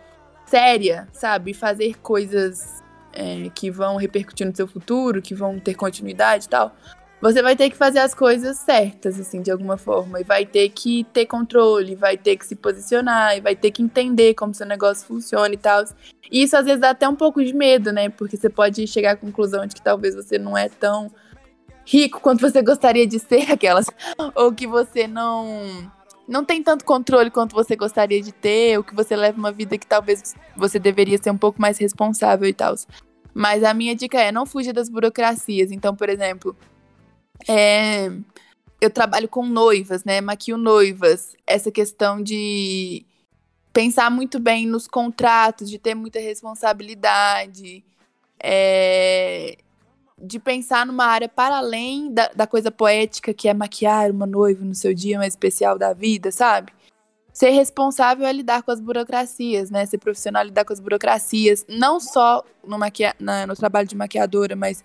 séria, 0.45 1.07
sabe? 1.13 1.53
Fazer 1.53 1.97
coisas 1.99 2.83
é, 3.13 3.49
que 3.55 3.71
vão 3.71 3.95
repercutir 3.95 4.45
no 4.45 4.53
seu 4.53 4.67
futuro, 4.67 5.21
que 5.21 5.33
vão 5.33 5.57
ter 5.57 5.73
continuidade 5.73 6.45
e 6.45 6.49
tal, 6.49 6.75
você 7.19 7.41
vai 7.41 7.55
ter 7.55 7.69
que 7.69 7.75
fazer 7.75 7.99
as 7.99 8.13
coisas 8.13 8.57
certas, 8.57 9.19
assim, 9.19 9.41
de 9.41 9.49
alguma 9.49 9.77
forma. 9.77 10.21
E 10.21 10.23
vai 10.23 10.45
ter 10.45 10.69
que 10.69 11.03
ter 11.05 11.25
controle, 11.25 11.95
vai 11.95 12.15
ter 12.15 12.37
que 12.37 12.45
se 12.45 12.55
posicionar, 12.55 13.35
e 13.35 13.41
vai 13.41 13.55
ter 13.55 13.71
que 13.71 13.81
entender 13.81 14.35
como 14.35 14.53
seu 14.53 14.67
negócio 14.67 15.07
funciona 15.07 15.53
e 15.53 15.57
tal. 15.57 15.83
E 16.31 16.43
isso 16.43 16.55
às 16.55 16.65
vezes 16.65 16.79
dá 16.79 16.91
até 16.91 17.09
um 17.09 17.15
pouco 17.15 17.43
de 17.43 17.53
medo, 17.53 17.91
né? 17.91 18.09
Porque 18.09 18.37
você 18.37 18.49
pode 18.49 18.85
chegar 18.85 19.11
à 19.11 19.15
conclusão 19.15 19.65
de 19.65 19.75
que 19.75 19.81
talvez 19.81 20.13
você 20.15 20.37
não 20.37 20.55
é 20.55 20.69
tão 20.69 21.11
rico 21.85 22.19
quanto 22.19 22.41
você 22.41 22.61
gostaria 22.61 23.07
de 23.07 23.17
ser, 23.17 23.49
aquelas. 23.51 23.87
Ou 24.35 24.53
que 24.53 24.67
você 24.67 25.07
não. 25.07 25.91
Não 26.27 26.43
tem 26.43 26.61
tanto 26.61 26.83
controle 26.83 27.31
quanto 27.31 27.55
você 27.55 27.75
gostaria 27.75 28.21
de 28.21 28.33
ter, 28.33 28.77
ou 28.77 28.83
que 28.83 28.93
você 28.93 29.15
leva 29.15 29.39
uma 29.39 29.51
vida 29.51 29.77
que 29.77 29.87
talvez 29.87 30.35
você 30.57 30.77
deveria 30.77 31.17
ser 31.17 31.31
um 31.31 31.37
pouco 31.37 31.59
mais 31.59 31.77
responsável 31.77 32.47
e 32.47 32.53
tal. 32.53 32.75
Mas 33.33 33.63
a 33.63 33.73
minha 33.73 33.95
dica 33.95 34.19
é 34.19 34.29
não 34.29 34.45
fuja 34.45 34.73
das 34.73 34.89
burocracias. 34.89 35.71
Então, 35.71 35.95
por 35.95 36.09
exemplo, 36.09 36.53
é, 37.47 38.09
eu 38.79 38.89
trabalho 38.89 39.27
com 39.27 39.45
noivas, 39.45 40.03
né? 40.03 40.21
Maquio 40.21 40.57
noivas. 40.57 41.35
Essa 41.45 41.71
questão 41.71 42.21
de 42.21 43.05
pensar 43.73 44.09
muito 44.09 44.39
bem 44.39 44.65
nos 44.65 44.87
contratos, 44.87 45.69
de 45.69 45.77
ter 45.77 45.95
muita 45.95 46.19
responsabilidade, 46.19 47.83
é, 48.39 49.57
de 50.17 50.39
pensar 50.39 50.85
numa 50.85 51.05
área 51.05 51.27
para 51.27 51.57
além 51.57 52.13
da, 52.13 52.29
da 52.29 52.47
coisa 52.47 52.71
poética 52.71 53.33
que 53.33 53.47
é 53.47 53.53
maquiar 53.53 54.09
uma 54.11 54.25
noiva 54.25 54.63
no 54.63 54.73
seu 54.73 54.93
dia 54.93 55.17
mais 55.17 55.33
especial 55.33 55.77
da 55.77 55.93
vida, 55.93 56.31
sabe? 56.31 56.71
ser 57.37 57.51
responsável 57.51 58.25
é 58.25 58.33
lidar 58.33 58.63
com 58.63 58.71
as 58.71 58.81
burocracias, 58.81 59.69
né? 59.69 59.85
Ser 59.85 59.99
profissional 59.99 60.41
é 60.41 60.45
lidar 60.45 60.65
com 60.65 60.73
as 60.73 60.79
burocracias, 60.79 61.63
não 61.69 61.99
só 61.99 62.43
no, 62.65 62.79
na, 63.19 63.45
no 63.45 63.55
trabalho 63.55 63.87
de 63.87 63.95
maquiadora, 63.95 64.55
mas 64.55 64.83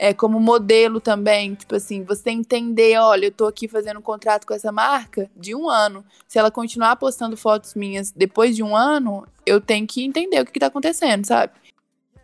é, 0.00 0.14
como 0.14 0.40
modelo 0.40 0.98
também. 0.98 1.54
Tipo 1.54 1.76
assim, 1.76 2.02
você 2.02 2.30
entender, 2.30 2.98
olha, 2.98 3.26
eu 3.26 3.30
tô 3.30 3.46
aqui 3.46 3.68
fazendo 3.68 3.98
um 3.98 4.02
contrato 4.02 4.46
com 4.46 4.54
essa 4.54 4.72
marca 4.72 5.30
de 5.36 5.54
um 5.54 5.68
ano. 5.68 6.02
Se 6.26 6.38
ela 6.38 6.50
continuar 6.50 6.96
postando 6.96 7.36
fotos 7.36 7.74
minhas 7.74 8.10
depois 8.10 8.56
de 8.56 8.62
um 8.62 8.74
ano, 8.74 9.26
eu 9.44 9.60
tenho 9.60 9.86
que 9.86 10.02
entender 10.02 10.40
o 10.40 10.46
que, 10.46 10.52
que 10.52 10.58
tá 10.58 10.68
acontecendo, 10.68 11.26
sabe? 11.26 11.52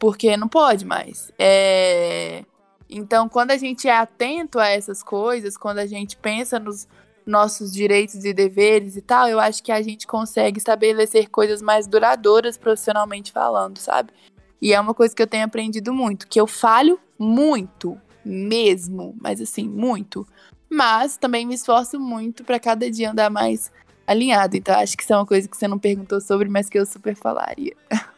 Porque 0.01 0.39
não 0.39 0.49
pode 0.49 0.87
mais. 0.87 1.31
É... 1.39 2.47
Então, 2.89 3.29
quando 3.29 3.51
a 3.51 3.59
gente 3.59 3.87
é 3.87 3.95
atento 3.95 4.59
a 4.59 4.69
essas 4.69 5.03
coisas, 5.03 5.55
quando 5.55 5.79
a 5.79 5.87
gente 5.87 6.17
pensa 6.17 6.59
nos, 6.59 6.89
nossos 7.27 7.71
direitos 7.71 8.25
e 8.25 8.33
deveres 8.33 8.97
e 8.97 9.03
tal, 9.03 9.29
eu 9.29 9.39
acho 9.39 9.63
que 9.63 9.71
a 9.71 9.83
gente 9.83 10.07
consegue 10.07 10.57
estabelecer 10.57 11.29
coisas 11.29 11.61
mais 11.61 11.87
duradouras 11.87 12.57
profissionalmente 12.57 13.33
falando, 13.33 13.77
sabe? 13.77 14.15
E 14.63 14.73
é 14.73 14.81
uma 14.81 14.95
coisa 14.95 15.15
que 15.15 15.21
eu 15.21 15.27
tenho 15.27 15.45
aprendido 15.45 15.93
muito, 15.93 16.27
que 16.27 16.41
eu 16.41 16.47
falho 16.47 16.99
muito, 17.19 17.99
mesmo, 18.27 19.17
mas 19.21 19.41
assim, 19.41 19.69
muito. 19.69 20.27
Mas 20.69 21.17
também 21.17 21.47
me 21.47 21.55
esforço 21.55 21.99
muito 21.99 22.43
para 22.43 22.59
cada 22.59 22.91
dia 22.91 23.13
andar 23.13 23.31
mais 23.31 23.71
alinhado. 24.07 24.57
Então 24.57 24.75
acho 24.75 24.97
que 24.97 25.05
isso 25.05 25.13
é 25.13 25.17
uma 25.17 25.27
coisa 25.27 25.49
que 25.49 25.57
você 25.57 25.69
não 25.69 25.79
perguntou 25.79 26.21
sobre, 26.21 26.49
mas 26.49 26.69
que 26.69 26.79
eu 26.79 26.85
super 26.85 27.15
falaria. 27.15 27.75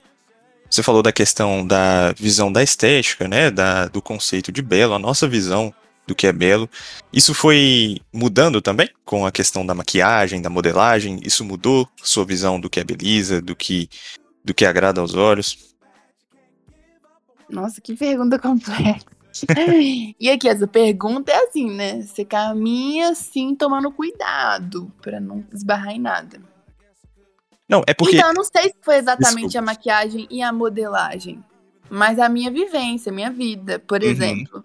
Você 0.71 0.83
falou 0.83 1.03
da 1.03 1.11
questão 1.11 1.67
da 1.67 2.13
visão 2.13 2.53
da 2.53 2.63
estética, 2.63 3.27
né? 3.27 3.51
Da, 3.51 3.87
do 3.87 4.03
conceito 4.03 4.53
de 4.53 4.61
belo, 4.61 4.93
a 4.93 4.99
nossa 4.99 5.27
visão 5.27 5.73
do 6.07 6.15
que 6.15 6.27
é 6.27 6.33
belo. 6.33 6.69
Isso 7.11 7.33
foi 7.33 8.03
mudando 8.13 8.61
também 8.61 8.91
com 9.03 9.25
a 9.25 9.33
questão 9.33 9.65
da 9.65 9.75
maquiagem, 9.75 10.43
da 10.43 10.51
modelagem? 10.51 11.21
Isso 11.23 11.43
mudou 11.43 11.89
sua 12.03 12.27
visão 12.27 12.61
do 12.61 12.69
que 12.69 12.81
é 12.81 12.85
beleza, 12.85 13.41
do 13.41 13.57
que, 13.57 13.89
do 14.45 14.53
que 14.53 14.67
agrada 14.67 15.01
aos 15.01 15.15
olhos? 15.15 15.68
Nossa, 17.49 17.81
que 17.81 17.97
pergunta 17.97 18.39
complexa. 18.39 19.07
e 20.19 20.31
aqui, 20.31 20.49
essa 20.49 20.67
pergunta 20.67 21.31
é 21.31 21.45
assim, 21.45 21.71
né? 21.71 22.03
Você 22.03 22.25
caminha 22.25 23.11
assim, 23.11 23.55
tomando 23.55 23.91
cuidado 23.91 24.93
para 25.01 25.21
não 25.21 25.45
esbarrar 25.53 25.93
em 25.93 26.01
nada. 26.01 26.41
Não, 27.69 27.83
é 27.87 27.95
porque. 27.95 28.17
Então, 28.17 28.29
eu 28.29 28.35
não 28.35 28.45
sei 28.45 28.71
se 28.71 28.77
foi 28.81 28.97
exatamente 28.97 29.53
Desculpa. 29.53 29.59
a 29.59 29.63
maquiagem 29.63 30.27
e 30.31 30.43
a 30.43 30.53
modelagem, 30.53 31.45
mas 31.91 32.19
a 32.19 32.29
minha 32.29 32.51
vivência, 32.51 33.11
a 33.11 33.15
minha 33.15 33.31
vida. 33.31 33.79
Por 33.79 34.03
uhum. 34.03 34.09
exemplo, 34.09 34.65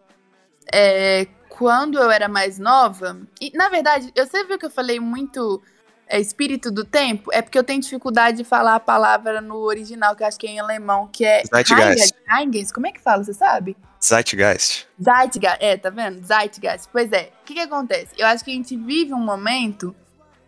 é, 0.71 1.27
quando 1.49 1.99
eu 1.99 2.09
era 2.09 2.29
mais 2.29 2.57
nova, 2.57 3.19
e 3.41 3.51
na 3.55 3.69
verdade, 3.69 4.11
eu 4.15 4.25
sempre 4.25 4.49
viu 4.49 4.59
que 4.59 4.65
eu 4.65 4.71
falei 4.71 4.99
muito 4.99 5.61
é, 6.07 6.19
espírito 6.19 6.71
do 6.71 6.83
tempo, 6.83 7.31
é 7.33 7.41
porque 7.41 7.57
eu 7.57 7.63
tenho 7.63 7.81
dificuldade 7.81 8.37
de 8.37 8.43
falar 8.43 8.75
a 8.75 8.79
palavra 8.79 9.41
no 9.41 9.57
original, 9.57 10.15
que 10.15 10.23
eu 10.23 10.27
acho 10.27 10.37
que 10.37 10.47
é 10.47 10.51
em 10.51 10.59
alemão, 10.59 11.07
que 11.07 11.25
é 11.25 11.43
Zeitgeist. 11.45 12.73
Como 12.73 12.87
é 12.87 12.91
que 12.91 12.99
fala, 12.99 13.23
você 13.23 13.33
sabe? 13.33 13.77
Zeitgeist. 14.03 14.87
Zeitgeist, 15.01 15.57
é, 15.59 15.77
tá 15.77 15.89
vendo? 15.89 16.23
Zeitgeist. 16.25 16.89
Pois 16.91 17.11
é, 17.11 17.31
o 17.41 17.45
que 17.45 17.53
que 17.53 17.59
acontece? 17.59 18.09
Eu 18.17 18.27
acho 18.27 18.43
que 18.43 18.51
a 18.51 18.53
gente 18.53 18.75
vive 18.75 19.13
um 19.13 19.23
momento 19.23 19.95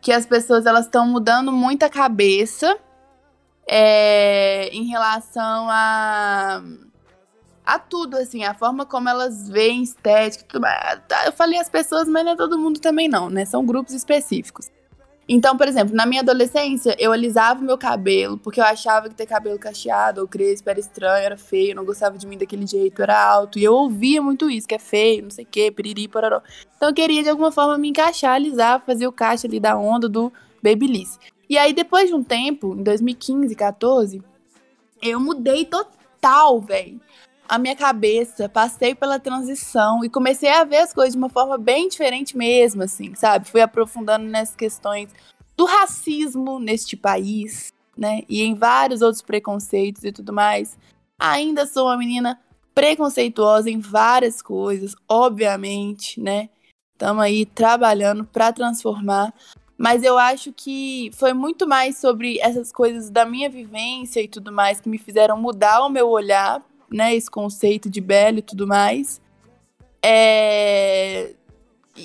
que 0.02 0.12
as 0.12 0.26
pessoas 0.26 0.66
elas 0.66 0.86
estão 0.86 1.08
mudando 1.08 1.52
muito 1.52 1.84
a 1.84 1.90
cabeça 1.90 2.78
é, 3.68 4.70
em 4.72 4.86
relação 4.88 5.68
a 5.70 6.62
a 7.66 7.80
tudo, 7.80 8.16
assim, 8.18 8.44
a 8.44 8.54
forma 8.54 8.86
como 8.86 9.10
elas 9.10 9.50
veem 9.50 9.82
estética, 9.82 10.46
tudo. 10.48 10.68
Eu 11.26 11.32
falei 11.32 11.60
as 11.60 11.68
pessoas, 11.68 12.08
mas 12.08 12.24
não 12.24 12.34
é 12.34 12.36
todo 12.36 12.60
mundo 12.60 12.80
também 12.80 13.08
não, 13.08 13.30
né? 13.30 13.44
São 13.44 13.66
grupos 13.66 13.94
específicos. 13.96 14.70
Então, 15.28 15.58
por 15.58 15.68
exemplo, 15.68 15.96
na 15.96 16.06
minha 16.06 16.22
adolescência, 16.22 16.96
eu 17.00 17.12
alisava 17.12 17.60
o 17.60 17.64
meu 17.64 17.78
cabelo, 17.78 18.38
porque 18.38 18.60
eu 18.60 18.64
achava 18.64 19.10
que 19.10 19.16
ter 19.16 19.26
cabelo 19.26 19.58
cacheado 19.58 20.22
ou 20.22 20.28
crespo 20.28 20.70
era 20.70 20.80
estranho, 20.80 21.26
era 21.26 21.38
feio, 21.38 21.76
não 21.76 21.84
gostava 21.84 22.16
de 22.16 22.28
mim 22.28 22.38
daquele 22.38 22.68
jeito, 22.68 23.02
era 23.02 23.20
alto. 23.20 23.58
E 23.58 23.64
eu 23.64 23.74
ouvia 23.74 24.22
muito 24.22 24.50
isso, 24.50 24.68
que 24.68 24.76
é 24.76 24.80
feio, 24.80 25.24
não 25.24 25.32
sei 25.32 25.44
o 25.44 25.48
quê, 25.48 25.72
piriri, 25.72 26.08
pororó. 26.08 26.42
Então 26.78 26.90
eu 26.90 26.94
queria, 26.94 27.24
de 27.24 27.30
alguma 27.30 27.52
forma, 27.52 27.76
me 27.78 27.90
encaixar, 27.90 28.36
alisar, 28.36 28.84
fazer 28.86 29.08
o 29.08 29.12
caixa 29.12 29.48
ali 29.48 29.60
da 29.60 29.76
onda 29.76 30.08
do 30.08 30.32
Babyliss. 30.62 31.20
E 31.50 31.58
aí, 31.58 31.74
depois 31.74 32.08
de 32.08 32.16
um 32.16 32.24
tempo, 32.24 32.76
em 32.76 32.84
2015, 32.84 33.56
14, 33.56 34.22
eu 35.02 35.20
mudei 35.20 35.66
total, 35.66 36.62
velho 36.62 37.00
a 37.48 37.58
minha 37.58 37.76
cabeça, 37.76 38.50
passei 38.50 38.96
pela 38.96 39.20
transição 39.20 40.04
e 40.04 40.10
comecei 40.10 40.50
a 40.50 40.64
ver 40.64 40.78
as 40.78 40.94
coisas 40.94 41.14
de 41.14 41.18
uma 41.18 41.30
forma 41.30 41.58
bem 41.58 41.88
diferente 41.88 42.36
mesmo, 42.36 42.84
assim, 42.84 43.14
sabe? 43.16 43.48
Fui 43.48 43.62
aprofundando 43.62 44.26
nessas 44.26 44.56
questões 44.56 45.10
do 45.56 45.66
racismo 45.66 46.60
neste 46.60 46.98
país, 46.98 47.72
né? 47.98 48.24
E 48.28 48.42
em 48.42 48.56
vários 48.56 49.02
outros 49.02 49.22
preconceitos 49.22 50.04
e 50.04 50.12
tudo 50.12 50.34
mais. 50.34 50.78
Ainda 51.20 51.66
sou 51.66 51.86
uma 51.88 51.98
menina 51.98 52.40
preconceituosa 52.74 53.70
em 53.70 53.80
várias 53.80 54.42
coisas, 54.42 54.96
obviamente, 55.08 56.20
né? 56.20 56.50
Estamos 56.94 57.24
aí 57.24 57.46
trabalhando 57.46 58.26
para 58.26 58.52
transformar. 58.52 59.34
Mas 59.78 60.04
eu 60.04 60.18
acho 60.18 60.54
que 60.54 61.12
foi 61.14 61.34
muito 61.34 61.68
mais 61.68 61.98
sobre 61.98 62.40
essas 62.40 62.72
coisas 62.72 63.10
da 63.10 63.26
minha 63.26 63.50
vivência 63.50 64.22
e 64.22 64.28
tudo 64.28 64.52
mais 64.52 64.80
que 64.80 64.88
me 64.88 64.98
fizeram 64.98 65.38
mudar 65.38 65.82
o 65.82 65.90
meu 65.90 66.10
olhar 66.10 66.64
né, 66.92 67.16
esse 67.16 67.30
conceito 67.30 67.90
de 67.90 68.02
belo 68.02 68.40
e 68.40 68.42
tudo 68.42 68.68
mais. 68.68 69.22
É... 70.04 71.34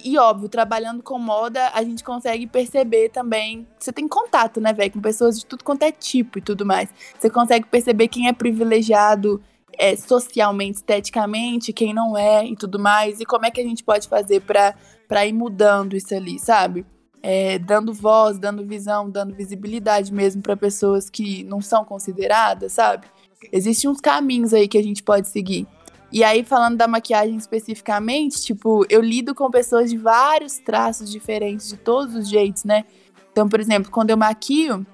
E 0.04 0.16
óbvio, 0.16 0.48
trabalhando 0.48 1.02
com 1.02 1.18
moda, 1.18 1.68
a 1.74 1.82
gente 1.82 2.04
consegue 2.04 2.46
perceber 2.46 3.08
também. 3.08 3.66
Você 3.78 3.92
tem 3.92 4.06
contato, 4.06 4.60
né, 4.60 4.72
velho, 4.72 4.92
com 4.92 5.00
pessoas 5.00 5.38
de 5.38 5.44
tudo 5.44 5.64
quanto 5.64 5.82
é 5.82 5.90
tipo 5.90 6.38
e 6.38 6.42
tudo 6.42 6.64
mais. 6.64 6.88
Você 7.18 7.28
consegue 7.28 7.66
perceber 7.66 8.06
quem 8.06 8.28
é 8.28 8.32
privilegiado 8.32 9.42
é, 9.76 9.96
socialmente, 9.96 10.76
esteticamente, 10.76 11.72
quem 11.72 11.92
não 11.92 12.16
é 12.16 12.46
e 12.46 12.54
tudo 12.54 12.78
mais. 12.78 13.18
E 13.20 13.24
como 13.24 13.46
é 13.46 13.50
que 13.50 13.60
a 13.60 13.64
gente 13.64 13.82
pode 13.82 14.08
fazer 14.08 14.40
para 14.42 15.26
ir 15.26 15.32
mudando 15.32 15.96
isso 15.96 16.14
ali, 16.14 16.38
sabe? 16.38 16.86
É, 17.22 17.58
dando 17.58 17.92
voz, 17.92 18.38
dando 18.38 18.64
visão, 18.64 19.10
dando 19.10 19.34
visibilidade 19.34 20.12
mesmo 20.12 20.40
para 20.40 20.56
pessoas 20.56 21.10
que 21.10 21.42
não 21.44 21.60
são 21.60 21.84
consideradas, 21.84 22.72
sabe? 22.72 23.06
Existem 23.52 23.90
uns 23.90 24.00
caminhos 24.00 24.52
aí 24.52 24.68
que 24.68 24.78
a 24.78 24.82
gente 24.82 25.02
pode 25.02 25.28
seguir. 25.28 25.66
E 26.12 26.24
aí, 26.24 26.42
falando 26.42 26.76
da 26.76 26.88
maquiagem 26.88 27.36
especificamente, 27.36 28.42
tipo, 28.42 28.84
eu 28.90 29.00
lido 29.00 29.34
com 29.34 29.48
pessoas 29.50 29.90
de 29.90 29.96
vários 29.96 30.58
traços 30.58 31.10
diferentes, 31.10 31.68
de 31.68 31.76
todos 31.76 32.14
os 32.16 32.28
jeitos, 32.28 32.64
né? 32.64 32.84
Então, 33.30 33.48
por 33.48 33.60
exemplo, 33.60 33.90
quando 33.92 34.10
eu 34.10 34.16
maquio, 34.16 34.84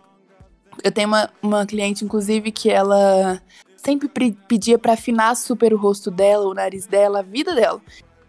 eu 0.85 0.93
tenho 0.93 1.09
uma, 1.09 1.31
uma 1.43 1.67
cliente, 1.67 2.05
inclusive, 2.05 2.53
que 2.53 2.69
ela 2.69 3.41
sempre 3.77 4.11
pedia 4.47 4.79
para 4.79 4.93
afinar 4.93 5.35
super 5.37 5.73
o 5.73 5.79
rosto 5.79 6.11
dela, 6.11 6.47
o 6.47 6.55
nariz 6.55 6.87
dela, 6.87 7.21
a 7.21 7.23
vida 7.23 7.55
dela. 7.55 7.81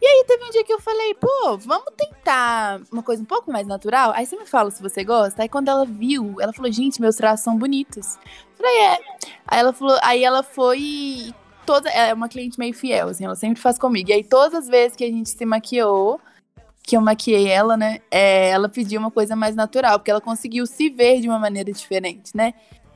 E 0.02 0.06
aí 0.06 0.26
teve 0.28 0.46
um 0.46 0.52
dia 0.52 0.64
que 0.64 0.74
eu 0.74 0.80
falei, 0.80 1.16
pô, 1.16 1.58
vamos 1.58 1.92
tentar 1.98 2.82
uma 2.92 3.02
coisa 3.02 3.22
um 3.22 3.26
pouco 3.26 3.52
mais 3.52 3.66
natural? 3.66 4.12
Aí 4.14 4.26
você 4.26 4.38
me 4.38 4.46
fala 4.46 4.70
se 4.70 4.82
você 4.82 5.04
gosta. 5.04 5.42
Aí 5.42 5.50
quando 5.50 5.70
ela 5.70 5.86
viu, 5.86 6.36
ela 6.40 6.54
falou, 6.54 6.72
gente, 6.72 7.02
meus 7.02 7.16
traços 7.16 7.44
são 7.44 7.58
bonitos. 7.58 8.16
Eu 8.16 8.58
falei, 8.58 8.78
é. 8.80 9.00
Aí 9.48 9.60
ela 9.60 9.74
falou, 9.74 9.98
aí 10.04 10.24
ela 10.24 10.44
foi. 10.44 11.34
Toda, 11.66 11.90
ela 11.90 12.08
é 12.10 12.14
uma 12.14 12.30
cliente 12.30 12.58
meio 12.58 12.74
fiel, 12.74 13.10
assim, 13.10 13.26
ela 13.26 13.36
sempre 13.36 13.62
faz 13.62 13.78
comigo. 13.78 14.10
E 14.10 14.14
aí, 14.14 14.24
todas 14.24 14.54
as 14.54 14.68
vezes 14.70 14.96
que 14.96 15.04
a 15.04 15.08
gente 15.08 15.30
se 15.30 15.46
maquiou, 15.46 16.18
que 16.82 16.96
eu 16.96 17.02
maquiei 17.02 17.50
ela, 17.50 17.76
né? 17.76 18.00
É, 18.10 18.52
ela 18.52 18.70
pediu 18.70 19.02
uma 19.02 19.12
coisa 19.12 19.36
mais 19.36 19.54
natural, 19.54 20.00
porque 20.00 20.10
ela 20.10 20.22
conseguiu 20.22 20.66
se 20.66 20.90
ver 20.90 21.20
de 21.20 21.28
uma 21.28 21.38
maneira 21.38 21.70
diferente, 21.70 22.32
né? 22.34 22.54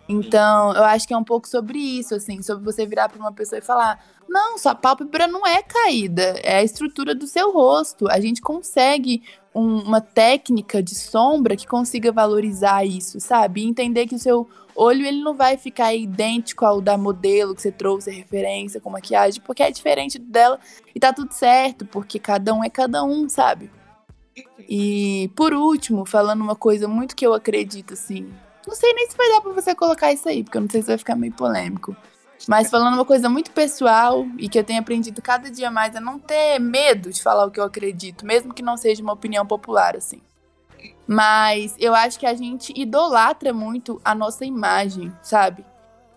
Então, 0.08 0.74
eu 0.74 0.84
acho 0.84 1.06
que 1.06 1.14
é 1.14 1.18
um 1.18 1.24
pouco 1.24 1.48
sobre 1.48 1.78
isso, 1.78 2.16
assim, 2.16 2.42
sobre 2.42 2.64
você 2.64 2.86
virar 2.86 3.10
para 3.10 3.20
uma 3.20 3.34
pessoa 3.34 3.60
e 3.60 3.62
falar: 3.62 4.02
não, 4.32 4.58
sua 4.58 4.74
pálpebra 4.74 5.28
não 5.28 5.46
é 5.46 5.62
caída, 5.62 6.40
é 6.42 6.56
a 6.56 6.64
estrutura 6.64 7.14
do 7.14 7.28
seu 7.28 7.52
rosto. 7.52 8.10
A 8.10 8.18
gente 8.22 8.42
consegue 8.42 9.22
um, 9.54 9.80
uma 9.80 10.00
técnica 10.00 10.82
de 10.82 10.96
sombra 10.96 11.58
que 11.58 11.68
consiga 11.68 12.14
valorizar 12.14 12.86
isso, 12.86 13.20
sabe? 13.20 13.62
E 13.62 13.68
entender 13.68 14.08
que 14.08 14.16
o 14.16 14.20
seu 14.20 14.48
olho 14.74 15.06
ele 15.06 15.22
não 15.22 15.36
vai 15.36 15.58
ficar 15.58 15.94
idêntico 15.94 16.66
ao 16.66 16.80
da 16.80 16.98
modelo 16.98 17.54
que 17.54 17.62
você 17.62 17.74
trouxe 17.74 18.10
referência 18.10 18.80
com 18.80 18.90
maquiagem, 18.90 19.42
porque 19.42 19.64
é 19.64 19.70
diferente 19.70 20.18
dela 20.18 20.58
e 20.96 21.00
tá 21.00 21.12
tudo 21.12 21.34
certo, 21.34 21.86
porque 21.86 22.18
cada 22.18 22.54
um 22.54 22.64
é 22.64 22.70
cada 22.70 23.04
um, 23.04 23.28
sabe? 23.28 23.70
E 24.60 25.30
por 25.36 25.54
último, 25.54 26.06
falando 26.06 26.40
uma 26.40 26.56
coisa 26.56 26.88
muito 26.88 27.18
que 27.18 27.28
eu 27.28 27.34
acredito 27.34 27.96
assim, 27.96 28.32
não 28.66 28.74
sei 28.74 28.94
nem 28.94 29.10
se 29.10 29.18
vai 29.18 29.30
dar 29.30 29.42
pra 29.42 29.52
você 29.52 29.76
colocar 29.76 30.14
isso 30.14 30.30
aí, 30.30 30.42
porque 30.42 30.58
eu 30.58 30.62
não 30.62 30.70
sei 30.70 30.82
se 30.82 30.88
vai 30.88 30.98
ficar 30.98 31.18
meio 31.18 31.34
polêmico. 31.34 31.94
Mas 32.48 32.70
falando 32.70 32.96
uma 32.96 33.06
coisa 33.06 33.30
muito 33.30 33.52
pessoal 33.52 34.26
e 34.38 34.50
que 34.50 34.58
eu 34.58 34.64
tenho 34.64 34.80
aprendido 34.80 35.22
cada 35.22 35.50
dia 35.50 35.70
mais 35.70 35.96
a 35.96 36.02
não 36.02 36.18
ter 36.18 36.60
medo 36.60 37.12
de 37.12 37.22
falar 37.22 37.46
o 37.46 37.52
que 37.52 37.60
eu 37.60 37.64
acredito, 37.64 38.26
mesmo 38.26 38.54
que 38.54 38.64
não 38.64 38.78
seja 38.78 39.04
uma 39.04 39.14
opinião 39.14 39.46
popular, 39.46 39.96
assim. 39.96 40.22
Mas 41.06 41.76
eu 41.78 41.94
acho 41.94 42.20
que 42.20 42.26
a 42.26 42.34
gente 42.34 42.74
idolatra 42.76 43.54
muito 43.54 44.02
a 44.04 44.16
nossa 44.16 44.46
imagem, 44.46 45.12
sabe? 45.22 45.66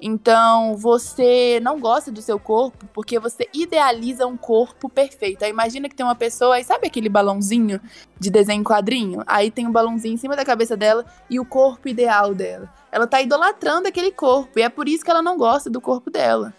Então, 0.07 0.77
você 0.77 1.59
não 1.63 1.81
gosta 1.81 2.13
do 2.13 2.21
seu 2.21 2.39
corpo 2.39 2.87
porque 2.93 3.19
você 3.19 3.49
idealiza 3.55 4.27
um 4.27 4.37
corpo 4.37 4.89
perfeito. 4.89 5.43
Aí 5.43 5.51
imagina 5.51 5.89
que 5.89 5.95
tem 5.95 6.05
uma 6.05 6.15
pessoa, 6.15 6.57
aí 6.57 6.65
sabe 6.65 6.87
aquele 6.87 7.09
balãozinho 7.09 7.81
de 8.19 8.31
desenho 8.31 8.63
quadrinho? 8.63 9.23
Aí 9.27 9.51
tem 9.51 9.67
um 9.67 9.73
balãozinho 9.73 10.15
em 10.15 10.19
cima 10.19 10.37
da 10.37 10.45
cabeça 10.45 10.77
dela 10.77 11.07
e 11.31 11.41
o 11.41 11.45
corpo 11.45 11.89
ideal 11.89 12.35
dela. 12.35 12.71
Ela 12.95 13.09
tá 13.09 13.21
idolatrando 13.21 13.89
aquele 13.89 14.13
corpo 14.13 14.57
e 14.57 14.63
é 14.63 14.69
por 14.69 14.89
isso 14.89 15.05
que 15.05 15.11
ela 15.11 15.21
não 15.21 15.37
gosta 15.37 15.69
do 15.69 15.81
corpo 15.81 16.13
dela. 16.13 16.55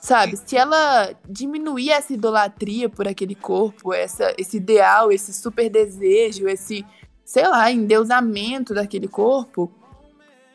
Sabe? 0.00 0.36
Se 0.36 0.56
ela 0.56 1.14
diminuir 1.28 1.90
essa 1.90 2.12
idolatria 2.12 2.88
por 2.88 3.06
aquele 3.06 3.36
corpo, 3.36 3.94
essa, 3.94 4.34
esse 4.36 4.56
ideal, 4.56 5.12
esse 5.12 5.32
super 5.32 5.70
desejo, 5.70 6.48
esse, 6.48 6.84
sei 7.24 7.46
lá, 7.46 7.70
endeusamento 7.70 8.74
daquele 8.74 9.06
corpo, 9.06 9.70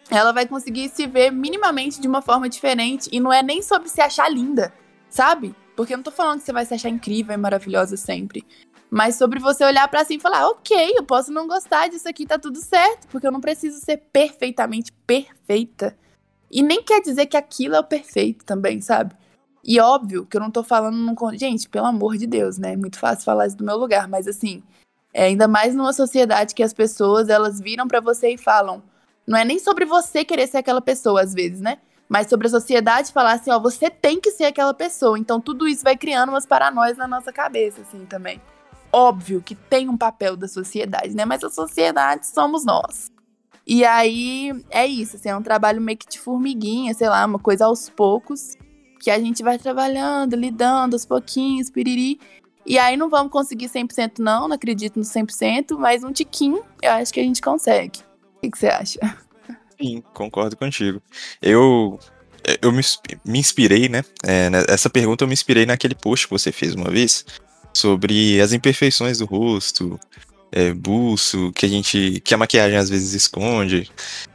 ela 0.10 0.34
vai 0.34 0.46
conseguir 0.46 0.90
se 0.90 1.08
ver 1.08 1.32
minimamente 1.32 2.02
de 2.02 2.08
uma 2.08 2.22
forma 2.22 2.50
diferente. 2.50 3.08
E 3.10 3.18
não 3.22 3.32
é 3.32 3.42
nem 3.42 3.62
sobre 3.62 3.88
se 3.88 4.02
achar 4.02 4.30
linda, 4.30 4.74
sabe? 5.10 5.56
Porque 5.74 5.94
eu 5.94 5.98
não 5.98 6.04
tô 6.04 6.12
falando 6.12 6.40
que 6.40 6.46
você 6.46 6.52
vai 6.52 6.66
se 6.66 6.74
achar 6.74 6.90
incrível 6.90 7.34
e 7.34 7.38
maravilhosa 7.38 7.96
sempre. 7.96 8.46
Mas 8.94 9.16
sobre 9.16 9.40
você 9.40 9.66
olhar 9.66 9.88
para 9.88 10.06
si 10.06 10.18
e 10.18 10.20
falar, 10.20 10.48
ok, 10.50 10.94
eu 10.96 11.04
posso 11.04 11.32
não 11.32 11.48
gostar 11.48 11.90
disso 11.90 12.08
aqui, 12.08 12.28
tá 12.28 12.38
tudo 12.38 12.60
certo, 12.60 13.08
porque 13.08 13.26
eu 13.26 13.32
não 13.32 13.42
preciso 13.42 13.80
ser 13.80 13.98
perfeitamente 13.98 14.92
perfeita. 15.08 15.98
E 16.52 16.62
nem 16.62 16.84
quer 16.84 17.02
dizer 17.02 17.26
que 17.26 17.36
aquilo 17.36 17.74
é 17.74 17.80
o 17.80 17.84
perfeito 17.84 18.46
também, 18.46 18.82
sabe? 18.82 19.16
E 19.64 19.80
óbvio 19.80 20.28
que 20.28 20.38
eu 20.38 20.42
não 20.42 20.52
tô 20.52 20.62
falando 20.64 20.96
num. 20.96 21.16
Gente, 21.36 21.68
pelo 21.68 21.88
amor 21.88 22.18
de 22.18 22.28
Deus, 22.28 22.60
né? 22.60 22.74
É 22.74 22.78
muito 22.78 23.00
fácil 23.00 23.26
falar 23.26 23.48
isso 23.48 23.58
do 23.58 23.64
meu 23.64 23.78
lugar, 23.78 24.08
mas 24.08 24.28
assim, 24.28 24.62
É, 25.14 25.26
ainda 25.26 25.48
mais 25.48 25.76
numa 25.76 25.94
sociedade 25.94 26.54
que 26.54 26.64
as 26.64 26.74
pessoas 26.74 27.30
elas 27.30 27.60
viram 27.60 27.88
para 27.88 28.00
você 28.00 28.34
e 28.34 28.38
falam, 28.38 28.84
não 29.26 29.38
é 29.38 29.46
nem 29.46 29.60
sobre 29.60 29.86
você 29.86 30.26
querer 30.26 30.48
ser 30.48 30.58
aquela 30.58 30.82
pessoa 30.82 31.22
às 31.22 31.34
vezes, 31.34 31.62
né? 31.62 31.78
Mas 32.10 32.28
sobre 32.28 32.48
a 32.48 32.50
sociedade 32.50 33.12
falar 33.14 33.34
assim, 33.34 33.50
ó, 33.52 33.60
você 33.60 33.90
tem 33.90 34.20
que 34.20 34.32
ser 34.32 34.46
aquela 34.46 34.74
pessoa. 34.74 35.18
Então 35.18 35.40
tudo 35.42 35.68
isso 35.68 35.84
vai 35.84 35.98
criando 35.98 36.30
umas 36.30 36.46
paranoias 36.46 36.98
na 36.98 37.08
nossa 37.08 37.32
cabeça, 37.34 37.82
assim, 37.82 38.06
também. 38.06 38.40
Óbvio 38.94 39.42
que 39.42 39.56
tem 39.56 39.90
um 39.90 39.98
papel 39.98 40.38
da 40.38 40.48
sociedade, 40.48 41.16
né? 41.16 41.26
Mas 41.26 41.44
a 41.44 41.50
sociedade 41.50 42.28
somos 42.28 42.64
nós. 42.64 43.12
E 43.66 43.84
aí 43.86 44.52
é 44.70 44.86
isso, 44.86 45.16
assim, 45.16 45.30
é 45.30 45.36
um 45.36 45.42
trabalho 45.42 45.82
meio 45.82 45.98
que 45.98 46.08
de 46.08 46.20
formiguinha, 46.20 46.94
sei 46.94 47.10
lá, 47.10 47.26
uma 47.26 47.40
coisa 47.40 47.66
aos 47.66 47.90
poucos, 47.90 48.56
que 49.00 49.10
a 49.10 49.18
gente 49.18 49.42
vai 49.42 49.58
trabalhando, 49.58 50.36
lidando 50.36 50.96
aos 50.96 51.06
pouquinhos, 51.06 51.70
piriri. 51.70 52.20
E 52.66 52.78
aí 52.78 52.96
não 52.96 53.10
vamos 53.10 53.32
conseguir 53.32 53.68
100% 53.68 54.20
não, 54.20 54.48
não 54.48 54.56
acredito 54.56 54.98
no 54.98 55.06
100%, 55.06 55.78
mas 55.78 56.04
um 56.04 56.12
tiquinho 56.12 56.64
eu 56.82 56.92
acho 56.92 57.14
que 57.14 57.20
a 57.20 57.24
gente 57.24 57.42
consegue. 57.42 58.00
O 58.38 58.50
que, 58.50 58.58
você 58.58 58.68
acha? 58.68 59.00
Sim, 59.82 60.04
concordo 60.14 60.56
contigo. 60.56 61.02
Eu 61.42 62.00
eu 62.62 62.72
me, 62.74 62.82
me 63.26 63.40
inspirei, 63.40 63.88
né? 63.88 64.04
É, 64.26 64.50
essa 64.68 64.90
pergunta 64.90 65.24
eu 65.24 65.28
me 65.28 65.34
inspirei 65.34 65.66
naquele 65.66 65.96
post 65.96 66.28
que 66.28 66.34
você 66.34 66.52
fez 66.52 66.76
uma 66.76 66.90
vez 66.90 67.26
sobre 67.74 68.40
as 68.40 68.54
imperfeições 68.54 69.18
do 69.18 69.26
rosto, 69.26 70.00
é, 70.52 70.72
buço, 70.72 71.52
que 71.54 71.66
a 71.66 71.70
gente. 71.70 72.22
que 72.24 72.34
a 72.34 72.38
maquiagem 72.38 72.78
às 72.78 72.90
vezes 72.90 73.14
esconde. 73.14 73.90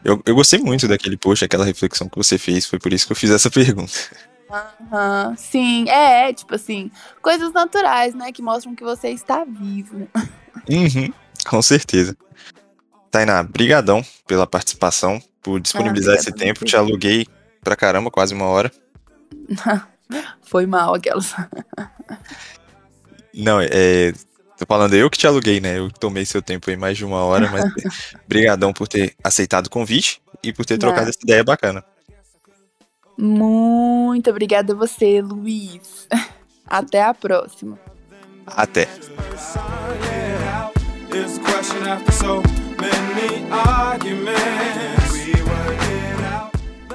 Eu, 0.05 0.20
eu 0.26 0.34
gostei 0.34 0.59
muito 0.59 0.89
daquele 0.89 1.16
post, 1.16 1.45
aquela 1.45 1.64
reflexão 1.64 2.09
que 2.09 2.16
você 2.16 2.36
fez, 2.36 2.66
foi 2.66 2.78
por 2.78 2.93
isso 2.93 3.07
que 3.07 3.12
eu 3.12 3.16
fiz 3.16 3.30
essa 3.30 3.49
pergunta. 3.51 3.93
Uhum, 4.51 5.36
sim, 5.36 5.89
é, 5.89 6.30
é, 6.30 6.32
tipo 6.32 6.55
assim, 6.55 6.91
coisas 7.20 7.53
naturais, 7.53 8.14
né, 8.14 8.32
que 8.32 8.41
mostram 8.41 8.74
que 8.74 8.82
você 8.82 9.11
está 9.11 9.45
vivo. 9.45 10.09
Uhum, 10.68 11.12
com 11.47 11.62
certeza. 11.62 12.16
Tainá, 13.11 13.43
brigadão 13.43 14.03
pela 14.26 14.47
participação, 14.47 15.22
por 15.43 15.61
disponibilizar 15.61 16.14
ah, 16.14 16.18
esse 16.18 16.32
tempo, 16.32 16.64
te 16.64 16.76
aluguei 16.76 17.26
pra 17.62 17.76
caramba, 17.76 18.11
quase 18.11 18.34
uma 18.34 18.47
hora. 18.47 18.72
Foi 20.43 20.66
mal 20.66 20.95
aquelas. 20.95 21.34
Não, 23.39 23.61
é, 23.61 24.12
Tô 24.59 24.66
falando 24.66 24.95
eu 24.95 25.09
que 25.09 25.16
te 25.16 25.24
aluguei, 25.24 25.61
né? 25.61 25.78
Eu 25.78 25.89
tomei 25.89 26.26
seu 26.26 26.43
tempo 26.43 26.68
aí 26.68 26.76
mais 26.76 26.99
de 26.99 27.05
uma 27.05 27.22
hora, 27.22 27.49
mas 27.49 27.64
brigadão 28.26 28.72
por 28.72 28.89
ter 28.89 29.14
aceitado 29.22 29.66
o 29.66 29.70
convite 29.70 30.20
e 30.43 30.53
por 30.53 30.66
ter 30.66 30.78
trocado 30.78 31.09
essa 31.09 31.20
ideia 31.22 31.45
bacana. 31.45 31.84
Muito 33.16 34.30
obrigada 34.30 34.72
a 34.72 34.76
você, 34.76 35.20
Luiz. 35.22 36.09
Até 36.66 37.03
a 37.05 37.14
próxima. 37.14 37.78
Até. 38.45 38.89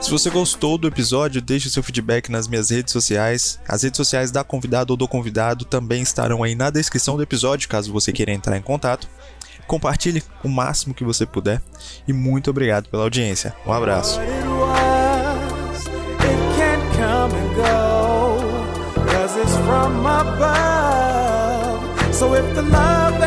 Se 0.04 0.12
você 0.12 0.30
gostou 0.30 0.78
do 0.78 0.86
episódio, 0.86 1.42
deixe 1.42 1.70
seu 1.70 1.82
feedback 1.82 2.30
nas 2.30 2.46
minhas 2.46 2.70
redes 2.70 2.92
sociais. 2.92 3.58
As 3.66 3.84
redes 3.84 3.96
sociais 3.96 4.32
da 4.32 4.44
convidada 4.44 4.92
ou 4.92 4.98
do 4.98 5.08
convidado 5.08 5.64
também 5.64 6.02
estarão 6.02 6.44
aí 6.44 6.56
na 6.56 6.70
descrição 6.70 7.16
do 7.16 7.24
episódio, 7.24 7.70
caso 7.70 7.94
você 7.94 8.12
queira 8.12 8.34
entrar 8.34 8.58
em 8.58 8.62
contato. 8.62 9.08
Compartilhe 9.66 10.22
o 10.44 10.50
máximo 10.50 10.94
que 10.94 11.06
você 11.06 11.26
puder 11.26 11.62
e 12.06 12.12
muito 12.12 12.50
obrigado 12.50 12.90
pela 12.90 13.04
audiência. 13.04 13.56
Um 13.66 13.72
abraço. 13.72 14.20
So 22.12 22.36
if 22.36 22.54
the 22.54 22.62
love 22.62 23.20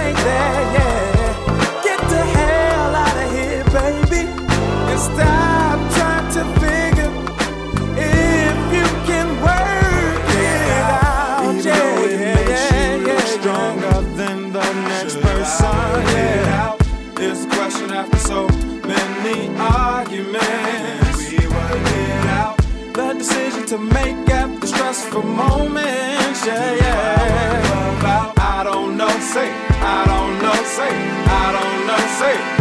many 19.26 19.48
arguments. 19.58 21.30
We 21.30 21.46
were 21.46 21.76
in 22.00 22.28
out 22.40 22.56
the 22.92 23.14
decision 23.18 23.66
to 23.66 23.78
make 23.78 24.28
after 24.30 24.66
stressful 24.66 25.22
moments. 25.22 26.46
Yeah, 26.46 26.74
yeah. 26.74 27.98
About 27.98 28.38
I 28.38 28.64
don't 28.64 28.96
know, 28.96 29.14
say 29.34 29.50
I 29.96 30.04
don't 30.12 30.34
know, 30.44 30.58
say 30.76 30.92
I 31.42 31.46
don't 31.56 31.86
know, 31.88 32.02
say. 32.20 32.55